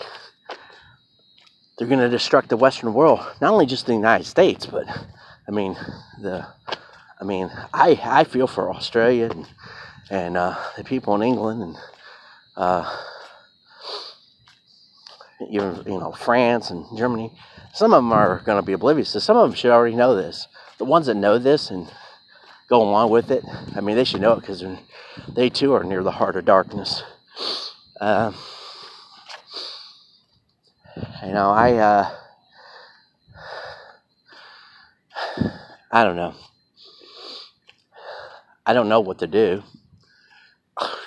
They're 1.76 1.88
going 1.88 2.08
to 2.08 2.16
destruct 2.16 2.48
the 2.48 2.56
Western 2.56 2.94
world, 2.94 3.20
not 3.40 3.52
only 3.52 3.66
just 3.66 3.86
the 3.86 3.94
United 3.94 4.24
States, 4.24 4.66
but 4.66 4.86
I 5.46 5.50
mean 5.50 5.76
the. 6.20 6.46
I 7.20 7.24
mean, 7.24 7.50
I 7.72 7.98
I 8.02 8.24
feel 8.24 8.46
for 8.46 8.70
Australia 8.70 9.30
and 9.30 9.46
and 10.10 10.36
uh, 10.36 10.56
the 10.76 10.84
people 10.84 11.14
in 11.14 11.22
England 11.22 11.62
and 11.62 11.76
uh, 12.56 12.96
even 15.50 15.82
you 15.86 15.98
know 15.98 16.12
France 16.12 16.70
and 16.70 16.84
Germany. 16.96 17.32
Some 17.72 17.92
of 17.92 17.98
them 17.98 18.12
are 18.12 18.40
going 18.44 18.60
to 18.60 18.66
be 18.66 18.72
oblivious. 18.72 19.10
So 19.10 19.18
some 19.18 19.36
of 19.36 19.48
them 19.48 19.56
should 19.56 19.72
already 19.72 19.96
know 19.96 20.14
this. 20.14 20.46
The 20.78 20.84
ones 20.84 21.06
that 21.06 21.16
know 21.16 21.38
this 21.38 21.70
and 21.70 21.90
go 22.68 22.80
along 22.80 23.10
with 23.10 23.30
it, 23.30 23.44
I 23.74 23.80
mean, 23.80 23.96
they 23.96 24.04
should 24.04 24.20
know 24.20 24.34
it 24.34 24.40
because 24.40 24.64
they 25.28 25.50
too 25.50 25.72
are 25.74 25.82
near 25.82 26.02
the 26.02 26.12
heart 26.12 26.36
of 26.36 26.44
darkness. 26.44 27.02
Uh, 28.00 28.32
you 30.96 31.32
know, 31.32 31.50
I 31.50 31.72
uh, 31.74 32.10
I 35.90 36.04
don't 36.04 36.16
know. 36.16 36.34
I 38.66 38.72
don't 38.72 38.88
know 38.88 39.00
what 39.00 39.18
to 39.18 39.26
do. 39.26 39.62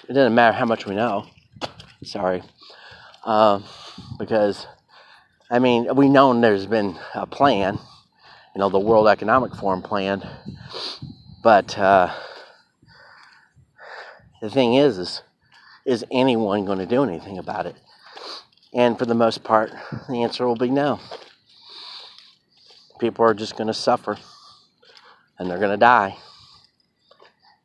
It 0.07 0.13
doesn't 0.13 0.35
matter 0.35 0.55
how 0.55 0.65
much 0.65 0.85
we 0.85 0.95
know. 0.95 1.25
Sorry. 2.03 2.43
Um, 3.25 3.65
because, 4.17 4.65
I 5.49 5.59
mean, 5.59 5.93
we 5.95 6.07
know 6.07 6.39
there's 6.39 6.65
been 6.65 6.97
a 7.13 7.25
plan, 7.25 7.79
you 8.55 8.59
know, 8.59 8.69
the 8.69 8.79
World 8.79 9.07
Economic 9.07 9.55
Forum 9.55 9.81
plan, 9.81 10.25
but 11.43 11.77
uh, 11.77 12.13
the 14.41 14.49
thing 14.49 14.75
is, 14.75 14.97
is, 14.97 15.21
is 15.85 16.05
anyone 16.11 16.63
going 16.63 16.79
to 16.79 16.85
do 16.85 17.03
anything 17.03 17.37
about 17.37 17.65
it? 17.65 17.75
And 18.73 18.97
for 18.97 19.05
the 19.05 19.15
most 19.15 19.43
part, 19.43 19.71
the 20.09 20.23
answer 20.23 20.47
will 20.47 20.55
be 20.55 20.69
no. 20.69 20.99
People 22.99 23.25
are 23.25 23.33
just 23.33 23.57
going 23.57 23.67
to 23.67 23.73
suffer 23.73 24.17
and 25.37 25.49
they're 25.49 25.59
going 25.59 25.71
to 25.71 25.77
die. 25.77 26.17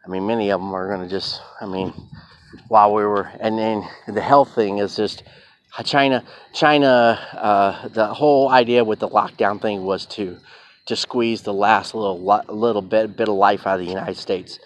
I 0.04 0.08
mean, 0.08 0.26
many 0.26 0.50
of 0.50 0.60
them 0.60 0.74
are 0.74 0.88
going 0.88 1.00
to 1.00 1.08
just, 1.08 1.40
I 1.60 1.66
mean, 1.66 1.92
while 2.68 2.92
we 2.92 3.04
were, 3.04 3.30
and 3.40 3.58
then 3.58 3.82
the 4.06 4.20
health 4.20 4.54
thing 4.54 4.78
is 4.78 4.96
just 4.96 5.22
China, 5.84 6.22
China, 6.52 7.18
uh, 7.32 7.88
the 7.88 8.06
whole 8.12 8.50
idea 8.50 8.84
with 8.84 8.98
the 8.98 9.08
lockdown 9.08 9.60
thing 9.60 9.84
was 9.84 10.04
to 10.06 10.36
to 10.84 10.96
squeeze 10.96 11.42
the 11.42 11.54
last 11.54 11.94
little 11.94 12.20
little 12.48 12.82
bit 12.82 13.16
bit 13.16 13.28
of 13.28 13.34
life 13.36 13.66
out 13.66 13.80
of 13.80 13.86
the 13.86 13.90
United 13.90 14.16
States. 14.16 14.58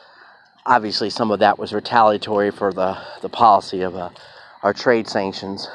Obviously, 0.65 1.11
some 1.11 1.31
of 1.31 1.39
that 1.41 1.59
was 1.59 1.73
retaliatory 1.73 2.51
for 2.51 2.73
the 2.73 2.99
the 3.23 3.29
policy 3.29 3.83
of 3.83 3.95
uh, 3.95 4.11
our 4.63 4.73
trade 4.73 5.07
sanctions. 5.07 5.69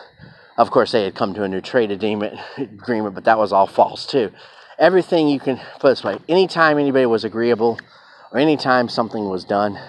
Of 0.62 0.70
course, 0.70 0.92
they 0.92 1.06
had 1.06 1.16
come 1.16 1.34
to 1.34 1.42
a 1.42 1.48
new 1.48 1.60
trade 1.60 1.90
agreement, 1.90 2.40
agreement, 2.58 3.16
but 3.16 3.24
that 3.24 3.40
was 3.40 3.52
all 3.52 3.66
false 3.66 4.06
too. 4.06 4.32
Everything 4.78 5.28
you 5.28 5.40
can 5.40 5.60
put 5.80 5.90
this 5.90 6.04
way: 6.04 6.20
anytime 6.30 6.78
anybody 6.78 7.08
was 7.08 7.24
agreeable, 7.24 7.80
or 8.32 8.38
anytime 8.38 8.88
something 8.88 9.28
was 9.28 9.44
done 9.44 9.80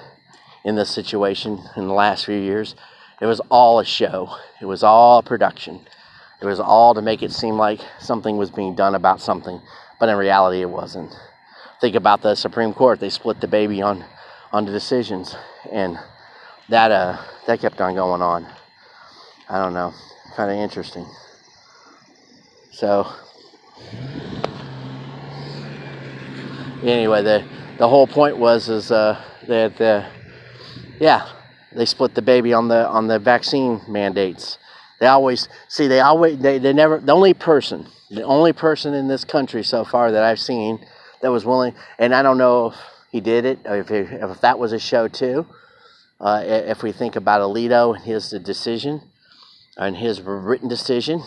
in 0.64 0.74
this 0.74 0.88
situation 0.88 1.60
in 1.76 1.88
the 1.88 1.92
last 1.92 2.24
few 2.24 2.38
years, 2.38 2.74
it 3.20 3.26
was 3.26 3.38
all 3.50 3.80
a 3.80 3.84
show. 3.84 4.34
It 4.62 4.64
was 4.64 4.82
all 4.82 5.18
a 5.18 5.22
production. 5.22 5.84
It 6.40 6.46
was 6.46 6.58
all 6.58 6.94
to 6.94 7.02
make 7.02 7.22
it 7.22 7.32
seem 7.32 7.56
like 7.56 7.82
something 8.00 8.38
was 8.38 8.50
being 8.50 8.74
done 8.74 8.94
about 8.94 9.20
something, 9.20 9.60
but 10.00 10.08
in 10.08 10.16
reality, 10.16 10.62
it 10.62 10.70
wasn't. 10.70 11.14
Think 11.82 11.96
about 11.96 12.22
the 12.22 12.34
Supreme 12.34 12.72
Court. 12.72 12.98
They 12.98 13.10
split 13.10 13.42
the 13.42 13.46
baby 13.46 13.82
on 13.82 14.06
on 14.50 14.64
the 14.64 14.72
decisions, 14.72 15.36
and 15.70 15.98
that 16.70 16.90
uh 16.90 17.18
that 17.46 17.60
kept 17.60 17.78
on 17.82 17.94
going 17.94 18.22
on. 18.22 18.46
I 19.50 19.58
don't 19.58 19.74
know, 19.74 19.92
kind 20.36 20.50
of 20.50 20.56
interesting. 20.56 21.06
So 22.70 23.06
anyway, 26.82 27.22
the 27.22 27.44
the 27.78 27.88
whole 27.88 28.06
point 28.06 28.38
was 28.38 28.68
is 28.68 28.90
uh, 28.90 29.22
that 29.48 29.80
uh, 29.80 30.08
yeah 31.00 31.28
they 31.74 31.84
split 31.84 32.14
the 32.14 32.22
baby 32.22 32.52
on 32.52 32.68
the 32.68 32.86
on 32.88 33.08
the 33.08 33.18
vaccine 33.18 33.80
mandates. 33.88 34.58
They 35.00 35.06
always 35.06 35.48
see 35.68 35.86
they 35.86 36.00
always 36.00 36.38
they, 36.38 36.58
they 36.58 36.72
never 36.72 36.98
the 36.98 37.12
only 37.12 37.34
person 37.34 37.86
the 38.10 38.22
only 38.22 38.52
person 38.52 38.94
in 38.94 39.08
this 39.08 39.24
country 39.24 39.62
so 39.62 39.84
far 39.84 40.12
that 40.12 40.22
I've 40.22 40.38
seen 40.38 40.84
that 41.22 41.30
was 41.30 41.44
willing 41.44 41.74
and 41.98 42.14
I 42.14 42.22
don't 42.22 42.38
know 42.38 42.68
if 42.68 42.76
he 43.10 43.20
did 43.20 43.44
it 43.44 43.58
if 43.64 43.88
he, 43.88 43.96
if 43.96 44.40
that 44.42 44.58
was 44.58 44.72
a 44.72 44.78
show 44.78 45.08
too. 45.08 45.46
Uh, 46.20 46.40
if 46.44 46.84
we 46.84 46.92
think 46.92 47.16
about 47.16 47.40
Alito 47.40 47.96
and 47.96 48.04
his 48.04 48.30
decision 48.30 49.00
and 49.76 49.96
his 49.96 50.20
written 50.20 50.68
decision 50.68 51.22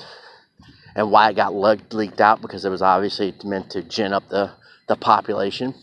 and 0.95 1.12
why 1.12 1.29
it 1.29 1.36
got 1.36 1.53
le- 1.53 1.77
leaked 1.91 2.21
out 2.21 2.41
because 2.41 2.65
it 2.65 2.69
was 2.69 2.81
obviously 2.81 3.34
meant 3.43 3.69
to 3.71 3.81
gin 3.81 4.13
up 4.13 4.29
the 4.29 4.51
the 4.88 4.95
population. 4.95 5.73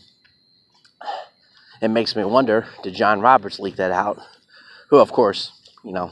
It 1.81 1.89
makes 1.89 2.15
me 2.15 2.23
wonder 2.23 2.67
did 2.83 2.93
John 2.93 3.21
Roberts 3.21 3.59
leak 3.59 3.75
that 3.75 3.91
out? 3.91 4.19
who, 4.93 4.99
of 4.99 5.11
course, 5.11 5.51
you 5.83 5.91
know, 5.91 6.11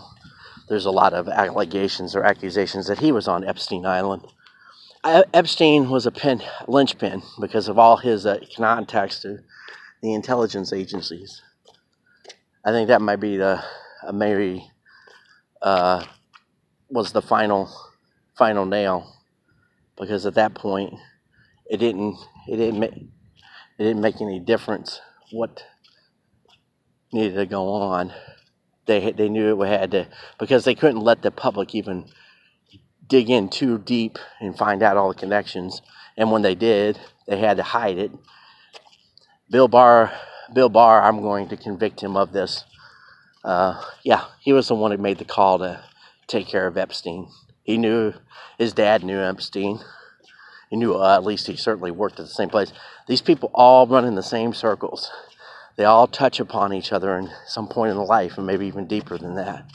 there's 0.68 0.88
a 0.88 0.92
lot 0.92 1.14
of 1.14 1.28
allegations 1.28 2.16
or 2.16 2.24
accusations 2.24 2.88
that 2.88 2.98
he 2.98 3.12
was 3.12 3.28
on 3.28 3.48
Epstein 3.48 3.86
Island. 3.86 4.26
Epstein 5.04 5.92
was 5.92 6.08
a 6.08 6.12
pin, 6.12 6.42
linchpin 6.68 7.22
because 7.40 7.68
of 7.68 7.78
all 7.78 7.98
his 7.98 8.26
uh, 8.26 8.40
contacts 8.58 9.20
to 9.20 9.38
the 10.02 10.16
intelligence 10.16 10.74
agencies. 10.74 11.44
I 12.66 12.72
think 12.72 12.88
that 12.88 13.04
might 13.04 13.20
be 13.20 13.38
the 13.38 13.64
uh, 14.04 14.12
maybe 14.12 14.72
uh, 15.62 16.04
was 16.92 17.12
the 17.12 17.22
final 17.22 17.70
final 18.38 18.66
nail 18.66 19.16
because 20.00 20.26
at 20.26 20.36
that 20.36 20.54
point 20.54 20.94
it 21.70 21.78
didn't 21.78 22.18
it 22.48 22.58
didn't 22.58 22.80
make 22.80 22.94
it 22.94 23.84
didn't 23.84 24.02
make 24.02 24.22
any 24.22 24.40
difference 24.40 25.00
what 25.32 25.64
needed 27.14 27.36
to 27.36 27.46
go 27.46 27.74
on 27.74 28.14
they 28.86 29.12
they 29.12 29.30
knew 29.30 29.62
it 29.62 29.68
had 29.68 29.92
to 29.92 30.08
because 30.40 30.66
they 30.66 30.76
couldn't 30.76 31.02
let 31.02 31.22
the 31.22 31.32
public 31.32 31.76
even 31.76 32.06
dig 33.12 33.30
in 33.30 33.50
too 33.50 33.78
deep 33.78 34.18
and 34.40 34.58
find 34.58 34.82
out 34.82 34.96
all 34.96 35.10
the 35.10 35.20
connections. 35.20 35.82
And 36.16 36.32
when 36.32 36.44
they 36.44 36.56
did, 36.56 36.98
they 37.28 37.38
had 37.38 37.58
to 37.58 37.64
hide 37.64 37.98
it. 37.98 38.10
Bill 39.50 39.68
Barr, 39.68 40.14
Bill 40.54 40.70
Barr, 40.70 41.02
I'm 41.02 41.22
going 41.22 41.50
to 41.50 41.58
convict 41.58 42.00
him 42.00 42.16
of 42.16 42.32
this. 42.32 42.64
Uh, 43.44 43.84
yeah, 44.06 44.24
he 44.40 44.54
was 44.54 44.70
the 44.70 44.76
one 44.76 44.92
who 44.92 44.98
made 44.98 45.18
the 45.18 45.26
call 45.26 45.60
to 45.60 45.84
take 46.32 46.48
care 46.48 46.68
of 46.68 46.78
Epstein. 46.78 47.28
He 47.64 47.78
knew 47.78 48.14
his 48.58 48.74
dad 48.74 49.04
knew 49.04 49.20
Epstein. 49.20 49.80
He 50.70 50.78
knew 50.78 50.96
uh, 50.96 51.16
at 51.16 51.24
least 51.24 51.48
he 51.48 51.56
certainly 51.56 51.92
worked 51.92 52.20
at 52.20 52.26
the 52.26 52.32
same 52.32 52.50
place. 52.50 52.72
These 53.08 53.22
people 53.22 53.52
all 53.54 53.86
run 53.86 54.06
in 54.06 54.16
the 54.16 54.24
same 54.24 54.54
circles 54.54 55.12
they 55.82 55.86
all 55.86 56.08
touch 56.08 56.40
upon 56.40 56.74
each 56.74 56.92
other 56.92 57.18
in 57.18 57.30
some 57.48 57.68
point 57.68 57.92
in 57.92 57.98
life, 57.98 58.38
and 58.38 58.46
maybe 58.46 58.68
even 58.68 58.88
deeper 58.88 59.18
than 59.18 59.36
that. 59.36 59.66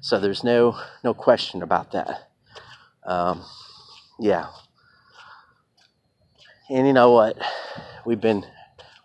So 0.00 0.20
there's 0.20 0.44
no 0.44 0.78
no 1.02 1.14
question 1.14 1.62
about 1.62 1.92
that. 1.92 2.28
Um, 3.04 3.44
yeah. 4.18 4.46
And 6.68 6.86
you 6.86 6.92
know 6.92 7.12
what? 7.12 7.38
We've 8.04 8.20
been 8.20 8.44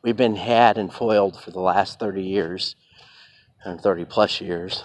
we've 0.04 0.18
been 0.18 0.36
had 0.36 0.78
and 0.78 0.94
foiled 0.94 1.42
for 1.42 1.52
the 1.52 1.60
last 1.60 2.00
30 2.00 2.22
years 2.22 2.76
and 3.64 3.80
30 3.80 4.06
plus 4.06 4.42
years. 4.42 4.84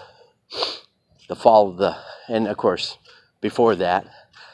The 1.29 1.37
fall 1.37 1.71
of 1.71 1.77
the 1.77 1.97
and 2.29 2.47
of 2.47 2.57
course 2.57 2.99
before 3.41 3.77
that 3.77 4.07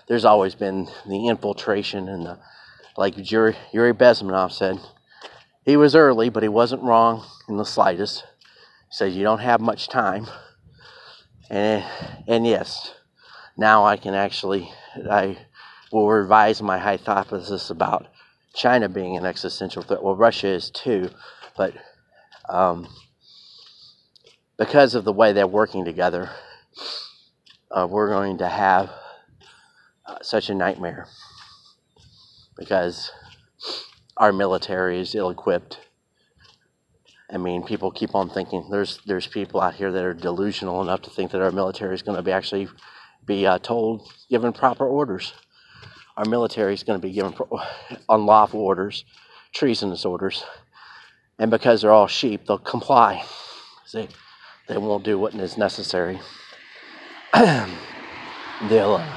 there's 0.09 0.25
always 0.25 0.55
been 0.55 0.89
the 1.07 1.29
infiltration 1.29 2.09
and 2.09 2.27
the 2.27 2.39
like 2.97 3.31
Yuri, 3.31 3.57
Yuri 3.73 3.95
Bezmenov 3.95 4.53
said 4.53 4.79
he 5.65 5.77
was 5.77 5.95
early 5.95 6.29
but 6.29 6.43
he 6.43 6.49
wasn't 6.49 6.83
wrong 6.83 7.25
in 7.49 7.57
the 7.57 7.65
slightest 7.65 8.21
he 8.21 8.95
said 8.95 9.13
you 9.13 9.23
don't 9.23 9.39
have 9.39 9.61
much 9.61 9.89
time 9.89 10.27
and 11.53 11.85
and 12.27 12.47
yes, 12.47 12.95
now 13.59 13.85
I 13.85 13.99
can 13.99 14.15
actually 14.15 14.73
I 15.11 15.37
will 15.93 16.09
revise 16.09 16.63
my 16.63 16.79
hypothesis 16.79 17.69
about 17.69 18.07
China 18.55 18.89
being 18.89 19.19
an 19.19 19.27
existential 19.27 19.83
threat. 19.83 20.03
Well, 20.03 20.17
Russia 20.17 20.49
is 20.49 20.71
too, 20.71 21.11
but 21.55 21.75
um, 22.49 22.89
because 24.57 24.95
of 24.95 25.05
the 25.05 25.13
way 25.13 25.33
they're 25.33 25.47
working 25.47 25.85
together, 25.85 26.31
uh, 27.71 27.87
we're 27.89 28.09
going 28.09 28.39
to 28.39 28.49
have 28.49 28.91
uh, 30.07 30.17
such 30.23 30.51
a 30.51 30.55
nightmare 30.55 31.07
because 32.57 33.11
our 34.17 34.33
military 34.33 35.01
is 35.01 35.15
ill 35.15 35.31
equipped 35.31 35.79
I 37.33 37.39
mean, 37.39 37.63
people 37.63 37.91
keep 37.91 38.15
on 38.15 38.29
thinking 38.29 38.69
there's 38.71 38.99
there's 39.07 39.27
people 39.27 39.61
out 39.61 39.75
here 39.75 39.91
that 39.91 40.05
are 40.05 40.13
delusional 40.13 40.83
enough 40.83 41.01
to 41.03 41.11
think 41.11 41.31
that 41.31 41.41
our 41.41 41.51
military 41.51 41.95
is 41.95 42.03
going 42.03 42.17
to 42.17 42.23
be 42.23 42.31
actually 42.31 42.69
be 43.25 43.47
uh, 43.47 43.59
told 43.59 44.07
given 44.29 44.53
proper 44.53 44.87
orders. 44.87 45.33
Our 46.19 46.27
military 46.27 46.75
is 46.75 46.83
going 46.83 47.01
to 47.01 47.07
be 47.07 47.13
given 47.13 47.33
pro- 47.33 47.61
unlawful 48.09 48.61
orders, 48.61 49.07
treasonous 49.55 50.05
orders, 50.05 50.45
and 51.39 51.51
because 51.51 51.81
they're 51.81 51.91
all 51.91 52.07
sheep, 52.07 52.47
they'll 52.47 52.59
comply. 52.59 53.25
See, 53.87 54.09
they 54.69 54.77
won't 54.77 55.05
do 55.05 55.19
what 55.19 55.35
is 55.35 55.57
necessary. 55.57 56.21
they'll 58.69 58.95
uh, 58.95 59.17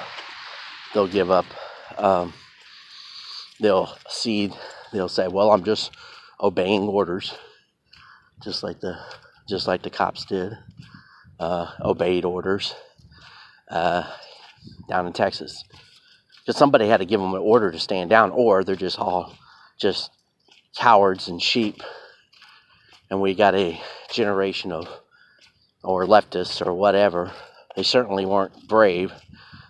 they'll 0.93 1.07
give 1.07 1.31
up. 1.31 1.45
Um, 1.97 2.33
they'll 3.59 3.97
cede. 4.07 4.53
They'll 4.93 5.09
say, 5.09 5.27
"Well, 5.27 5.51
I'm 5.51 5.63
just 5.63 5.91
obeying 6.41 6.83
orders." 6.83 7.35
just 8.43 8.63
like 8.63 8.79
the 8.79 8.97
just 9.47 9.67
like 9.67 9.83
the 9.83 9.89
cops 9.89 10.25
did, 10.25 10.57
uh, 11.39 11.71
obeyed 11.81 12.25
orders 12.25 12.73
uh, 13.69 14.03
down 14.89 15.05
in 15.07 15.13
Texas. 15.13 15.63
Because 16.39 16.57
somebody 16.57 16.87
had 16.87 16.97
to 16.97 17.05
give 17.05 17.19
them 17.19 17.33
an 17.33 17.41
order 17.41 17.71
to 17.71 17.79
stand 17.79 18.09
down, 18.09 18.31
or 18.31 18.63
they're 18.63 18.75
just 18.75 18.99
all 18.99 19.33
just 19.79 20.11
cowards 20.77 21.27
and 21.27 21.41
sheep. 21.41 21.81
And 23.09 23.21
we 23.21 23.35
got 23.35 23.55
a 23.55 23.79
generation 24.11 24.71
of, 24.71 24.87
or 25.83 26.05
leftists 26.05 26.65
or 26.65 26.73
whatever. 26.73 27.31
They 27.75 27.83
certainly 27.83 28.25
weren't 28.25 28.67
brave. 28.67 29.11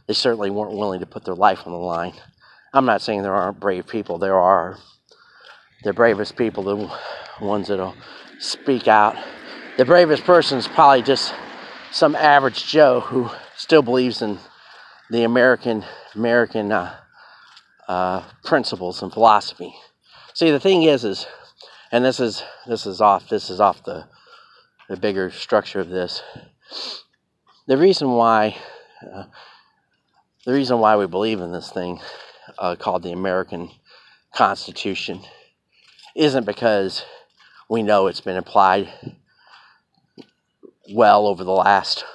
They 0.07 0.13
certainly 0.13 0.51
weren't 0.51 0.77
willing 0.77 0.99
to 0.99 1.05
put 1.05 1.25
their 1.25 1.35
life 1.35 1.65
on 1.65 1.71
the 1.73 1.79
line. 1.79 2.13
I'm 2.73 2.85
not 2.85 3.01
saying 3.01 3.23
there 3.23 3.33
aren't 3.33 3.59
brave 3.59 3.87
people. 3.87 4.17
There 4.17 4.39
are. 4.39 4.77
The 5.83 5.93
bravest 5.93 6.35
people, 6.35 6.63
the 6.63 6.91
ones 7.41 7.67
that'll 7.67 7.95
speak 8.39 8.87
out. 8.87 9.15
The 9.77 9.85
bravest 9.85 10.23
person 10.23 10.57
is 10.57 10.67
probably 10.67 11.01
just 11.01 11.33
some 11.91 12.15
average 12.15 12.65
Joe 12.65 13.01
who 13.01 13.29
still 13.55 13.81
believes 13.81 14.21
in 14.21 14.39
the 15.09 15.23
American 15.23 15.85
American 16.15 16.71
uh, 16.71 16.95
uh, 17.87 18.23
principles 18.43 19.01
and 19.01 19.11
philosophy. 19.11 19.73
See, 20.33 20.51
the 20.51 20.59
thing 20.59 20.83
is, 20.83 21.05
is, 21.05 21.27
and 21.91 22.03
this 22.03 22.19
is 22.19 22.43
this 22.67 22.85
is 22.85 22.99
off 22.99 23.29
this 23.29 23.49
is 23.49 23.59
off 23.59 23.83
the 23.83 24.05
the 24.89 24.97
bigger 24.97 25.31
structure 25.31 25.79
of 25.79 25.89
this. 25.89 26.21
The 27.67 27.77
reason 27.77 28.11
why 28.11 28.57
uh, 29.01 29.23
the 30.45 30.53
reason 30.53 30.77
why 30.77 30.97
we 30.97 31.07
believe 31.07 31.41
in 31.41 31.51
this 31.51 31.71
thing 31.71 31.99
uh, 32.59 32.75
called 32.75 33.01
the 33.01 33.11
American 33.11 33.71
Constitution 34.35 35.21
isn't 36.15 36.45
because 36.45 37.03
we 37.67 37.81
know 37.81 38.05
it's 38.05 38.21
been 38.21 38.37
applied 38.37 38.87
well 40.93 41.25
over 41.25 41.43
the 41.43 41.51
last 41.51 42.05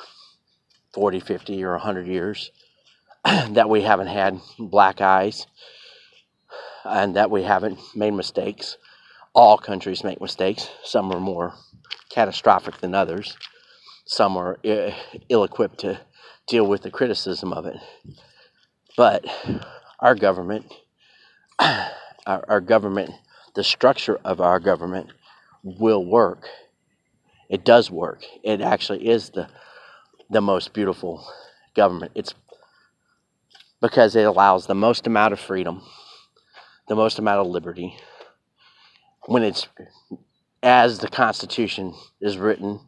40, 0.93 1.19
50, 1.19 1.65
or 1.65 1.73
100 1.73 2.07
years, 2.07 2.53
that 3.25 3.69
we 3.69 3.83
haven't 3.83 4.07
had 4.07 4.41
black 4.57 5.01
eyes 5.01 5.49
and 6.85 7.17
that 7.17 7.33
we 7.33 7.43
haven't 7.43 7.81
made 7.97 8.13
mistakes. 8.13 8.77
All 9.35 9.59
countries 9.59 10.05
make 10.05 10.21
mistakes. 10.21 10.71
Some 10.85 11.11
are 11.11 11.19
more 11.19 11.55
catastrophic 12.09 12.79
than 12.79 12.95
others. 12.95 13.37
Some 14.11 14.37
are 14.37 14.59
eh, 14.65 14.93
ill 15.29 15.45
equipped 15.45 15.79
to 15.81 16.01
deal 16.49 16.67
with 16.67 16.83
the 16.83 16.91
criticism 16.91 17.53
of 17.53 17.65
it. 17.65 17.77
But 18.97 19.25
our 20.01 20.17
government, 20.17 20.67
our, 21.61 21.89
our 22.27 22.61
government, 22.61 23.13
the 23.55 23.63
structure 23.63 24.19
of 24.25 24.41
our 24.41 24.59
government 24.59 25.13
will 25.63 26.05
work. 26.05 26.49
It 27.49 27.65
does 27.65 27.89
work. 27.89 28.25
It 28.43 28.61
actually 28.61 29.09
is 29.09 29.31
the 29.31 29.47
the 30.29 30.41
most 30.41 30.73
beautiful 30.73 31.25
government. 31.77 32.11
It's 32.17 32.35
because 33.81 34.17
it 34.17 34.27
allows 34.27 34.67
the 34.67 34.75
most 34.75 35.07
amount 35.07 35.35
of 35.35 35.39
freedom, 35.39 35.83
the 36.89 36.97
most 36.97 37.21
amount 37.21 37.47
of 37.47 37.47
liberty. 37.47 37.97
When 39.27 39.45
it's 39.45 39.69
as 40.65 40.99
the 40.99 41.09
Constitution 41.09 41.95
is 42.21 42.37
written, 42.37 42.81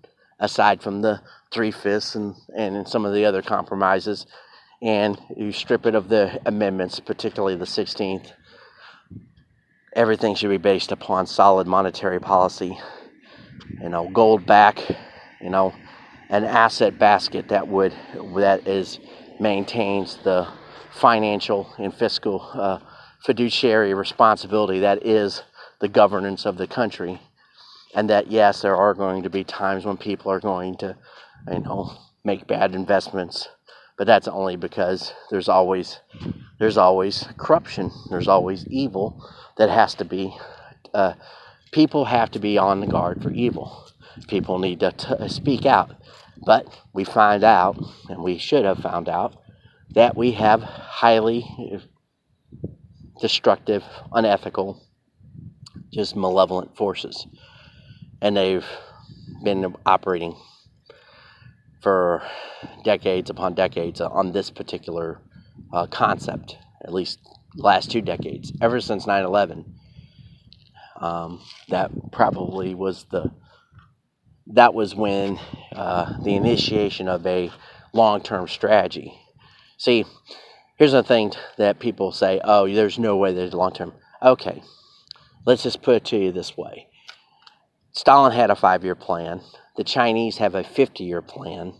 aside 0.43 0.83
from 0.83 1.01
the 1.01 1.23
three 1.53 1.71
fifths 1.71 2.17
and, 2.17 2.35
and 2.55 2.87
some 2.87 3.05
of 3.07 3.15
the 3.15 3.25
other 3.25 3.41
compromises, 3.41 4.27
and 4.83 5.19
you 5.37 5.53
strip 5.53 5.87
it 5.87 5.95
of 5.95 6.09
the 6.09 6.41
amendments, 6.45 6.99
particularly 6.99 7.55
the 7.55 7.65
16th, 7.65 8.33
everything 9.95 10.35
should 10.35 10.51
be 10.51 10.57
based 10.57 10.91
upon 10.91 11.27
solid 11.27 11.67
monetary 11.67 12.21
policy. 12.21 12.77
You 13.81 13.89
know, 13.89 14.11
gold 14.11 14.45
back, 14.45 14.83
you 15.41 15.49
know, 15.51 15.73
an 16.29 16.45
asset 16.45 16.99
basket 16.99 17.49
that 17.49 17.69
would 17.69 17.95
that 18.37 18.67
is 18.67 18.99
maintains 19.39 20.19
the 20.25 20.49
financial 20.91 21.73
and 21.79 21.95
fiscal 21.95 22.51
uh, 22.55 22.79
fiduciary 23.25 23.95
responsibility 23.95 24.81
that 24.81 25.07
is 25.07 25.43
the 25.81 25.89
governance 25.89 26.45
of 26.45 26.57
the 26.57 26.67
country, 26.67 27.21
and 27.95 28.09
that 28.11 28.31
yes, 28.31 28.63
there 28.63 28.77
are 28.77 28.95
going 28.95 29.23
to 29.23 29.31
be 29.31 29.45
times 29.45 29.85
when 29.85 29.97
people 29.97 30.31
are 30.33 30.41
going 30.41 30.77
to, 30.79 30.97
you 31.51 31.61
know, 31.61 31.97
make 32.25 32.47
bad 32.47 32.75
investments, 32.75 33.49
but 33.99 34.07
that's 34.07 34.29
only 34.29 34.57
because 34.57 35.13
there's 35.31 35.49
always 35.49 36.01
there's 36.59 36.77
always 36.79 37.27
corruption, 37.39 37.91
there's 38.09 38.29
always 38.29 38.67
evil 38.69 39.21
that 39.59 39.69
has 39.69 39.95
to 39.97 40.05
be, 40.05 40.33
uh, 40.95 41.15
people 41.73 42.05
have 42.05 42.31
to 42.31 42.39
be 42.39 42.57
on 42.57 42.81
the 42.81 42.87
guard 42.87 43.21
for 43.23 43.33
evil. 43.33 43.87
People 44.29 44.61
need 44.61 44.81
to 44.81 44.93
t- 44.93 45.29
speak 45.29 45.67
out. 45.67 45.91
But 46.45 46.67
we 46.93 47.05
find 47.05 47.43
out, 47.43 47.77
and 48.09 48.23
we 48.23 48.39
should 48.39 48.65
have 48.65 48.79
found 48.79 49.09
out, 49.09 49.35
that 49.91 50.17
we 50.17 50.33
have 50.33 50.63
highly 50.63 51.45
destructive, 53.21 53.83
unethical, 54.13 54.83
just 55.93 56.17
malevolent 56.17 56.77
forces. 56.77 57.27
And 58.23 58.37
they've 58.37 58.67
been 59.43 59.75
operating 59.85 60.37
for 61.83 62.23
decades 62.85 63.29
upon 63.29 63.55
decades 63.55 64.01
on 64.01 64.31
this 64.33 64.49
particular 64.49 65.19
uh, 65.73 65.87
concept, 65.87 66.57
at 66.85 66.95
least 66.95 67.19
last 67.57 67.91
two 67.91 68.01
decades, 68.01 68.53
ever 68.61 68.81
since 68.81 69.07
9 69.07 69.25
11. 69.25 69.75
Um, 71.01 71.43
that 71.69 71.91
probably 72.13 72.75
was 72.77 73.07
the 73.11 73.33
that 74.47 74.73
was 74.73 74.95
when 74.95 75.41
uh, 75.75 76.23
the 76.23 76.35
initiation 76.35 77.09
of 77.09 77.27
a 77.27 77.51
long-term 77.93 78.47
strategy. 78.49 79.19
See, 79.79 80.05
here's 80.77 80.93
the 80.93 81.03
thing 81.03 81.33
that 81.59 81.81
people 81.81 82.13
say: 82.13 82.41
"Oh, 82.45 82.73
there's 82.73 82.99
no 82.99 83.17
way 83.17 83.33
there's 83.33 83.53
long-term." 83.53 83.95
Okay, 84.23 84.63
let's 85.45 85.65
just 85.65 85.83
put 85.83 85.97
it 85.97 86.05
to 86.07 86.19
you 86.19 86.31
this 86.31 86.57
way: 86.57 86.87
Stalin 87.93 88.33
had 88.33 88.51
a 88.51 88.57
five-year 88.57 88.95
plan. 88.95 89.43
The 89.77 89.85
Chinese 89.85 90.39
have 90.39 90.55
a 90.55 90.65
50-year 90.65 91.23
plan. 91.23 91.75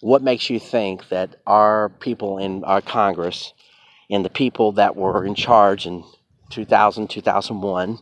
What 0.00 0.22
makes 0.22 0.50
you 0.50 0.58
think 0.58 1.08
that 1.08 1.36
our 1.46 1.88
people 1.88 2.38
in 2.38 2.64
our 2.64 2.80
Congress 2.80 3.52
and 4.10 4.24
the 4.24 4.30
people 4.30 4.72
that 4.72 4.96
were 4.96 5.24
in 5.24 5.34
charge 5.34 5.86
in 5.86 6.04
2000, 6.50 7.08
2001, 7.08 7.98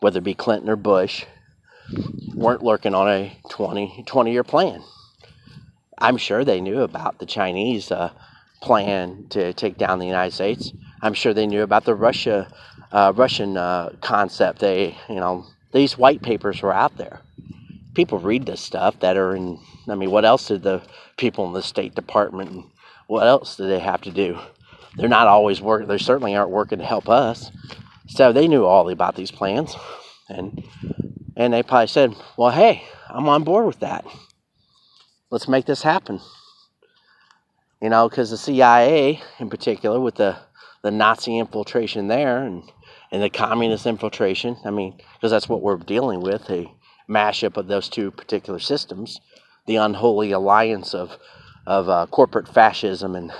whether 0.00 0.18
it 0.18 0.24
be 0.24 0.34
Clinton 0.34 0.70
or 0.70 0.76
Bush, 0.76 1.24
weren't 2.34 2.62
looking 2.62 2.94
on 2.94 3.08
a 3.08 3.38
20, 3.50 4.04
20 4.06 4.32
year 4.32 4.44
plan. 4.44 4.82
I'm 5.98 6.16
sure 6.16 6.44
they 6.44 6.60
knew 6.60 6.80
about 6.80 7.18
the 7.18 7.26
Chinese 7.26 7.90
uh, 7.90 8.12
plan 8.62 9.26
to 9.30 9.52
take 9.52 9.76
down 9.78 9.98
the 9.98 10.06
United 10.06 10.32
States. 10.32 10.72
I'm 11.02 11.14
sure 11.14 11.34
they 11.34 11.46
knew 11.46 11.62
about 11.62 11.84
the 11.84 11.94
Russia 11.94 12.50
uh, 12.92 13.12
Russian 13.14 13.56
uh, 13.56 13.90
concept. 14.00 14.60
They, 14.60 14.96
you 15.08 15.16
know, 15.16 15.46
these 15.72 15.98
white 15.98 16.22
papers 16.22 16.62
were 16.62 16.72
out 16.72 16.96
there. 16.96 17.20
People 17.94 18.18
read 18.18 18.46
this 18.46 18.60
stuff 18.60 19.00
that 19.00 19.16
are 19.16 19.34
in. 19.34 19.58
I 19.88 19.94
mean, 19.94 20.10
what 20.10 20.24
else 20.24 20.48
did 20.48 20.62
the 20.62 20.82
people 21.16 21.46
in 21.46 21.52
the 21.52 21.62
State 21.62 21.94
Department? 21.94 22.66
What 23.06 23.26
else 23.26 23.56
do 23.56 23.66
they 23.66 23.78
have 23.78 24.02
to 24.02 24.10
do? 24.10 24.38
They're 24.96 25.08
not 25.08 25.26
always 25.26 25.60
working. 25.60 25.88
They 25.88 25.98
certainly 25.98 26.34
aren't 26.34 26.50
working 26.50 26.78
to 26.78 26.84
help 26.84 27.08
us. 27.08 27.50
So 28.06 28.32
they 28.32 28.48
knew 28.48 28.64
all 28.64 28.88
about 28.88 29.16
these 29.16 29.30
plans, 29.30 29.74
and 30.28 30.64
and 31.36 31.52
they 31.52 31.62
probably 31.62 31.88
said, 31.88 32.14
"Well, 32.36 32.50
hey, 32.50 32.84
I'm 33.08 33.28
on 33.28 33.44
board 33.44 33.66
with 33.66 33.80
that. 33.80 34.04
Let's 35.30 35.48
make 35.48 35.66
this 35.66 35.82
happen." 35.82 36.20
You 37.80 37.90
know, 37.90 38.08
because 38.08 38.30
the 38.30 38.36
CIA, 38.36 39.22
in 39.38 39.50
particular, 39.50 40.00
with 40.00 40.16
the 40.16 40.36
the 40.82 40.90
Nazi 40.90 41.38
infiltration 41.38 42.08
there 42.08 42.38
and 42.38 42.62
and 43.10 43.22
the 43.22 43.30
communist 43.30 43.86
infiltration. 43.86 44.56
I 44.64 44.70
mean, 44.70 44.98
because 45.14 45.30
that's 45.30 45.48
what 45.48 45.62
we're 45.62 45.76
dealing 45.76 46.20
with 46.20 46.48
a 46.50 46.72
mashup 47.08 47.56
of 47.56 47.68
those 47.68 47.88
two 47.88 48.10
particular 48.10 48.58
systems, 48.58 49.20
the 49.66 49.76
unholy 49.76 50.32
alliance 50.32 50.94
of 50.94 51.16
of 51.66 51.88
uh, 51.88 52.06
corporate 52.06 52.48
fascism 52.48 53.14
and 53.14 53.32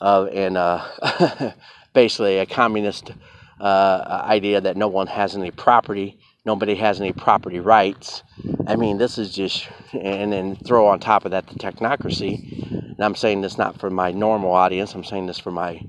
uh, 0.00 0.26
and 0.26 0.56
uh, 0.56 1.52
basically 1.92 2.38
a 2.38 2.46
communist 2.46 3.12
uh, 3.60 4.22
idea 4.24 4.60
that 4.60 4.76
no 4.76 4.88
one 4.88 5.06
has 5.06 5.34
any 5.34 5.50
property, 5.50 6.18
nobody 6.44 6.74
has 6.74 7.00
any 7.00 7.12
property 7.12 7.58
rights. 7.58 8.22
I 8.66 8.76
mean, 8.76 8.98
this 8.98 9.18
is 9.18 9.34
just, 9.34 9.66
and 9.92 10.32
then 10.32 10.56
throw 10.56 10.86
on 10.86 11.00
top 11.00 11.24
of 11.24 11.30
that 11.30 11.46
the 11.46 11.54
technocracy. 11.54 12.72
And 12.72 13.00
I'm 13.00 13.14
saying 13.14 13.40
this 13.40 13.56
not 13.56 13.80
for 13.80 13.90
my 13.90 14.12
normal 14.12 14.52
audience. 14.52 14.94
I'm 14.94 15.04
saying 15.04 15.26
this 15.26 15.38
for 15.38 15.50
my 15.50 15.80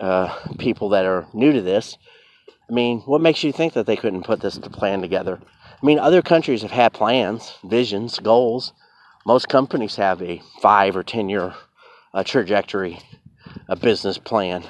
uh, 0.00 0.34
people 0.58 0.90
that 0.90 1.04
are 1.04 1.26
new 1.32 1.52
to 1.52 1.62
this. 1.62 1.96
I 2.68 2.72
mean, 2.72 3.00
what 3.00 3.20
makes 3.20 3.42
you 3.42 3.52
think 3.52 3.72
that 3.72 3.86
they 3.86 3.96
couldn't 3.96 4.24
put 4.24 4.40
this 4.40 4.58
plan 4.58 5.00
together? 5.00 5.40
I 5.80 5.86
mean, 5.86 5.98
other 5.98 6.22
countries 6.22 6.62
have 6.62 6.70
had 6.70 6.92
plans, 6.92 7.54
visions, 7.64 8.18
goals. 8.18 8.72
Most 9.24 9.48
companies 9.48 9.96
have 9.96 10.20
a 10.22 10.42
five 10.60 10.96
or 10.96 11.02
ten 11.02 11.28
year 11.28 11.54
uh, 12.12 12.24
trajectory, 12.24 12.98
a 13.68 13.76
business 13.76 14.18
plan. 14.18 14.64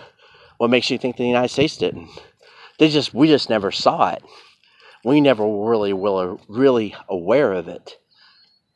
What 0.59 0.71
makes 0.71 0.91
you 0.91 0.99
think 0.99 1.17
the 1.17 1.25
United 1.25 1.49
States 1.49 1.77
didn't? 1.77 2.09
They 2.79 2.89
just 2.89 3.15
we 3.15 3.27
just 3.29 3.51
never 3.51 3.71
saw 3.73 4.11
it. 4.13 4.23
We 5.05 5.21
never 5.21 5.45
really 5.47 5.93
were 5.93 6.39
really 6.49 6.95
aware 7.09 7.53
of 7.53 7.69
it. 7.69 7.99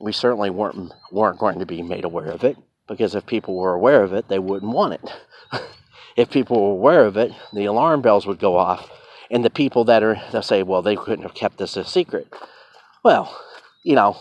We 0.00 0.12
certainly 0.12 0.50
weren't 0.50 0.92
weren't 1.10 1.38
going 1.38 1.58
to 1.58 1.66
be 1.66 1.82
made 1.82 2.04
aware 2.04 2.30
of 2.30 2.44
it 2.44 2.56
because 2.88 3.14
if 3.14 3.26
people 3.26 3.56
were 3.56 3.74
aware 3.74 4.02
of 4.02 4.12
it, 4.12 4.28
they 4.28 4.38
wouldn't 4.38 4.72
want 4.72 4.94
it. 4.94 5.12
if 6.16 6.30
people 6.30 6.60
were 6.60 6.72
aware 6.72 7.04
of 7.04 7.16
it, 7.16 7.32
the 7.52 7.64
alarm 7.64 8.02
bells 8.02 8.26
would 8.26 8.38
go 8.38 8.56
off. 8.56 8.90
And 9.30 9.44
the 9.44 9.50
people 9.50 9.84
that 9.84 10.02
are, 10.02 10.20
they'll 10.30 10.42
say, 10.42 10.62
well, 10.62 10.82
they 10.82 10.96
couldn't 10.96 11.22
have 11.22 11.34
kept 11.34 11.58
this 11.58 11.76
a 11.76 11.84
secret. 11.84 12.28
Well, 13.02 13.34
you 13.82 13.94
know, 13.94 14.16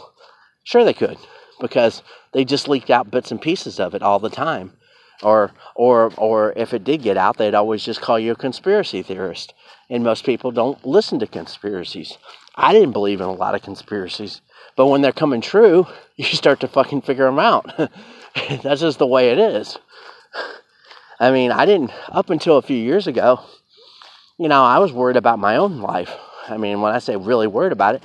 sure 0.64 0.84
they 0.84 0.94
could, 0.94 1.18
because 1.60 2.02
they 2.34 2.46
just 2.46 2.68
leaked 2.68 2.90
out 2.90 3.12
bits 3.12 3.32
and 3.32 3.42
pieces 3.42 3.80
of 3.80 3.94
it 3.94 4.02
all 4.02 4.20
the 4.20 4.30
time. 4.30 4.74
Or, 5.22 5.52
or, 5.76 6.12
or 6.18 6.54
if 6.56 6.74
it 6.74 6.84
did 6.84 7.04
get 7.04 7.18
out, 7.18 7.38
they'd 7.38 7.54
always 7.54 7.84
just 7.84 8.02
call 8.02 8.18
you 8.18 8.32
a 8.32 8.36
conspiracy 8.36 9.04
theorist. 9.04 9.54
And 9.90 10.04
most 10.04 10.26
people 10.26 10.52
don't 10.52 10.84
listen 10.86 11.20
to 11.20 11.28
conspiracies. 11.28 12.18
I 12.56 12.74
didn't 12.74 12.94
believe 12.94 13.22
in 13.22 13.28
a 13.28 13.34
lot 13.34 13.54
of 13.54 13.62
conspiracies, 13.62 14.42
but 14.76 14.88
when 14.88 15.02
they're 15.02 15.12
coming 15.12 15.42
true, 15.42 15.86
you 16.16 16.26
start 16.26 16.62
to 16.62 16.68
fucking 16.68 17.02
figure 17.02 17.26
them 17.26 17.40
out. 17.40 17.72
That's 18.64 18.82
just 18.82 19.00
the 19.00 19.08
way 19.08 19.30
it 19.30 19.40
is. 19.40 19.78
I 21.22 21.30
mean, 21.30 21.52
I 21.52 21.68
didn't, 21.68 21.92
up 22.10 22.32
until 22.32 22.58
a 22.58 22.64
few 22.64 22.76
years 22.76 23.06
ago, 23.06 23.42
you 24.40 24.50
know, 24.50 24.64
I 24.64 24.80
was 24.80 24.92
worried 24.92 25.18
about 25.18 25.38
my 25.38 25.58
own 25.58 25.78
life. 25.78 26.12
I 26.50 26.58
mean, 26.58 26.82
when 26.82 26.96
I 26.96 26.98
say 26.98 27.16
really 27.16 27.46
worried 27.46 27.74
about 27.74 27.94
it, 27.94 28.04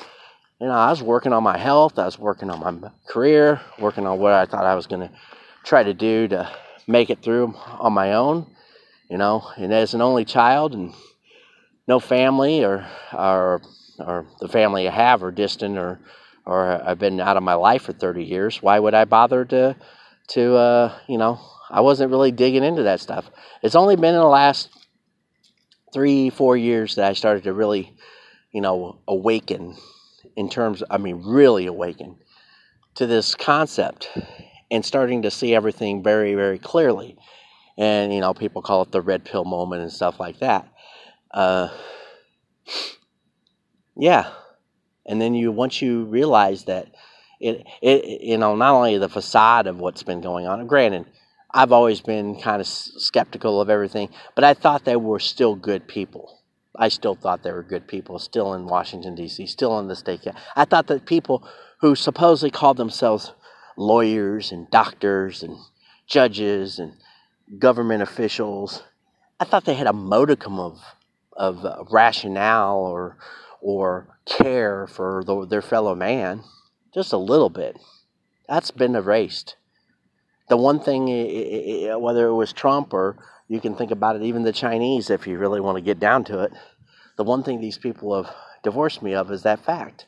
you 0.60 0.66
know, 0.66 0.74
I 0.74 0.90
was 0.90 1.02
working 1.02 1.32
on 1.32 1.42
my 1.42 1.56
health, 1.56 1.98
I 1.98 2.04
was 2.04 2.18
working 2.18 2.50
on 2.50 2.60
my 2.60 2.90
career, 3.08 3.58
working 3.78 4.06
on 4.06 4.18
what 4.18 4.34
I 4.34 4.44
thought 4.44 4.66
I 4.66 4.74
was 4.74 4.86
going 4.86 5.08
to 5.08 5.10
try 5.64 5.82
to 5.82 5.94
do 5.94 6.28
to 6.28 6.50
make 6.86 7.08
it 7.08 7.22
through 7.22 7.54
on 7.78 7.94
my 7.94 8.12
own, 8.12 8.54
you 9.08 9.16
know, 9.16 9.50
and 9.56 9.72
as 9.72 9.94
an 9.94 10.02
only 10.02 10.26
child 10.26 10.74
and 10.74 10.92
no 11.88 11.98
family 11.98 12.66
or, 12.66 12.86
or, 13.14 13.62
or 13.98 14.26
the 14.40 14.48
family 14.48 14.86
I 14.88 14.92
have 14.92 15.22
are 15.22 15.30
distant 15.30 15.78
or, 15.78 16.00
or 16.44 16.86
I've 16.86 16.98
been 16.98 17.18
out 17.20 17.38
of 17.38 17.42
my 17.42 17.54
life 17.54 17.84
for 17.84 17.94
30 17.94 18.24
years, 18.24 18.62
why 18.62 18.78
would 18.78 18.92
I 18.92 19.06
bother 19.06 19.46
to, 19.46 19.74
to, 20.28 20.54
uh, 20.56 20.98
you 21.08 21.16
know, 21.16 21.40
I 21.70 21.80
wasn't 21.80 22.10
really 22.10 22.32
digging 22.32 22.64
into 22.64 22.84
that 22.84 23.00
stuff. 23.00 23.30
It's 23.62 23.74
only 23.74 23.96
been 23.96 24.14
in 24.14 24.20
the 24.20 24.26
last 24.26 24.68
three, 25.92 26.30
four 26.30 26.56
years 26.56 26.96
that 26.96 27.08
I 27.08 27.12
started 27.14 27.44
to 27.44 27.52
really, 27.52 27.96
you 28.52 28.60
know, 28.60 28.98
awaken 29.08 29.76
in 30.36 30.48
terms, 30.48 30.82
I 30.90 30.98
mean, 30.98 31.22
really 31.24 31.66
awaken 31.66 32.16
to 32.96 33.06
this 33.06 33.34
concept 33.34 34.10
and 34.70 34.84
starting 34.84 35.22
to 35.22 35.30
see 35.30 35.54
everything 35.54 36.02
very, 36.02 36.34
very 36.34 36.58
clearly. 36.58 37.16
And, 37.78 38.12
you 38.12 38.20
know, 38.20 38.34
people 38.34 38.62
call 38.62 38.82
it 38.82 38.92
the 38.92 39.02
red 39.02 39.24
pill 39.24 39.44
moment 39.44 39.82
and 39.82 39.92
stuff 39.92 40.18
like 40.18 40.38
that. 40.40 40.68
Uh, 41.30 41.68
yeah. 43.96 44.30
And 45.04 45.20
then 45.20 45.34
you, 45.34 45.52
once 45.52 45.80
you 45.80 46.04
realize 46.04 46.64
that 46.64 46.88
it, 47.40 47.66
it, 47.82 48.22
you 48.22 48.38
know, 48.38 48.56
not 48.56 48.74
only 48.74 48.98
the 48.98 49.08
facade 49.08 49.66
of 49.66 49.78
what's 49.78 50.02
been 50.02 50.20
going 50.20 50.46
on, 50.46 50.66
granted, 50.66 51.06
I've 51.56 51.72
always 51.72 52.02
been 52.02 52.38
kind 52.38 52.60
of 52.60 52.66
skeptical 52.66 53.62
of 53.62 53.70
everything, 53.70 54.10
but 54.34 54.44
I 54.44 54.52
thought 54.52 54.84
they 54.84 54.94
were 54.94 55.18
still 55.18 55.54
good 55.54 55.88
people. 55.88 56.42
I 56.78 56.88
still 56.88 57.14
thought 57.14 57.42
they 57.42 57.50
were 57.50 57.62
good 57.62 57.88
people, 57.88 58.18
still 58.18 58.52
in 58.52 58.66
Washington, 58.66 59.14
D.C., 59.14 59.46
still 59.46 59.78
in 59.78 59.88
the 59.88 59.96
state. 59.96 60.20
I 60.54 60.66
thought 60.66 60.86
that 60.88 61.06
people 61.06 61.48
who 61.80 61.94
supposedly 61.94 62.50
called 62.50 62.76
themselves 62.76 63.32
lawyers 63.78 64.52
and 64.52 64.70
doctors 64.70 65.42
and 65.42 65.56
judges 66.06 66.78
and 66.78 66.92
government 67.58 68.02
officials, 68.02 68.82
I 69.40 69.46
thought 69.46 69.64
they 69.64 69.76
had 69.76 69.86
a 69.86 69.94
modicum 69.94 70.60
of, 70.60 70.78
of 71.32 71.64
uh, 71.64 71.84
rationale 71.90 72.80
or, 72.80 73.16
or 73.62 74.18
care 74.26 74.86
for 74.88 75.24
the, 75.24 75.46
their 75.46 75.62
fellow 75.62 75.94
man, 75.94 76.44
just 76.92 77.14
a 77.14 77.18
little 77.18 77.48
bit. 77.48 77.78
That's 78.46 78.70
been 78.70 78.94
erased 78.94 79.56
the 80.48 80.56
one 80.56 80.80
thing, 80.80 81.06
whether 82.00 82.26
it 82.26 82.34
was 82.34 82.52
Trump 82.52 82.92
or 82.92 83.16
you 83.48 83.60
can 83.60 83.74
think 83.74 83.90
about 83.90 84.16
it, 84.16 84.22
even 84.22 84.42
the 84.42 84.52
Chinese, 84.52 85.10
if 85.10 85.26
you 85.26 85.38
really 85.38 85.60
want 85.60 85.76
to 85.76 85.82
get 85.82 86.00
down 86.00 86.24
to 86.24 86.40
it, 86.40 86.52
the 87.16 87.24
one 87.24 87.42
thing 87.42 87.60
these 87.60 87.78
people 87.78 88.22
have 88.22 88.34
divorced 88.62 89.02
me 89.02 89.14
of 89.14 89.30
is 89.30 89.42
that 89.42 89.64
fact 89.64 90.06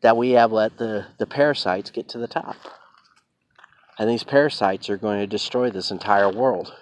that 0.00 0.16
we 0.16 0.32
have 0.32 0.52
let 0.52 0.76
the, 0.78 1.06
the 1.18 1.26
parasites 1.26 1.90
get 1.90 2.08
to 2.10 2.18
the 2.18 2.26
top. 2.26 2.56
And 3.98 4.10
these 4.10 4.24
parasites 4.24 4.90
are 4.90 4.96
going 4.96 5.20
to 5.20 5.26
destroy 5.26 5.70
this 5.70 5.90
entire 5.90 6.30
world. 6.30 6.74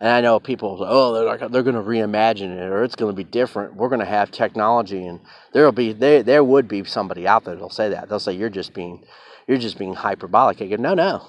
And 0.00 0.10
I 0.10 0.20
know 0.20 0.38
people, 0.38 0.78
oh, 0.80 1.14
they're 1.14 1.24
like 1.24 1.40
they're 1.50 1.64
going 1.64 1.74
to 1.74 1.82
reimagine 1.82 2.56
it, 2.56 2.70
or 2.70 2.84
it's 2.84 2.94
going 2.94 3.10
to 3.10 3.16
be 3.16 3.24
different. 3.24 3.74
We're 3.74 3.88
going 3.88 4.00
to 4.00 4.06
have 4.06 4.30
technology, 4.30 5.04
and 5.04 5.18
there'll 5.52 5.72
be 5.72 5.92
there 5.92 6.22
there 6.22 6.44
would 6.44 6.68
be 6.68 6.84
somebody 6.84 7.26
out 7.26 7.44
there 7.44 7.54
that'll 7.54 7.70
say 7.70 7.88
that. 7.88 8.08
They'll 8.08 8.20
say 8.20 8.34
you're 8.34 8.48
just 8.48 8.74
being 8.74 9.02
you're 9.48 9.58
just 9.58 9.76
being 9.76 9.94
hyperbolic. 9.94 10.62
I 10.62 10.66
go, 10.66 10.76
no, 10.76 10.94
no, 10.94 11.26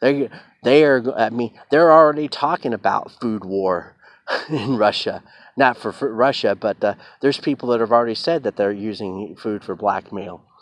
they 0.00 0.28
they 0.62 0.84
are. 0.84 1.02
I 1.16 1.30
mean, 1.30 1.58
they're 1.70 1.92
already 1.92 2.28
talking 2.28 2.72
about 2.72 3.12
food 3.20 3.44
war 3.44 3.96
in 4.48 4.76
Russia. 4.76 5.22
Not 5.56 5.76
for, 5.76 5.90
for 5.90 6.12
Russia, 6.14 6.54
but 6.54 6.82
uh, 6.84 6.94
there's 7.20 7.38
people 7.38 7.70
that 7.70 7.80
have 7.80 7.90
already 7.90 8.14
said 8.14 8.44
that 8.44 8.56
they're 8.56 8.70
using 8.70 9.34
food 9.36 9.64
for 9.64 9.74
blackmail. 9.74 10.44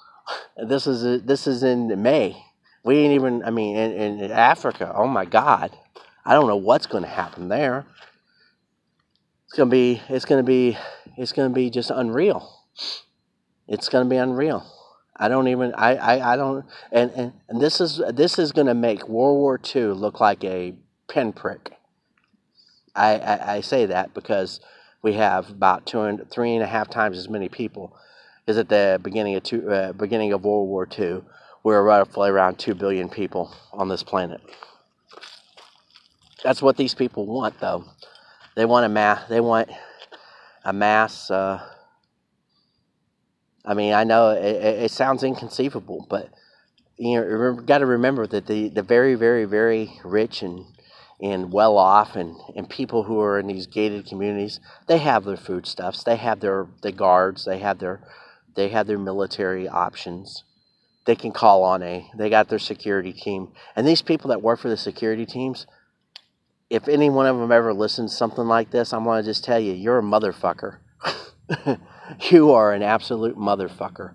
This 0.57 0.89
is 0.89 1.23
this 1.23 1.47
is 1.47 1.63
in 1.63 2.03
May. 2.03 2.37
We 2.83 2.97
ain't 2.99 3.15
even. 3.15 3.45
I 3.45 3.51
mean, 3.51 3.77
in, 3.77 4.21
in 4.21 4.31
Africa. 4.33 4.93
Oh 4.93 5.07
my 5.07 5.25
God, 5.25 5.71
I 6.25 6.33
don't 6.35 6.49
know 6.49 6.57
what's 6.57 6.87
going 6.87 7.05
to 7.05 7.09
happen 7.09 7.49
there. 7.49 7.85
It's 9.45 9.57
gonna 9.57 9.71
be. 9.71 10.03
It's 10.09 10.25
gonna 10.25 10.43
be. 10.43 10.77
It's 11.17 11.31
gonna 11.31 11.55
be 11.55 11.71
just 11.71 11.91
unreal. 11.91 12.65
It's 13.69 13.89
gonna 13.89 14.09
be 14.09 14.17
unreal. 14.17 14.67
I 15.19 15.29
don't 15.29 15.49
even 15.49 15.75
I, 15.75 15.97
I, 15.97 16.33
I 16.33 16.37
don't 16.37 16.65
and, 16.93 17.11
and, 17.13 17.33
and 17.49 17.61
this 17.61 17.81
is 17.81 18.03
this 18.13 18.39
is 18.39 18.53
gonna 18.53 18.75
make 18.75 19.09
World 19.09 19.39
War 19.39 19.61
II 19.75 19.93
look 19.93 20.21
like 20.21 20.45
a 20.45 20.75
pinprick. 21.09 21.73
I, 22.95 23.17
I, 23.19 23.55
I 23.57 23.61
say 23.61 23.87
that 23.87 24.15
because 24.15 24.61
we 25.03 25.15
have 25.15 25.51
about 25.51 25.87
two 25.87 26.01
and 26.01 26.31
three 26.31 26.55
and 26.55 26.63
a 26.63 26.67
half 26.67 26.91
times 26.91 27.19
as 27.19 27.29
many 27.29 27.49
people 27.49 27.97
as 28.47 28.59
at 28.59 28.69
the 28.69 29.01
beginning 29.03 29.35
of 29.35 29.43
two, 29.43 29.69
uh, 29.71 29.93
beginning 29.93 30.33
of 30.33 30.45
World 30.45 30.69
War 30.69 30.89
II. 30.99 31.23
We 31.65 31.75
are 31.75 31.83
roughly 31.83 32.31
around 32.31 32.59
two 32.59 32.75
billion 32.75 33.09
people 33.09 33.53
on 33.73 33.89
this 33.89 34.03
planet. 34.03 34.41
That's 36.45 36.63
what 36.63 36.77
these 36.77 36.95
people 36.95 37.27
want, 37.27 37.59
though. 37.59 37.85
They 38.55 38.65
want 38.65 38.87
a 38.87 38.89
mass. 38.89 39.29
They 39.29 39.41
want 39.41 39.69
a 40.65 40.73
mass. 40.73 41.31
Uh, 41.31 41.61
I 43.67 43.75
mean, 43.75 43.93
I 43.93 44.05
know 44.05 44.31
it, 44.31 44.85
it, 44.85 44.91
sounds 44.93 45.25
inconceivable, 45.25 46.07
but 46.09 46.31
you 46.97 47.21
know, 47.21 47.55
got 47.55 47.79
to 47.79 47.87
remember 47.87 48.27
that 48.29 48.47
the, 48.47 48.69
the 48.69 48.83
very, 48.83 49.17
very, 49.17 49.45
very 49.45 49.99
rich 50.05 50.43
and 50.43 50.65
and 51.21 51.51
well 51.51 51.79
off 51.79 52.15
and, 52.15 52.37
and 52.55 52.69
people 52.69 53.05
who 53.05 53.19
are 53.21 53.39
in 53.39 53.47
these 53.47 53.67
gated 53.67 54.07
communities, 54.07 54.61
they 54.87 54.99
have 54.99 55.25
their 55.25 55.37
foodstuffs, 55.37 56.05
they 56.05 56.17
have 56.17 56.41
their 56.41 56.67
the 56.83 56.93
guards, 56.93 57.45
they 57.45 57.59
have 57.59 57.79
their 57.79 58.01
they 58.55 58.69
have 58.69 58.87
their 58.87 58.99
military 58.99 59.69
options. 59.69 60.45
They 61.07 61.17
can 61.17 61.33
call 61.33 61.65
on 61.65 61.83
a 61.83 62.09
they 62.17 62.31
got 62.31 62.49
their 62.49 62.59
security 62.59 63.13
team. 63.13 63.53
And 63.75 63.87
these 63.87 64.03
people 64.03 64.29
that 64.29 64.43
work 64.43 64.61
for 64.61 64.69
the 64.69 64.77
security 64.77 65.27
teams, 65.27 65.67
if 66.71 66.87
any 66.87 67.11
one 67.11 67.27
of 67.27 67.37
them 67.37 67.51
ever 67.51 67.73
listens 67.73 68.13
to 68.13 68.17
something 68.17 68.47
like 68.47 68.71
this, 68.71 68.93
I'm 68.93 69.05
gonna 69.05 69.23
just 69.23 69.43
tell 69.43 69.59
you, 69.59 69.73
you're 69.73 69.99
a 69.99 70.03
motherfucker. 70.03 70.79
you 72.31 72.53
are 72.53 72.73
an 72.73 72.83
absolute 72.83 73.37
motherfucker 73.37 74.15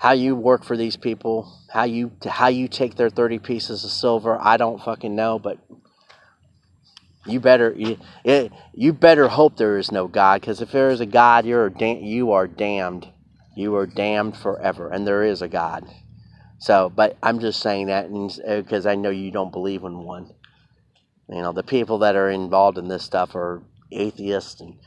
how 0.00 0.12
you 0.12 0.34
work 0.34 0.64
for 0.64 0.78
these 0.78 0.96
people, 0.96 1.60
how 1.70 1.84
you 1.84 2.10
how 2.26 2.48
you 2.48 2.68
take 2.68 2.96
their 2.96 3.10
30 3.10 3.38
pieces 3.38 3.84
of 3.84 3.90
silver, 3.90 4.38
I 4.40 4.56
don't 4.56 4.82
fucking 4.82 5.14
know, 5.14 5.38
but 5.38 5.58
you 7.26 7.38
better 7.38 7.74
you, 7.76 7.98
you 8.72 8.94
better 8.94 9.28
hope 9.28 9.58
there 9.58 9.76
is 9.76 9.92
no 9.92 10.08
God 10.08 10.40
because 10.40 10.62
if 10.62 10.72
there 10.72 10.88
is 10.88 11.00
a 11.00 11.06
God, 11.06 11.44
you're 11.44 11.68
da- 11.68 12.00
you 12.00 12.32
are 12.32 12.46
damned. 12.46 13.08
You 13.54 13.76
are 13.76 13.84
damned 13.86 14.38
forever 14.38 14.88
and 14.88 15.06
there 15.06 15.22
is 15.22 15.42
a 15.42 15.48
God. 15.48 15.84
So, 16.60 16.88
but 16.88 17.18
I'm 17.22 17.38
just 17.38 17.60
saying 17.60 17.88
that 17.88 18.10
because 18.10 18.86
uh, 18.86 18.90
I 18.90 18.94
know 18.94 19.10
you 19.10 19.30
don't 19.30 19.52
believe 19.52 19.84
in 19.84 19.98
one. 19.98 20.30
You 21.28 21.42
know, 21.42 21.52
the 21.52 21.62
people 21.62 21.98
that 21.98 22.16
are 22.16 22.30
involved 22.30 22.78
in 22.78 22.88
this 22.88 23.04
stuff 23.04 23.34
are 23.34 23.62
atheists 23.92 24.62
and 24.62 24.78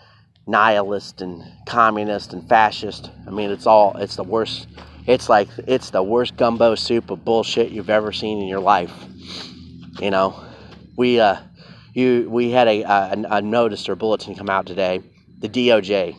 nihilists 0.47 1.21
and 1.21 1.43
communist 1.65 2.33
and 2.33 2.47
fascist. 2.47 3.09
I 3.27 3.31
mean, 3.31 3.49
it's 3.51 3.65
all 3.65 3.95
it's 3.97 4.15
the 4.15 4.23
worst 4.23 4.67
it's 5.05 5.27
like 5.29 5.49
it's 5.67 5.89
the 5.89 6.03
worst 6.03 6.37
gumbo 6.37 6.75
soup 6.75 7.09
of 7.09 7.25
bullshit 7.25 7.71
you've 7.71 7.89
ever 7.89 8.11
seen 8.11 8.41
in 8.41 8.47
your 8.47 8.59
life. 8.59 8.93
You 9.99 10.11
know, 10.11 10.41
we 10.97 11.19
uh, 11.19 11.37
you 11.93 12.27
we 12.29 12.51
had 12.51 12.67
a, 12.67 12.81
a, 12.83 13.23
a 13.31 13.41
notice 13.41 13.87
or 13.89 13.95
bulletin 13.95 14.35
come 14.35 14.49
out 14.49 14.65
today. 14.65 15.01
The 15.39 15.49
DOJ, 15.49 16.15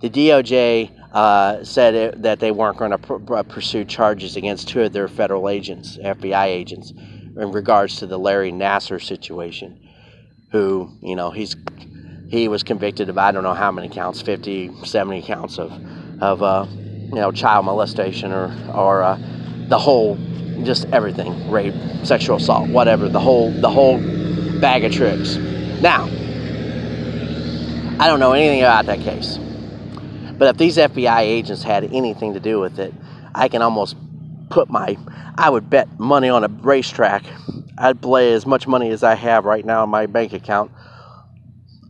the 0.00 0.08
DOJ 0.10 0.90
uh, 1.12 1.62
said 1.64 1.94
it, 1.94 2.22
that 2.22 2.40
they 2.40 2.50
weren't 2.50 2.78
going 2.78 2.92
to 2.92 2.98
pr- 2.98 3.42
pursue 3.42 3.84
charges 3.84 4.36
against 4.36 4.68
two 4.68 4.80
of 4.80 4.94
their 4.94 5.06
federal 5.08 5.50
agents, 5.50 5.98
FBI 5.98 6.46
agents, 6.46 6.92
in 6.92 7.52
regards 7.52 7.96
to 7.96 8.06
the 8.06 8.18
Larry 8.18 8.52
Nassar 8.52 9.02
situation. 9.02 9.78
Who 10.50 10.90
you 11.02 11.16
know 11.16 11.30
he's 11.30 11.54
he 12.32 12.48
was 12.48 12.64
convicted 12.64 13.08
of 13.10 13.18
I 13.18 13.30
don't 13.30 13.44
know 13.44 13.54
how 13.54 13.70
many 13.70 13.88
counts, 13.88 14.20
50, 14.22 14.84
70 14.84 15.22
counts 15.22 15.58
of 15.58 15.70
of 16.22 16.42
uh, 16.42 16.66
you 17.12 17.20
know, 17.20 17.30
child 17.30 17.66
molestation 17.66 18.32
or, 18.32 18.56
or 18.74 19.02
uh, 19.02 19.18
the 19.68 19.78
whole, 19.78 20.16
just 20.64 20.86
everything, 20.86 21.50
rape, 21.50 21.74
sexual 22.04 22.36
assault, 22.36 22.70
whatever, 22.70 23.08
the 23.08 23.20
whole, 23.20 23.50
the 23.50 23.68
whole 23.68 23.98
bag 24.60 24.82
of 24.84 24.92
tricks. 24.92 25.36
Now, 25.82 26.04
I 28.00 28.06
don't 28.06 28.18
know 28.18 28.32
anything 28.32 28.60
about 28.60 28.86
that 28.86 29.00
case. 29.00 29.38
But 30.38 30.48
if 30.48 30.56
these 30.56 30.78
FBI 30.78 31.20
agents 31.20 31.62
had 31.62 31.84
anything 31.92 32.32
to 32.32 32.40
do 32.40 32.60
with 32.60 32.78
it, 32.78 32.94
I 33.34 33.48
can 33.48 33.60
almost 33.60 33.94
put 34.48 34.70
my, 34.70 34.96
I 35.36 35.50
would 35.50 35.68
bet 35.68 35.98
money 35.98 36.30
on 36.30 36.44
a 36.44 36.48
racetrack. 36.48 37.24
I'd 37.76 38.00
play 38.00 38.32
as 38.32 38.46
much 38.46 38.66
money 38.66 38.90
as 38.90 39.02
I 39.02 39.16
have 39.16 39.44
right 39.44 39.64
now 39.64 39.84
in 39.84 39.90
my 39.90 40.06
bank 40.06 40.32
account 40.32 40.70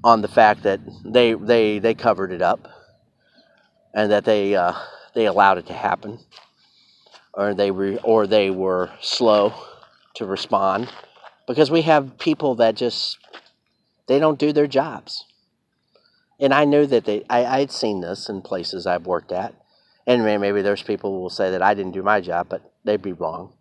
on 0.04 0.22
the 0.22 0.28
fact 0.28 0.62
that 0.64 0.80
they 1.04 1.34
they 1.34 1.78
they 1.78 1.94
covered 1.94 2.32
it 2.32 2.42
up 2.42 2.68
and 3.94 4.10
that 4.10 4.24
they 4.24 4.54
uh, 4.54 4.74
they 5.14 5.26
allowed 5.26 5.58
it 5.58 5.66
to 5.66 5.72
happen, 5.72 6.18
or 7.34 7.54
they 7.54 7.70
re, 7.70 7.98
or 7.98 8.26
they 8.26 8.50
were 8.50 8.90
slow 9.00 9.52
to 10.14 10.26
respond, 10.26 10.88
because 11.46 11.70
we 11.70 11.82
have 11.82 12.18
people 12.18 12.54
that 12.56 12.74
just 12.74 13.18
they 14.06 14.18
don't 14.18 14.38
do 14.38 14.52
their 14.52 14.66
jobs. 14.66 15.24
And 16.40 16.52
I 16.52 16.64
knew 16.64 16.86
that 16.86 17.04
they 17.04 17.24
I, 17.30 17.44
I'd 17.44 17.70
seen 17.70 18.00
this 18.00 18.28
in 18.28 18.42
places 18.42 18.86
I've 18.86 19.06
worked 19.06 19.32
at, 19.32 19.54
and 20.06 20.24
maybe 20.24 20.62
there's 20.62 20.82
people 20.82 21.12
who 21.12 21.20
will 21.20 21.30
say 21.30 21.50
that 21.50 21.62
I 21.62 21.74
didn't 21.74 21.92
do 21.92 22.02
my 22.02 22.20
job, 22.20 22.48
but 22.48 22.72
they'd 22.84 23.02
be 23.02 23.12
wrong. 23.12 23.52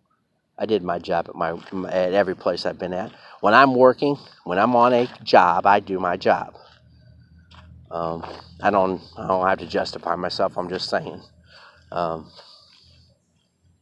I 0.62 0.64
did 0.64 0.84
my 0.84 1.00
job 1.00 1.26
at 1.28 1.34
my 1.34 1.58
at 1.88 2.12
every 2.12 2.36
place 2.36 2.64
I've 2.66 2.78
been 2.78 2.92
at. 2.92 3.10
When 3.40 3.52
I'm 3.52 3.74
working, 3.74 4.16
when 4.44 4.60
I'm 4.60 4.76
on 4.76 4.92
a 4.92 5.08
job, 5.24 5.66
I 5.66 5.80
do 5.80 5.98
my 5.98 6.16
job. 6.16 6.54
Um, 7.90 8.24
I 8.60 8.70
don't 8.70 9.02
I 9.18 9.26
don't 9.26 9.44
have 9.44 9.58
to 9.58 9.66
justify 9.66 10.14
myself. 10.14 10.56
I'm 10.56 10.68
just 10.68 10.88
saying. 10.88 11.20
Um, 11.90 12.30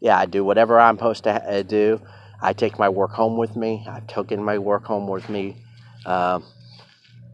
yeah, 0.01 0.19
I 0.19 0.25
do 0.25 0.43
whatever 0.43 0.81
I'm 0.81 0.97
supposed 0.97 1.25
to 1.25 1.35
ha- 1.35 1.63
do. 1.65 2.01
I 2.41 2.55
take 2.55 2.79
my 2.79 2.89
work 2.89 3.11
home 3.11 3.37
with 3.37 3.57
me. 3.57 3.85
I've 3.87 4.07
taken 4.07 4.43
my 4.43 4.57
work 4.57 4.85
home 4.85 5.07
with 5.07 5.29
me. 5.29 5.63
Um, 6.07 6.45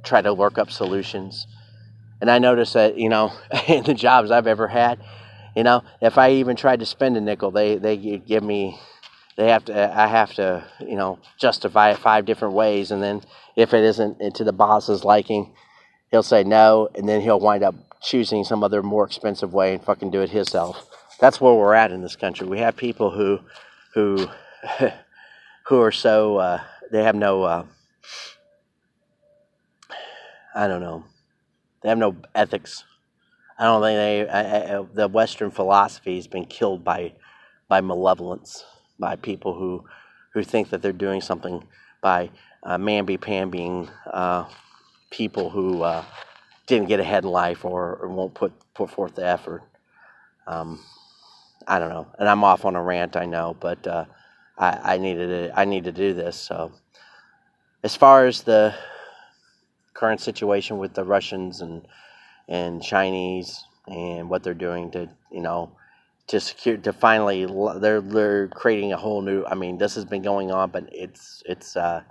try 0.03 0.23
to 0.23 0.35
work 0.35 0.59
up 0.59 0.73
solutions. 0.73 1.47
And 2.21 2.29
I 2.29 2.41
notice 2.41 2.73
that, 2.73 2.99
you 2.99 3.09
know, 3.09 3.33
in 3.69 3.85
the 3.85 3.95
jobs 3.95 4.33
I've 4.33 4.49
ever 4.49 4.67
had, 4.67 4.99
you 5.55 5.63
know, 5.63 5.85
if 6.03 6.19
I 6.19 6.33
even 6.33 6.57
tried 6.57 6.81
to 6.81 6.87
spend 6.87 7.17
a 7.17 7.21
nickel, 7.21 7.53
they, 7.53 7.77
they 7.77 7.97
give 7.97 8.43
me, 8.43 8.79
they 9.37 9.49
have 9.49 9.67
to, 9.67 9.99
I 9.99 10.07
have 10.07 10.35
to, 10.35 10.65
you 10.81 10.97
know, 10.97 11.19
justify 11.39 11.91
it 11.91 11.99
five 11.99 12.25
different 12.25 12.55
ways. 12.55 12.91
And 12.91 13.03
then 13.03 13.23
if 13.55 13.75
it 13.75 13.85
isn't 13.85 14.35
to 14.37 14.45
the 14.45 14.53
boss's 14.53 15.05
liking, 15.05 15.53
he'll 16.11 16.23
say 16.23 16.43
no. 16.43 16.89
And 16.95 17.09
then 17.09 17.21
he'll 17.21 17.41
wind 17.41 17.63
up 17.63 17.75
choosing 18.03 18.45
some 18.45 18.65
other 18.65 18.83
more 18.83 19.05
expensive 19.05 19.53
way 19.53 19.75
and 19.75 19.85
fucking 19.85 20.11
do 20.11 20.23
it 20.23 20.31
himself. 20.31 20.89
That's 21.21 21.41
where 21.41 21.55
we're 21.55 21.75
at 21.75 21.93
in 21.93 22.03
this 22.03 22.17
country. 22.17 22.47
We 22.47 22.59
have 22.59 22.77
people 22.77 23.11
who, 23.11 23.41
who, 23.95 24.29
who 25.67 25.81
are 25.81 25.93
so 25.93 26.37
uh, 26.39 26.61
they 26.91 27.03
have 27.03 27.15
no, 27.15 27.43
uh, 27.43 27.65
I 30.55 30.69
don't 30.69 30.81
know, 30.81 31.05
they 31.83 31.89
have 31.89 31.99
no 31.99 32.17
ethics. 32.35 32.85
I 33.59 33.65
don't 33.65 33.83
think 33.83 33.97
they. 33.97 34.29
I, 34.29 34.79
I, 34.79 34.85
the 34.93 35.09
Western 35.09 35.51
philosophy 35.51 36.17
has 36.17 36.27
been 36.27 36.45
killed 36.45 36.85
by, 36.85 37.15
by 37.69 37.81
malevolence, 37.81 38.65
by 38.99 39.17
people 39.17 39.55
who, 39.55 39.85
who 40.33 40.43
think 40.43 40.71
that 40.71 40.83
they're 40.83 40.93
doing 40.93 41.21
something 41.21 41.65
by 42.01 42.31
uh, 42.63 42.77
mamby 42.77 43.19
pambying 43.19 43.89
uh, 44.13 44.45
people 45.11 45.51
who 45.51 45.83
uh, 45.83 46.05
didn't 46.67 46.89
get 46.89 47.01
ahead 47.01 47.25
in 47.25 47.31
life 47.31 47.65
or, 47.65 47.97
or 47.97 48.09
won't 48.09 48.35
put 48.35 48.53
put 48.75 48.91
forth 48.91 49.15
the 49.15 49.27
effort. 49.27 49.63
Um, 50.47 50.81
I 51.67 51.79
don't 51.79 51.89
know, 51.89 52.07
and 52.19 52.29
I'm 52.29 52.45
off 52.45 52.65
on 52.65 52.77
a 52.77 52.83
rant, 52.83 53.17
I 53.17 53.27
know, 53.27 53.57
but 53.59 53.87
uh, 53.87 54.05
I, 54.59 54.95
I 54.95 54.99
needed 54.99 55.51
I 55.55 55.65
need 55.65 55.85
to 55.85 55.93
do 55.93 56.15
this. 56.15 56.37
So, 56.37 56.73
as 57.83 57.97
far 57.97 58.27
as 58.27 58.43
the 58.43 58.75
current 59.95 60.21
situation 60.21 60.79
with 60.79 60.95
the 60.95 61.05
Russians 61.05 61.61
and 61.61 61.87
and 62.49 62.83
Chinese 62.83 63.65
and 63.89 64.29
what 64.29 64.43
they're 64.43 64.55
doing 64.55 64.91
to 64.93 65.09
you 65.31 65.41
know 65.41 65.73
to 66.29 66.41
secure 66.41 66.77
to 66.77 66.93
finally 66.93 67.47
they're 67.79 68.01
they're 68.01 68.49
creating 68.49 68.93
a 68.93 68.97
whole 68.97 69.23
new. 69.23 69.45
I 69.45 69.55
mean, 69.55 69.79
this 69.79 69.95
has 69.95 70.05
been 70.05 70.23
going 70.23 70.51
on, 70.51 70.71
but 70.71 70.89
it's 70.93 71.43
it's 71.47 71.77
uh, 71.77 72.03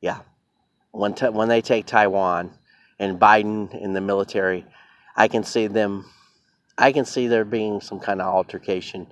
yeah. 0.00 0.20
When 0.92 1.12
when 1.12 1.48
they 1.48 1.62
take 1.62 1.86
Taiwan, 1.86 2.52
and 3.02 3.18
Biden 3.18 3.74
in 3.74 3.94
the 3.94 4.00
military, 4.00 4.64
I 5.16 5.26
can 5.26 5.42
see 5.42 5.66
them. 5.66 6.06
I 6.78 6.92
can 6.92 7.04
see 7.04 7.26
there 7.26 7.44
being 7.44 7.80
some 7.80 7.98
kind 7.98 8.20
of 8.22 8.32
altercation, 8.32 9.08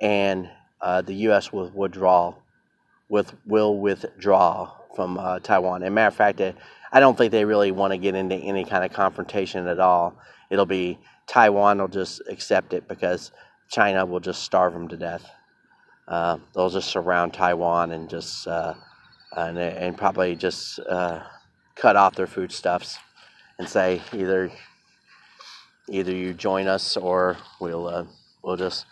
and 0.00 0.48
uh, 0.80 1.02
the 1.02 1.14
U.S. 1.26 1.52
will 1.52 1.70
withdraw, 1.74 2.34
with 3.08 3.34
will 3.44 3.78
withdraw 3.78 4.72
from 4.94 5.18
uh, 5.18 5.40
Taiwan. 5.40 5.82
And 5.82 5.94
matter 5.94 6.08
of 6.08 6.14
fact, 6.14 6.40
I 6.92 7.00
don't 7.00 7.18
think 7.18 7.32
they 7.32 7.44
really 7.44 7.72
want 7.72 7.92
to 7.92 7.98
get 7.98 8.14
into 8.14 8.36
any 8.36 8.64
kind 8.64 8.84
of 8.84 8.92
confrontation 8.92 9.66
at 9.66 9.80
all. 9.80 10.16
It'll 10.48 10.64
be 10.64 11.00
Taiwan 11.26 11.78
will 11.78 11.88
just 11.88 12.22
accept 12.28 12.72
it 12.72 12.86
because 12.86 13.32
China 13.72 14.04
will 14.04 14.20
just 14.20 14.42
starve 14.42 14.74
them 14.74 14.86
to 14.88 14.96
death. 14.98 15.28
Uh, 16.06 16.36
they'll 16.54 16.68
just 16.68 16.90
surround 16.90 17.32
Taiwan 17.32 17.92
and 17.92 18.08
just 18.08 18.46
uh, 18.46 18.74
and, 19.34 19.58
and 19.58 19.96
probably 19.96 20.36
just 20.36 20.78
uh, 20.80 21.22
cut 21.74 21.96
off 21.96 22.14
their 22.14 22.26
foodstuffs 22.26 22.98
and 23.58 23.66
say 23.66 24.02
either 24.12 24.52
either 25.88 26.12
you 26.12 26.34
join 26.34 26.66
us 26.66 26.98
or 26.98 27.38
we'll 27.60 27.88
uh, 27.88 28.04
we'll 28.42 28.58
just 28.58 28.84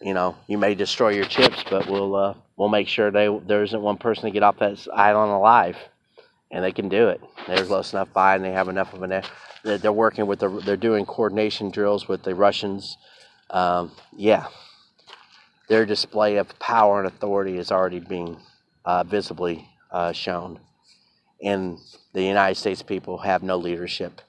you 0.00 0.14
know 0.14 0.36
you 0.46 0.56
may 0.56 0.74
destroy 0.74 1.10
your 1.10 1.26
chips, 1.26 1.62
but 1.68 1.86
we'll 1.86 2.16
uh, 2.16 2.34
we'll 2.56 2.70
make 2.70 2.88
sure 2.88 3.10
they 3.10 3.28
there 3.46 3.62
isn't 3.62 3.82
one 3.82 3.98
person 3.98 4.24
to 4.24 4.30
get 4.30 4.42
off 4.42 4.58
that 4.58 4.86
island 4.94 5.32
alive, 5.32 5.76
and 6.50 6.64
they 6.64 6.72
can 6.72 6.88
do 6.88 7.08
it. 7.08 7.20
They're 7.46 7.66
close 7.66 7.92
enough 7.92 8.10
by, 8.14 8.36
and 8.36 8.44
they 8.44 8.52
have 8.52 8.68
enough 8.68 8.94
of 8.94 9.02
an. 9.02 9.22
They're 9.64 9.92
working 9.92 10.26
with 10.26 10.38
the. 10.38 10.48
They're 10.48 10.78
doing 10.78 11.04
coordination 11.04 11.70
drills 11.70 12.08
with 12.08 12.22
the 12.22 12.34
Russians. 12.34 12.96
Um, 13.50 13.92
yeah, 14.16 14.46
their 15.68 15.86
display 15.86 16.36
of 16.36 16.58
power 16.58 16.98
and 16.98 17.06
authority 17.06 17.58
is 17.58 17.70
already 17.70 18.00
being 18.00 18.38
uh, 18.84 19.04
visibly 19.04 19.68
uh, 19.90 20.12
shown 20.12 20.60
and 21.42 21.78
the 22.12 22.22
United 22.22 22.56
States 22.56 22.82
people 22.82 23.18
have 23.18 23.42
no 23.42 23.56
leadership. 23.56 24.20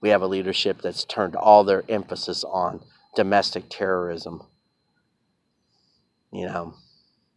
We 0.00 0.10
have 0.10 0.22
a 0.22 0.26
leadership 0.26 0.82
that's 0.82 1.04
turned 1.04 1.34
all 1.34 1.64
their 1.64 1.82
emphasis 1.88 2.44
on 2.44 2.80
domestic 3.16 3.64
terrorism. 3.68 4.42
You 6.32 6.46
know, 6.46 6.74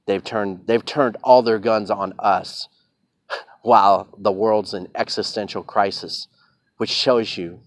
they've 0.06 0.24
turned 0.24 0.68
they've 0.68 0.86
turned 0.86 1.18
all 1.24 1.42
their 1.42 1.60
guns 1.60 1.90
on 1.90 2.14
us 2.20 2.68
while 3.62 4.08
the 4.18 4.32
world's 4.32 4.74
in 4.74 4.90
existential 4.96 5.64
crisis, 5.64 6.28
which 6.78 6.90
shows 6.90 7.38
you 7.38 7.60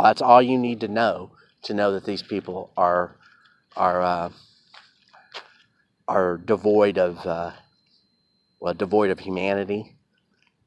that's 0.00 0.22
all 0.22 0.40
you 0.40 0.56
need 0.56 0.80
to 0.80 0.88
know 0.88 1.32
to 1.62 1.74
know 1.74 1.92
that 1.92 2.04
these 2.04 2.22
people 2.22 2.70
are 2.76 3.16
are 3.76 4.02
uh, 4.02 4.30
are 6.06 6.38
devoid 6.38 6.98
of 6.98 7.24
uh, 7.26 7.52
well 8.60 8.74
devoid 8.74 9.10
of 9.10 9.20
humanity, 9.20 9.96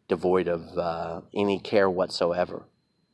devoid 0.07 0.47
of 0.47 0.77
uh, 0.77 1.21
any 1.33 1.59
care 1.59 1.89
whatsoever. 1.89 2.63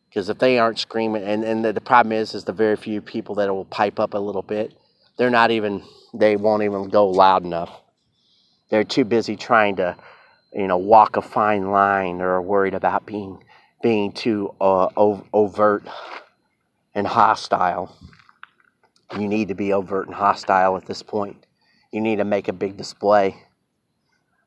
Because 0.10 0.30
if 0.30 0.40
they 0.40 0.58
aren't 0.58 0.80
screaming, 0.80 1.24
and, 1.24 1.44
and 1.44 1.66
the, 1.66 1.74
the 1.74 1.82
problem 1.82 2.14
is, 2.14 2.34
is 2.34 2.46
the 2.46 2.54
very 2.54 2.76
few 2.76 3.02
people 3.02 3.36
that 3.36 3.54
will 3.54 3.66
pipe 3.66 4.00
up 4.00 4.14
a 4.14 4.18
little 4.18 4.42
bit, 4.42 4.74
they're 5.18 5.30
not 5.30 5.52
even, 5.52 5.84
they 6.14 6.36
won't 6.36 6.64
even 6.64 6.90
go 6.90 7.10
loud 7.10 7.44
enough. 7.44 7.82
They're 8.70 8.86
too 8.86 9.04
busy 9.04 9.36
trying 9.36 9.76
to, 9.76 9.98
you 10.54 10.68
know, 10.68 10.78
walk 10.78 11.18
a 11.18 11.22
fine 11.22 11.70
line 11.72 12.22
or 12.22 12.42
worried 12.42 12.74
about 12.74 13.06
being, 13.06 13.44
being 13.84 14.12
too 14.12 14.56
uh, 14.62 14.88
overt 15.34 15.84
and 16.98 17.06
hostile. 17.06 17.96
You 19.16 19.28
need 19.28 19.50
to 19.50 19.54
be 19.54 19.72
overt 19.72 20.08
and 20.08 20.16
hostile 20.16 20.76
at 20.78 20.88
this 20.88 21.04
point. 21.04 21.46
You 21.92 22.02
need 22.02 22.16
to 22.16 22.26
make 22.26 22.48
a 22.48 22.54
big 22.54 22.76
display. 22.76 23.38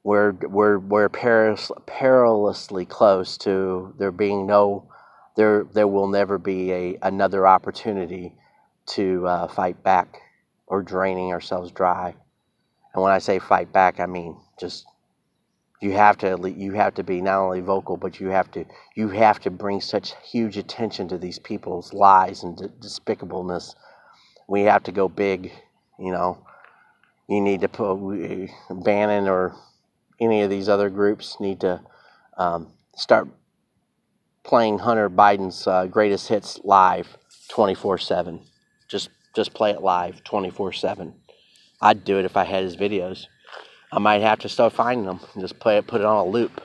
We're, 0.03 0.33
we're, 0.33 0.81
we're 0.81 1.09
perilously 1.09 2.87
close 2.87 3.39
to 3.39 3.95
there 3.99 4.11
being 4.11 4.47
no 4.47 4.89
there 5.37 5.65
there 5.73 5.87
will 5.87 6.09
never 6.09 6.39
be 6.39 6.73
a 6.73 6.99
another 7.03 7.47
opportunity 7.47 8.35
to 8.85 9.25
uh, 9.29 9.47
fight 9.47 9.81
back 9.85 10.21
or 10.67 10.83
draining 10.83 11.33
ourselves 11.33 11.71
dry. 11.71 12.15
And 12.93 13.03
when 13.03 13.13
I 13.13 13.19
say 13.19 13.39
fight 13.39 13.73
back, 13.73 14.01
I 14.01 14.07
mean 14.07 14.37
just 14.59 14.87
you 15.81 15.93
have 15.93 16.19
to 16.19 16.53
you 16.55 16.73
have 16.73 16.95
to 16.95 17.03
be 17.03 17.21
not 17.21 17.39
only 17.39 17.61
vocal, 17.61 17.97
but 17.97 18.21
you 18.21 18.29
have 18.29 18.51
to 18.53 18.65
you 18.95 19.09
have 19.09 19.41
to 19.41 19.51
bring 19.51 19.81
such 19.81 20.15
huge 20.23 20.57
attention 20.59 21.09
to 21.09 21.19
these 21.19 21.39
people's 21.39 21.93
lies 21.93 22.43
and 22.43 22.57
despicableness. 22.81 23.75
We 24.47 24.63
have 24.63 24.83
to 24.85 24.93
go 24.93 25.09
big, 25.09 25.53
you 25.99 26.13
know. 26.13 26.45
You 27.29 27.41
need 27.41 27.61
to 27.61 27.69
put 27.69 27.95
Bannon 28.71 29.29
or 29.29 29.55
any 30.21 30.43
of 30.43 30.51
these 30.51 30.69
other 30.69 30.91
groups 30.91 31.39
need 31.41 31.61
to 31.61 31.81
um, 32.37 32.73
start 32.97 33.29
playing 34.43 34.81
Hunter 34.81 35.09
Biden's 35.09 35.67
uh, 35.67 35.87
greatest 35.87 36.29
hits 36.29 36.61
live 36.65 37.17
24 37.49 37.99
7. 37.99 38.41
Just 38.89 39.09
just 39.35 39.55
play 39.55 39.71
it 39.71 39.81
live 39.81 40.23
24 40.25 40.73
7. 40.73 41.15
I'd 41.81 42.05
do 42.05 42.19
it 42.19 42.27
if 42.27 42.37
I 42.37 42.45
had 42.45 42.65
his 42.65 42.77
videos. 42.77 43.27
I 43.93 43.99
might 43.99 44.23
have 44.23 44.41
to 44.41 44.49
start 44.49 44.73
finding 44.73 45.07
them 45.07 45.21
and 45.35 45.43
just 45.43 45.59
play 45.59 45.77
it, 45.79 45.87
put 45.87 46.01
it 46.01 46.07
on 46.07 46.17
a 46.17 46.25
loop. 46.25 46.61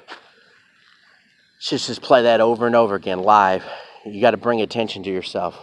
Just 1.59 1.87
just 1.87 2.01
play 2.01 2.23
that 2.23 2.41
over 2.41 2.67
and 2.67 2.75
over 2.75 2.95
again 2.95 3.19
live. 3.19 3.63
You 4.05 4.21
got 4.21 4.31
to 4.31 4.37
bring 4.37 4.61
attention 4.61 5.01
to 5.03 5.09
yourself. 5.09 5.55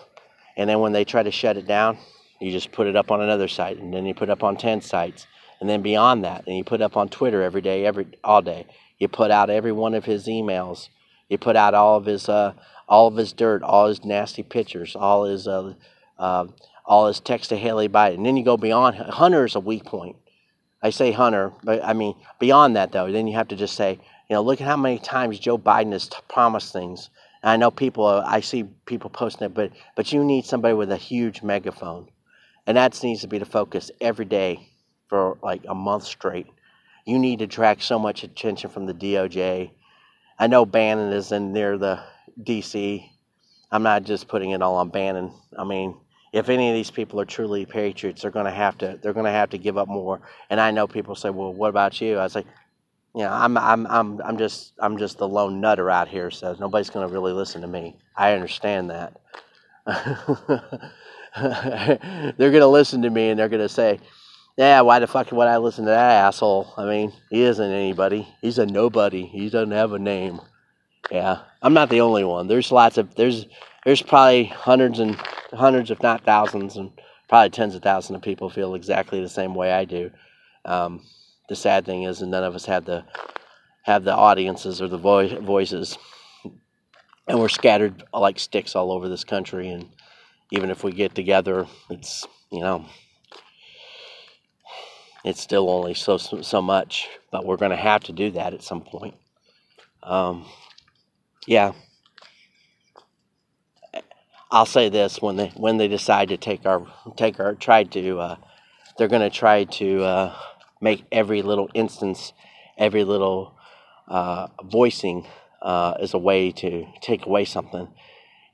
And 0.57 0.69
then 0.69 0.81
when 0.81 0.93
they 0.93 1.05
try 1.05 1.23
to 1.23 1.31
shut 1.31 1.57
it 1.57 1.67
down, 1.67 1.99
you 2.41 2.51
just 2.51 2.73
put 2.73 2.89
it 2.89 2.97
up 2.97 3.11
on 3.11 3.21
another 3.21 3.47
site, 3.47 3.79
and 3.79 3.95
then 3.95 4.05
you 4.05 4.15
put 4.15 4.29
it 4.29 4.33
up 4.33 4.43
on 4.43 4.57
10 4.57 4.81
sites, 4.83 5.27
and 5.61 5.71
then 5.71 5.81
beyond 5.81 6.25
that, 6.25 6.45
and 6.47 6.57
you 6.57 6.65
put 6.65 6.81
it 6.81 6.85
up 6.85 6.97
on 6.97 7.09
Twitter 7.09 7.43
every 7.43 7.61
day, 7.61 7.87
every 7.87 8.07
all 8.25 8.43
day. 8.43 8.67
You 8.99 9.07
put 9.09 9.31
out 9.31 9.49
every 9.49 9.73
one 9.73 9.95
of 9.95 10.05
his 10.05 10.27
emails 10.27 10.89
You 11.29 11.39
put 11.39 11.57
out 11.57 11.75
all 11.75 11.97
of 11.97 12.07
his 12.07 12.29
uh, 12.29 12.55
all 12.89 13.07
of 13.07 13.17
his 13.17 13.33
dirt, 13.33 13.63
all 13.63 13.89
his 13.89 14.05
nasty 14.05 14.43
pictures, 14.43 14.97
all 14.97 15.25
his 15.25 15.47
uh, 15.47 15.75
uh, 16.19 16.47
all 16.85 17.07
his 17.07 17.21
text 17.21 17.51
to 17.51 17.59
Hallie 17.59 17.89
Biden. 17.89 18.17
And 18.17 18.27
then 18.27 18.37
you 18.37 18.45
go 18.45 18.57
beyond. 18.57 18.97
Hunter 18.97 19.45
is 19.45 19.55
a 19.55 19.61
weak 19.61 19.85
point. 19.85 20.17
I 20.83 20.91
say 20.91 21.13
Hunter, 21.13 21.53
but 21.63 21.85
I 21.85 21.93
mean 21.93 22.17
beyond 22.39 22.77
that 22.77 22.93
though. 22.93 23.11
Then 23.11 23.27
you 23.27 23.35
have 23.35 23.49
to 23.49 23.57
just 23.57 23.77
say, 23.77 24.01
you 24.29 24.35
know, 24.35 24.43
look 24.43 24.61
at 24.61 24.67
how 24.67 24.77
many 24.77 24.99
times 24.99 25.39
Joe 25.39 25.59
Biden 25.59 25.93
has 25.93 26.09
t- 26.09 26.17
promised 26.29 26.73
things. 26.73 27.11
And 27.43 27.51
I 27.51 27.57
know 27.57 27.71
people. 27.71 28.07
I 28.07 28.41
see 28.41 28.65
people 28.87 29.11
posting 29.11 29.47
it, 29.47 29.55
but 29.55 29.73
but 29.97 30.13
you 30.13 30.25
need 30.25 30.45
somebody 30.45 30.75
with 30.75 30.91
a 30.91 30.97
huge 30.97 31.43
megaphone, 31.43 32.09
and 32.67 32.77
that 32.77 33.01
needs 33.03 33.21
to 33.23 33.29
be 33.29 33.39
the 33.39 33.45
focus 33.45 33.91
every 34.01 34.25
day 34.25 34.69
for 35.09 35.39
like 35.43 35.63
a 35.69 35.75
month 35.75 36.05
straight. 36.05 36.47
You 37.05 37.19
need 37.19 37.41
to 37.41 37.45
attract 37.47 37.83
so 37.83 37.99
much 37.99 38.23
attention 38.23 38.71
from 38.71 38.87
the 38.87 38.95
DOJ 38.95 39.71
I 40.43 40.49
know 40.49 40.67
Bannon 40.67 41.13
is 41.13 41.31
in 41.31 41.53
near 41.53 41.79
the 41.79 42.03
DC. 42.43 43.09
I'm 43.71 43.85
not 43.85 44.03
just 44.03 44.27
putting 44.27 44.51
it 44.51 44.61
all 44.61 44.75
on 44.75 44.89
Bannon. 44.89 45.33
I 45.57 45.63
mean, 45.63 45.97
if 46.33 46.49
any 46.49 46.69
of 46.69 46.75
these 46.75 46.91
people 46.91 47.21
are 47.21 47.25
truly 47.25 47.67
patriots, 47.67 48.23
they're 48.23 48.31
going 48.31 48.47
to 48.47 48.51
have 48.51 48.79
to 48.79 48.99
they're 49.03 49.13
going 49.13 49.27
to 49.27 49.33
have 49.33 49.51
to 49.51 49.59
give 49.59 49.77
up 49.79 49.89
more. 49.89 50.21
And 50.51 50.61
I 50.61 50.71
know 50.71 50.87
people 50.87 51.15
say, 51.15 51.31
"Well, 51.31 51.53
what 51.53 51.69
about 51.69 52.01
you?" 52.01 52.19
I 52.19 52.29
say, 52.29 52.45
"You 53.15 53.23
know, 53.23 53.33
I'm 53.33 53.57
I'm 53.59 53.87
I'm 53.87 54.21
I'm 54.23 54.39
just 54.39 54.73
I'm 54.79 54.97
just 54.99 55.19
the 55.19 55.29
lone 55.29 55.61
nutter 55.61 55.91
out 55.91 56.09
here, 56.09 56.31
so 56.31 56.57
nobody's 56.59 56.91
going 56.91 57.07
to 57.07 57.13
really 57.13 57.33
listen 57.33 57.61
to 57.61 57.69
me. 57.69 57.97
I 58.17 58.33
understand 58.33 58.91
that." 58.91 59.21
they're 61.37 62.37
going 62.39 62.61
to 62.61 62.67
listen 62.67 63.03
to 63.03 63.11
me 63.11 63.31
and 63.31 63.39
they're 63.39 63.49
going 63.49 63.63
to 63.63 63.69
say, 63.69 63.99
yeah, 64.57 64.83
why 64.83 64.99
the 64.99 65.07
fuck 65.07 65.33
would 65.33 65.49
I 65.49 65.57
listen 65.57 65.87
to 65.87 65.91
that 65.91 66.25
asshole? 66.27 66.73
I 66.77 66.85
mean, 66.85 67.13
he 67.31 67.43
isn't 67.43 67.73
anybody. 67.73 68.29
He's 68.43 68.59
a 68.59 68.67
nobody. 68.67 69.25
He 69.27 69.49
doesn't 69.49 69.71
have 69.73 69.93
a 69.93 69.99
name. 69.99 70.41
Yeah, 71.11 71.41
I'm 71.63 71.75
not 71.75 71.89
the 71.89 72.03
only 72.03 72.25
one. 72.25 72.49
There's 72.49 72.71
lots 72.71 72.99
of 72.99 73.15
there's 73.15 73.47
there's 73.85 74.03
probably 74.03 74.45
hundreds 74.45 74.99
and 74.99 75.17
hundreds, 75.53 75.91
if 75.91 76.03
not 76.03 76.25
thousands, 76.25 76.77
and 76.77 76.93
probably 77.29 77.51
tens 77.51 77.75
of 77.75 77.83
thousands 77.83 78.17
of 78.17 78.23
people 78.23 78.51
feel 78.51 78.75
exactly 78.75 79.21
the 79.21 79.29
same 79.29 79.55
way 79.55 79.73
I 79.73 79.85
do. 79.85 80.11
Um, 80.65 81.05
the 81.49 81.57
sad 81.57 81.85
thing 81.85 82.05
is, 82.05 82.23
none 82.23 82.45
of 82.45 82.55
us 82.55 82.65
have 82.67 82.85
the 82.85 83.05
have 83.83 84.05
the 84.05 84.15
audiences 84.15 84.81
or 84.81 84.89
the 84.89 84.99
vo- 84.99 85.41
voices, 85.41 85.99
and 87.27 87.41
we're 87.41 87.49
scattered 87.49 88.05
like 88.15 88.39
sticks 88.39 88.77
all 88.77 88.93
over 88.93 89.09
this 89.09 89.25
country. 89.25 89.69
And 89.69 89.89
even 90.51 90.71
if 90.71 90.85
we 90.85 90.93
get 90.93 91.15
together, 91.15 91.67
it's 91.91 92.27
you 92.51 92.61
know 92.61 92.87
it's 95.25 95.41
still 95.41 95.71
only 95.71 95.95
so 95.95 96.17
so 96.17 96.63
much, 96.63 97.09
but 97.31 97.45
we're 97.45 97.57
going 97.57 97.71
to 97.71 97.77
have 97.77 98.05
to 98.05 98.13
do 98.13 98.31
that 98.33 98.55
at 98.55 98.63
some 98.63 98.83
point. 98.83 99.15
Um, 100.03 100.47
yeah, 101.47 101.73
I'll 104.53 104.67
say 104.67 104.91
this: 104.91 105.23
when 105.23 105.37
they 105.37 105.49
when 105.57 105.79
they 105.79 105.89
decide 105.89 106.29
to 106.29 106.37
take 106.37 106.67
our 106.67 106.87
take 107.17 107.41
our 107.41 107.55
try 107.55 107.85
to, 107.85 108.19
uh, 108.21 108.37
they're 108.99 109.09
going 109.09 109.23
to 109.23 109.31
try 109.31 109.65
to 109.65 110.03
uh, 110.03 110.37
make 110.79 111.07
every 111.11 111.41
little 111.41 111.71
instance, 111.73 112.35
every 112.77 113.03
little 113.03 113.57
uh, 114.09 114.49
voicing 114.63 115.27
uh, 115.63 115.95
as 115.99 116.13
a 116.13 116.19
way 116.19 116.53
to 116.53 116.87
take 117.01 117.25
away 117.25 117.47
something. 117.47 117.89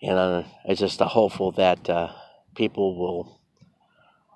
And 0.01 0.16
uh, 0.16 0.42
it's 0.64 0.78
just 0.78 1.01
a 1.01 1.07
hopeful 1.07 1.51
that 1.53 1.90
uh, 1.90 2.12
people 2.55 2.96
will 2.96 3.40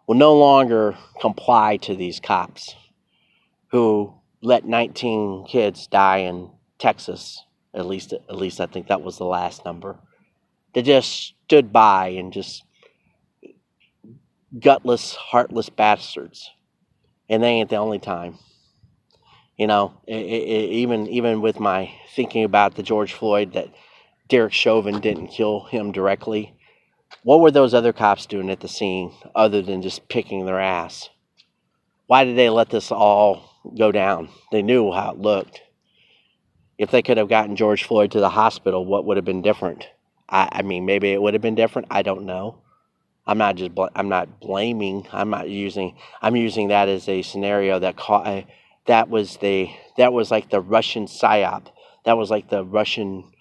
will 0.09 0.17
no 0.17 0.37
longer 0.37 0.99
comply 1.21 1.77
to 1.77 1.95
these 1.95 2.19
cops 2.19 2.75
who 3.71 4.15
let 4.43 4.65
19 4.65 5.47
kids 5.49 5.87
die 5.87 6.19
in 6.19 6.51
Texas. 6.81 7.45
At 7.73 7.87
least, 7.87 8.13
at 8.13 8.37
least 8.37 8.61
I 8.61 8.67
think 8.67 8.89
that 8.89 9.01
was 9.01 9.17
the 9.17 9.25
last 9.25 9.65
number. 9.65 10.01
They 10.75 10.83
just 10.83 11.35
stood 11.45 11.73
by 11.73 12.09
and 12.09 12.33
just 12.33 12.65
gutless, 14.59 15.15
heartless 15.15 15.69
bastards. 15.69 16.51
And 17.29 17.43
they 17.43 17.49
ain't 17.49 17.71
the 17.71 17.77
only 17.77 17.99
time. 17.99 18.39
You 19.57 19.67
know, 19.67 19.95
it, 20.07 20.17
it, 20.17 20.71
even 20.71 21.07
even 21.09 21.41
with 21.41 21.61
my 21.61 21.93
thinking 22.15 22.45
about 22.45 22.75
the 22.75 22.83
George 22.83 23.13
Floyd 23.13 23.53
that 23.53 23.69
Derek 24.29 24.53
Chauvin 24.53 25.01
didn't 25.01 25.29
kill 25.29 25.65
him 25.65 25.93
directly 25.93 26.55
what 27.23 27.41
were 27.41 27.51
those 27.51 27.75
other 27.75 27.93
cops 27.93 28.27
doing 28.27 28.51
at 28.51 28.61
the 28.61 28.69
scene 28.69 29.13
other 29.35 29.63
than 29.63 29.83
just 29.83 30.09
picking 30.09 30.45
their 30.45 30.61
ass? 30.61 31.09
Why 32.07 32.25
did 32.25 32.37
they 32.37 32.51
let 32.51 32.71
this 32.71 32.91
all 32.91 33.61
go 33.79 33.93
down? 33.93 34.29
They 34.51 34.63
knew 34.63 34.93
how 34.93 35.13
it 35.13 35.19
looked. 35.19 35.63
If 36.79 36.91
they 36.91 37.03
could 37.03 37.19
have 37.19 37.29
gotten 37.29 37.55
George 37.55 37.85
Floyd 37.85 38.11
to 38.13 38.21
the 38.21 38.31
hospital, 38.31 38.85
what 38.85 39.05
would 39.05 39.17
have 39.17 39.25
been 39.25 39.43
different? 39.43 39.87
I, 40.33 40.49
I 40.53 40.63
mean, 40.63 40.87
maybe 40.87 41.13
it 41.13 41.23
would 41.23 41.35
have 41.35 41.43
been 41.43 41.55
different. 41.55 41.89
I 41.93 42.03
don't 42.03 42.27
know. 42.27 42.59
I'm 43.27 43.39
not 43.39 43.57
just 43.57 43.75
bl- 43.75 43.95
I'm 43.95 44.09
not 44.09 44.41
blaming. 44.41 45.07
I'm 45.13 45.31
not 45.31 45.49
using. 45.49 45.97
I'm 46.23 46.35
using 46.37 46.69
that 46.69 46.89
as 46.89 47.09
a 47.09 47.23
scenario 47.23 47.79
that 47.81 47.97
caught. 47.97 48.27
I, 48.27 48.47
That 48.87 49.09
was 49.11 49.37
the 49.37 49.71
that 49.99 50.13
was 50.13 50.31
like 50.33 50.51
the 50.51 50.61
Russian 50.61 51.07
psyop. 51.07 51.67
That 52.05 52.17
was 52.19 52.31
like 52.31 52.51
the 52.51 52.65
Russian 52.65 53.33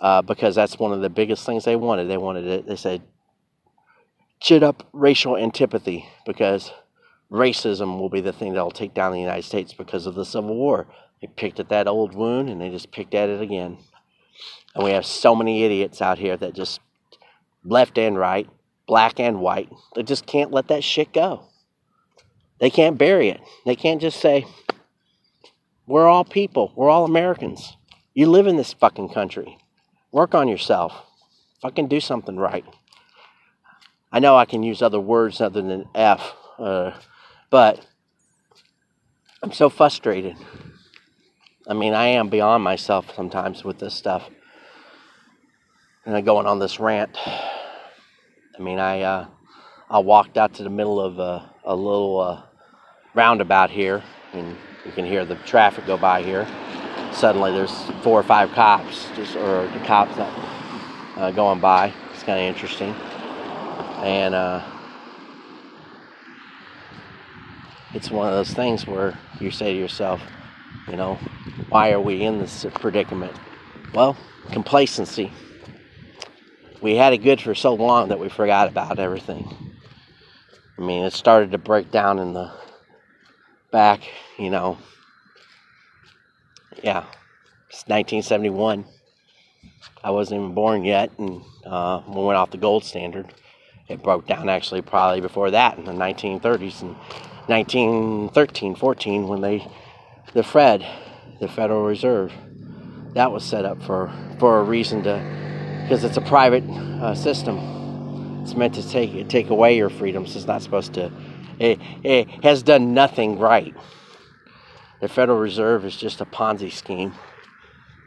uh, 0.00 0.22
because 0.22 0.54
that's 0.54 0.78
one 0.78 0.92
of 0.92 1.00
the 1.00 1.10
biggest 1.10 1.46
things 1.46 1.64
they 1.64 1.76
wanted. 1.76 2.06
They 2.08 2.18
wanted 2.18 2.46
it. 2.46 2.66
They 2.66 2.76
said 2.76 3.02
chit 4.40 4.62
up 4.62 4.88
racial 4.92 5.36
antipathy 5.36 6.06
because 6.26 6.72
racism 7.30 7.98
will 7.98 8.08
be 8.10 8.20
the 8.20 8.32
thing 8.32 8.52
that'll 8.52 8.70
take 8.70 8.94
down 8.94 9.12
the 9.12 9.20
United 9.20 9.44
States 9.44 9.72
because 9.72 10.06
of 10.06 10.14
the 10.14 10.24
Civil 10.24 10.54
War. 10.56 10.86
They 11.20 11.28
picked 11.28 11.60
at 11.60 11.68
that 11.70 11.88
old 11.88 12.14
wound 12.14 12.48
and 12.50 12.60
they 12.60 12.70
just 12.70 12.92
picked 12.92 13.14
at 13.14 13.28
it 13.28 13.40
again. 13.40 13.78
And 14.74 14.84
we 14.84 14.92
have 14.92 15.04
so 15.06 15.34
many 15.34 15.64
idiots 15.64 16.00
out 16.00 16.18
here 16.18 16.36
that 16.36 16.54
just 16.54 16.80
left 17.64 17.98
and 17.98 18.16
right, 18.16 18.48
black 18.86 19.20
and 19.20 19.40
white, 19.40 19.70
they 19.94 20.02
just 20.02 20.26
can't 20.26 20.52
let 20.52 20.68
that 20.68 20.84
shit 20.84 21.12
go. 21.12 21.44
They 22.58 22.70
can't 22.70 22.98
bury 22.98 23.28
it. 23.28 23.40
They 23.64 23.74
can't 23.74 24.00
just 24.00 24.20
say, 24.20 24.46
we're 25.86 26.06
all 26.06 26.24
people, 26.24 26.72
we're 26.76 26.90
all 26.90 27.04
Americans. 27.04 27.76
You 28.14 28.28
live 28.28 28.46
in 28.46 28.56
this 28.56 28.72
fucking 28.72 29.10
country. 29.10 29.58
Work 30.12 30.34
on 30.34 30.48
yourself. 30.48 30.92
Fucking 31.62 31.88
do 31.88 32.00
something 32.00 32.36
right. 32.36 32.64
I 34.12 34.18
know 34.18 34.36
I 34.36 34.44
can 34.44 34.62
use 34.62 34.82
other 34.82 35.00
words 35.00 35.40
other 35.40 35.62
than 35.62 35.88
F, 35.94 36.34
uh, 36.58 36.92
but 37.48 37.86
I'm 39.42 39.52
so 39.52 39.68
frustrated. 39.68 40.36
I 41.68 41.74
mean, 41.74 41.94
I 41.94 42.06
am 42.06 42.28
beyond 42.28 42.64
myself 42.64 43.14
sometimes 43.14 43.62
with 43.62 43.78
this 43.78 43.94
stuff. 43.94 44.28
And 46.06 46.16
I'm 46.16 46.24
going 46.24 46.46
on 46.46 46.58
this 46.58 46.80
rant. 46.80 47.18
I 47.26 48.58
mean, 48.58 48.78
I 48.78 49.02
uh, 49.02 49.26
I 49.90 49.98
walked 49.98 50.38
out 50.38 50.54
to 50.54 50.62
the 50.62 50.70
middle 50.70 50.98
of 50.98 51.18
a, 51.18 51.50
a 51.62 51.76
little 51.76 52.20
uh, 52.20 52.42
roundabout 53.14 53.68
here, 53.68 54.02
and 54.32 54.56
you 54.86 54.92
can 54.92 55.04
hear 55.04 55.26
the 55.26 55.34
traffic 55.34 55.84
go 55.86 55.98
by 55.98 56.22
here. 56.22 56.48
Suddenly, 57.12 57.52
there's 57.52 57.82
four 58.02 58.18
or 58.18 58.22
five 58.22 58.50
cops, 58.52 59.10
just 59.14 59.36
or 59.36 59.68
the 59.68 59.78
cops 59.80 60.14
uh, 60.16 61.32
going 61.32 61.60
by. 61.60 61.92
It's 62.14 62.22
kind 62.22 62.38
of 62.38 62.46
interesting, 62.46 62.94
and 64.02 64.34
uh, 64.34 64.64
it's 67.92 68.10
one 68.10 68.26
of 68.26 68.32
those 68.32 68.54
things 68.54 68.86
where 68.86 69.18
you 69.38 69.50
say 69.50 69.74
to 69.74 69.78
yourself, 69.78 70.22
you 70.88 70.96
know, 70.96 71.16
why 71.68 71.92
are 71.92 72.00
we 72.00 72.22
in 72.22 72.38
this 72.38 72.64
predicament? 72.76 73.34
Well, 73.92 74.16
complacency. 74.50 75.30
We 76.82 76.96
had 76.96 77.12
it 77.12 77.18
good 77.18 77.40
for 77.40 77.54
so 77.54 77.74
long 77.74 78.08
that 78.08 78.18
we 78.18 78.28
forgot 78.28 78.68
about 78.68 78.98
everything. 78.98 79.48
I 80.78 80.82
mean, 80.82 81.04
it 81.04 81.12
started 81.12 81.50
to 81.52 81.58
break 81.58 81.90
down 81.90 82.18
in 82.18 82.32
the 82.32 82.50
back, 83.70 84.00
you 84.38 84.48
know. 84.48 84.78
Yeah, 86.82 87.04
it's 87.68 87.84
1971. 87.86 88.86
I 90.02 90.10
wasn't 90.10 90.40
even 90.40 90.54
born 90.54 90.84
yet, 90.84 91.10
and 91.18 91.42
uh, 91.66 92.00
we 92.08 92.24
went 92.24 92.38
off 92.38 92.50
the 92.50 92.56
gold 92.56 92.84
standard. 92.84 93.26
It 93.88 94.02
broke 94.02 94.26
down 94.26 94.48
actually 94.48 94.80
probably 94.80 95.20
before 95.20 95.50
that 95.50 95.76
in 95.76 95.84
the 95.84 95.92
1930s 95.92 96.80
and 96.80 96.96
1913, 97.46 98.74
14 98.74 99.28
when 99.28 99.40
they 99.42 99.66
the 100.32 100.44
Fed, 100.44 100.86
the 101.40 101.48
Federal 101.48 101.84
Reserve, 101.84 102.32
that 103.14 103.32
was 103.32 103.44
set 103.44 103.64
up 103.64 103.82
for 103.82 104.10
for 104.38 104.60
a 104.60 104.62
reason 104.62 105.02
to 105.02 105.49
because 105.90 106.04
it's 106.04 106.16
a 106.16 106.20
private 106.20 106.62
uh, 107.02 107.16
system. 107.16 107.58
It's 108.42 108.54
meant 108.54 108.74
to 108.74 108.88
take 108.88 109.26
take 109.28 109.50
away 109.50 109.76
your 109.76 109.90
freedoms. 109.90 110.36
It's 110.36 110.46
not 110.46 110.62
supposed 110.62 110.94
to. 110.94 111.10
It, 111.58 111.80
it 112.04 112.28
has 112.44 112.62
done 112.62 112.94
nothing 112.94 113.40
right. 113.40 113.74
The 115.00 115.08
Federal 115.08 115.40
Reserve 115.40 115.84
is 115.84 115.96
just 115.96 116.20
a 116.20 116.24
Ponzi 116.24 116.70
scheme, 116.70 117.12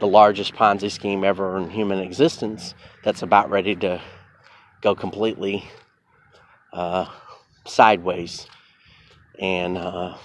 the 0.00 0.06
largest 0.06 0.54
Ponzi 0.54 0.90
scheme 0.90 1.24
ever 1.24 1.58
in 1.58 1.68
human 1.68 1.98
existence. 1.98 2.74
That's 3.02 3.20
about 3.20 3.50
ready 3.50 3.76
to 3.76 4.00
go 4.80 4.94
completely 4.94 5.68
uh, 6.72 7.06
sideways, 7.66 8.46
and. 9.38 9.76
Uh, 9.76 10.16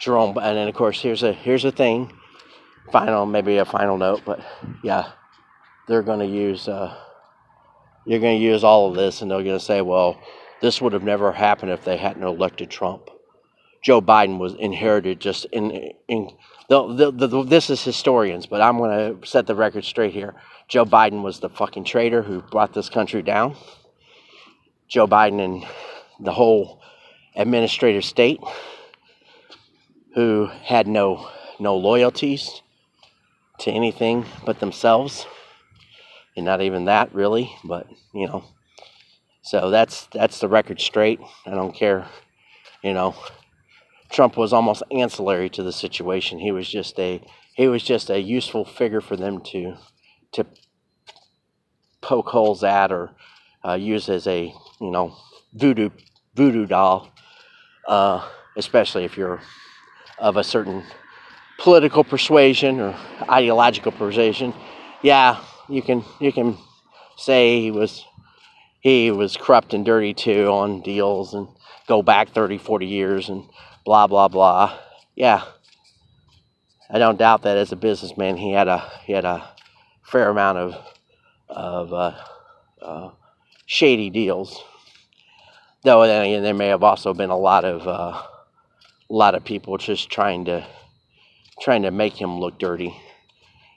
Jerome, 0.00 0.36
and 0.36 0.56
then 0.56 0.66
of 0.66 0.74
course 0.74 1.00
here's 1.00 1.22
a 1.22 1.32
here's 1.32 1.64
a 1.64 1.70
thing, 1.70 2.12
final 2.90 3.24
maybe 3.24 3.58
a 3.58 3.64
final 3.64 3.96
note, 3.96 4.22
but 4.24 4.40
yeah, 4.82 5.12
they're 5.88 6.02
going 6.02 6.20
to 6.20 6.26
use 6.26 6.68
uh, 6.68 6.96
you're 8.04 8.20
going 8.20 8.38
to 8.38 8.44
use 8.44 8.64
all 8.64 8.88
of 8.88 8.96
this, 8.96 9.22
and 9.22 9.30
they're 9.30 9.42
going 9.42 9.58
to 9.58 9.64
say, 9.64 9.80
well, 9.80 10.20
this 10.60 10.80
would 10.80 10.92
have 10.92 11.04
never 11.04 11.32
happened 11.32 11.70
if 11.70 11.84
they 11.84 11.96
hadn't 11.96 12.22
elected 12.22 12.70
Trump. 12.70 13.10
Joe 13.82 14.00
Biden 14.00 14.38
was 14.38 14.54
inherited 14.54 15.20
just 15.20 15.44
in 15.46 15.92
in 16.08 16.30
the, 16.68 17.10
the, 17.10 17.26
the, 17.26 17.42
this 17.44 17.68
is 17.68 17.82
historians, 17.82 18.46
but 18.46 18.60
I'm 18.60 18.78
going 18.78 19.20
to 19.20 19.26
set 19.26 19.46
the 19.46 19.54
record 19.54 19.84
straight 19.84 20.12
here. 20.12 20.34
Joe 20.68 20.84
Biden 20.84 21.22
was 21.22 21.40
the 21.40 21.50
fucking 21.50 21.84
traitor 21.84 22.22
who 22.22 22.40
brought 22.40 22.72
this 22.72 22.88
country 22.88 23.22
down. 23.22 23.56
Joe 24.88 25.06
Biden 25.06 25.44
and 25.44 25.66
the 26.20 26.32
whole 26.32 26.80
administrative 27.34 28.04
state 28.04 28.40
who 30.14 30.48
had 30.64 30.86
no 30.86 31.28
no 31.58 31.76
loyalties 31.76 32.62
to 33.58 33.70
anything 33.70 34.24
but 34.44 34.60
themselves 34.60 35.26
and 36.36 36.44
not 36.44 36.62
even 36.62 36.86
that 36.86 37.14
really 37.14 37.52
but 37.64 37.86
you 38.14 38.26
know. 38.26 38.44
So 39.42 39.70
that's 39.70 40.06
that's 40.12 40.40
the 40.40 40.48
record 40.48 40.80
straight. 40.80 41.20
I 41.46 41.50
don't 41.50 41.74
care 41.74 42.06
you 42.82 42.94
know. 42.94 43.14
Trump 44.10 44.36
was 44.36 44.52
almost 44.52 44.82
ancillary 44.90 45.48
to 45.50 45.62
the 45.62 45.72
situation. 45.72 46.38
He 46.38 46.52
was 46.52 46.68
just 46.68 46.98
a 46.98 47.22
he 47.54 47.68
was 47.68 47.82
just 47.82 48.10
a 48.10 48.20
useful 48.20 48.64
figure 48.64 49.00
for 49.00 49.16
them 49.16 49.40
to 49.52 49.76
to 50.32 50.46
poke 52.00 52.28
holes 52.28 52.64
at 52.64 52.92
or 52.92 53.12
uh, 53.66 53.74
use 53.74 54.08
as 54.08 54.26
a 54.26 54.52
you 54.80 54.90
know 54.90 55.16
voodoo 55.54 55.90
voodoo 56.34 56.66
doll 56.66 57.10
uh, 57.88 58.26
especially 58.56 59.04
if 59.04 59.16
you're 59.16 59.40
of 60.18 60.36
a 60.36 60.44
certain 60.44 60.84
political 61.58 62.04
persuasion 62.04 62.80
or 62.80 62.96
ideological 63.28 63.92
persuasion, 63.92 64.54
yeah, 65.02 65.40
you 65.72 65.82
can 65.82 66.04
you 66.20 66.32
can 66.32 66.58
say 67.16 67.60
he 67.60 67.70
was 67.70 68.04
he 68.80 69.10
was 69.10 69.36
corrupt 69.36 69.72
and 69.72 69.84
dirty 69.84 70.12
too 70.12 70.46
on 70.48 70.82
deals 70.82 71.34
and 71.34 71.48
go 71.86 72.02
back 72.02 72.30
30, 72.30 72.58
40 72.58 72.86
years 72.86 73.28
and 73.28 73.44
blah 73.84 74.06
blah 74.06 74.28
blah. 74.28 74.78
Yeah. 75.14 75.44
I 76.90 76.98
don't 76.98 77.18
doubt 77.18 77.42
that 77.42 77.56
as 77.56 77.72
a 77.72 77.76
businessman 77.76 78.36
he 78.36 78.52
had 78.52 78.68
a 78.68 78.90
he 79.04 79.14
had 79.14 79.24
a 79.24 79.48
fair 80.02 80.28
amount 80.28 80.58
of 80.58 80.76
of 81.48 81.92
uh, 81.92 82.14
uh, 82.82 83.10
shady 83.64 84.10
deals. 84.10 84.62
Though 85.84 86.06
then 86.06 86.26
again, 86.26 86.42
there 86.42 86.54
may 86.54 86.68
have 86.68 86.82
also 86.82 87.14
been 87.14 87.30
a 87.30 87.38
lot 87.38 87.64
of 87.64 87.88
uh, 87.88 88.22
a 89.10 89.14
lot 89.14 89.34
of 89.34 89.44
people 89.44 89.78
just 89.78 90.10
trying 90.10 90.44
to 90.44 90.66
trying 91.60 91.82
to 91.82 91.90
make 91.90 92.20
him 92.20 92.38
look 92.38 92.58
dirty. 92.58 92.94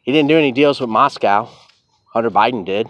He 0.04 0.12
didn't 0.12 0.30
do 0.30 0.38
any 0.38 0.52
deals 0.52 0.82
with 0.82 0.90
Moscow. 0.90 1.50
Hunter 2.16 2.32
Biden 2.32 2.64
did, 2.64 2.88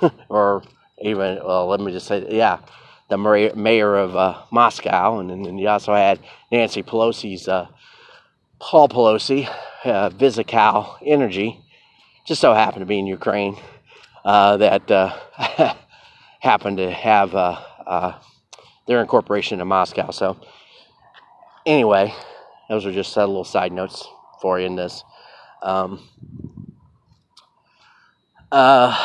or 0.28 0.62
even 1.02 1.40
well, 1.44 1.66
let 1.66 1.80
me 1.80 1.90
just 1.90 2.06
say, 2.06 2.24
yeah, 2.30 2.60
the 3.08 3.18
mayor 3.18 3.96
of 3.96 4.14
uh, 4.14 4.42
Moscow, 4.52 5.18
and 5.18 5.28
then 5.28 5.58
you 5.58 5.66
also 5.66 5.92
had 5.92 6.20
Nancy 6.52 6.84
Pelosi's 6.84 7.48
uh, 7.48 7.66
Paul 8.60 8.88
Pelosi, 8.88 9.48
uh, 9.84 10.10
Viscal 10.10 10.98
Energy, 11.04 11.60
just 12.24 12.40
so 12.40 12.54
happened 12.54 12.82
to 12.82 12.86
be 12.86 13.00
in 13.00 13.08
Ukraine, 13.08 13.56
uh, 14.24 14.56
that 14.58 14.88
uh, 14.88 15.18
happened 16.38 16.76
to 16.76 16.92
have 16.92 17.34
uh, 17.34 17.60
uh, 17.84 18.12
their 18.86 19.00
incorporation 19.00 19.60
in 19.60 19.66
Moscow. 19.66 20.12
So 20.12 20.38
anyway, 21.66 22.14
those 22.68 22.86
are 22.86 22.92
just 22.92 23.16
little 23.16 23.42
side 23.42 23.72
notes 23.72 24.06
for 24.40 24.60
you 24.60 24.66
in 24.66 24.76
this. 24.76 25.02
Um, 25.60 26.08
uh, 28.54 28.96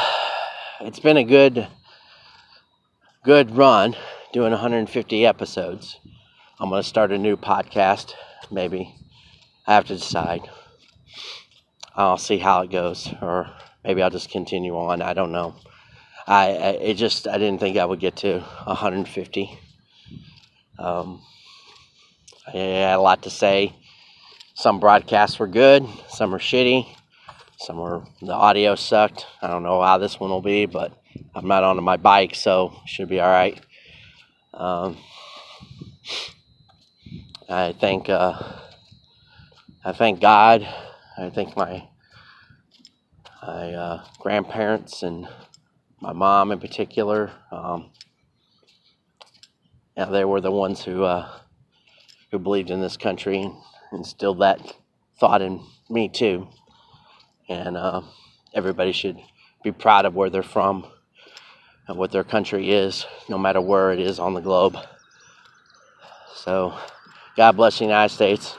it's 0.82 1.00
been 1.00 1.18
a 1.18 1.24
good, 1.24 1.68
good 3.26 3.58
run 3.58 3.96
doing 4.32 4.52
150 4.52 5.26
episodes. 5.26 6.00
I'm 6.60 6.70
going 6.70 6.84
to 6.84 6.88
start 6.88 7.12
a 7.12 7.18
new 7.18 7.36
podcast, 7.36 8.14
maybe. 8.52 8.94
I 9.66 9.74
have 9.74 9.88
to 9.88 9.96
decide. 9.96 10.48
I'll 11.96 12.20
see 12.20 12.38
how 12.38 12.62
it 12.62 12.70
goes, 12.70 13.12
or 13.24 13.50
maybe 13.84 14.04
I'll 14.04 14.12
just 14.12 14.30
continue 14.30 14.78
on. 14.78 15.02
I 15.02 15.16
don't 15.16 15.32
know. 15.32 15.56
I, 16.28 16.50
I 16.50 16.70
it 16.74 16.94
just 16.94 17.28
I 17.28 17.40
didn't 17.40 17.60
think 17.60 17.76
I 17.76 17.86
would 17.86 18.00
get 18.00 18.18
to 18.18 18.42
150. 18.66 19.60
Um, 20.78 21.24
I 22.46 22.58
had 22.58 22.98
a 22.98 23.02
lot 23.02 23.24
to 23.24 23.32
say. 23.32 23.76
Some 24.54 24.80
broadcasts 24.80 25.40
were 25.40 25.48
good, 25.48 25.88
some 26.08 26.32
were 26.32 26.38
shitty, 26.38 26.86
some 27.60 27.78
were 27.78 28.04
the 28.22 28.34
audio 28.34 28.76
sucked. 28.76 29.26
I 29.42 29.48
don't 29.48 29.64
know 29.64 29.82
how 29.82 29.98
this 29.98 30.18
one 30.18 30.30
will 30.30 30.42
be, 30.42 30.66
but 30.66 30.94
I'm 31.36 31.48
not 31.48 31.64
on 31.64 31.84
my 31.84 31.98
bike, 31.98 32.34
so 32.34 32.74
should 32.86 33.10
be 33.10 33.20
all 33.20 33.30
right. 33.30 33.60
Um, 34.54 34.98
I 37.50 37.74
thank 37.74 38.10
uh, 38.10 38.42
I 39.84 39.92
thank 39.92 40.22
God. 40.22 40.68
I 41.18 41.30
thank 41.30 41.58
my 41.58 41.88
my 43.42 43.74
uh, 43.74 44.04
grandparents 44.20 45.04
and 45.04 45.28
my 46.02 46.14
mom 46.14 46.52
in 46.52 46.60
particular. 46.60 47.32
Um, 47.52 47.92
yeah, 49.98 50.06
they 50.06 50.24
were 50.24 50.40
the 50.40 50.52
ones 50.52 50.84
who 50.86 51.04
uh, 51.04 51.30
who 52.32 52.40
believed 52.40 52.70
in 52.70 52.80
this 52.80 52.96
country 52.96 53.42
and 53.42 53.54
instilled 53.92 54.40
that 54.40 54.62
thought 55.20 55.42
in 55.42 55.62
me 55.90 56.08
too. 56.08 56.48
And 57.50 57.76
uh, 57.76 58.04
everybody 58.54 58.92
should 58.92 59.18
be 59.64 59.72
proud 59.72 60.06
of 60.06 60.16
where 60.16 60.30
they're 60.30 60.44
from 60.44 60.86
and 61.88 61.98
what 61.98 62.12
their 62.12 62.24
country 62.24 62.72
is, 62.72 63.06
no 63.28 63.38
matter 63.38 63.60
where 63.60 63.92
it 63.92 64.00
is 64.00 64.20
on 64.20 64.36
the 64.36 64.40
globe. 64.40 64.78
So, 66.36 66.78
God 67.36 67.54
bless 67.54 67.80
the 67.80 67.86
United 67.86 68.14
States. 68.14 68.56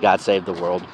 God 0.00 0.20
save 0.20 0.44
the 0.44 0.52
world. 0.52 0.86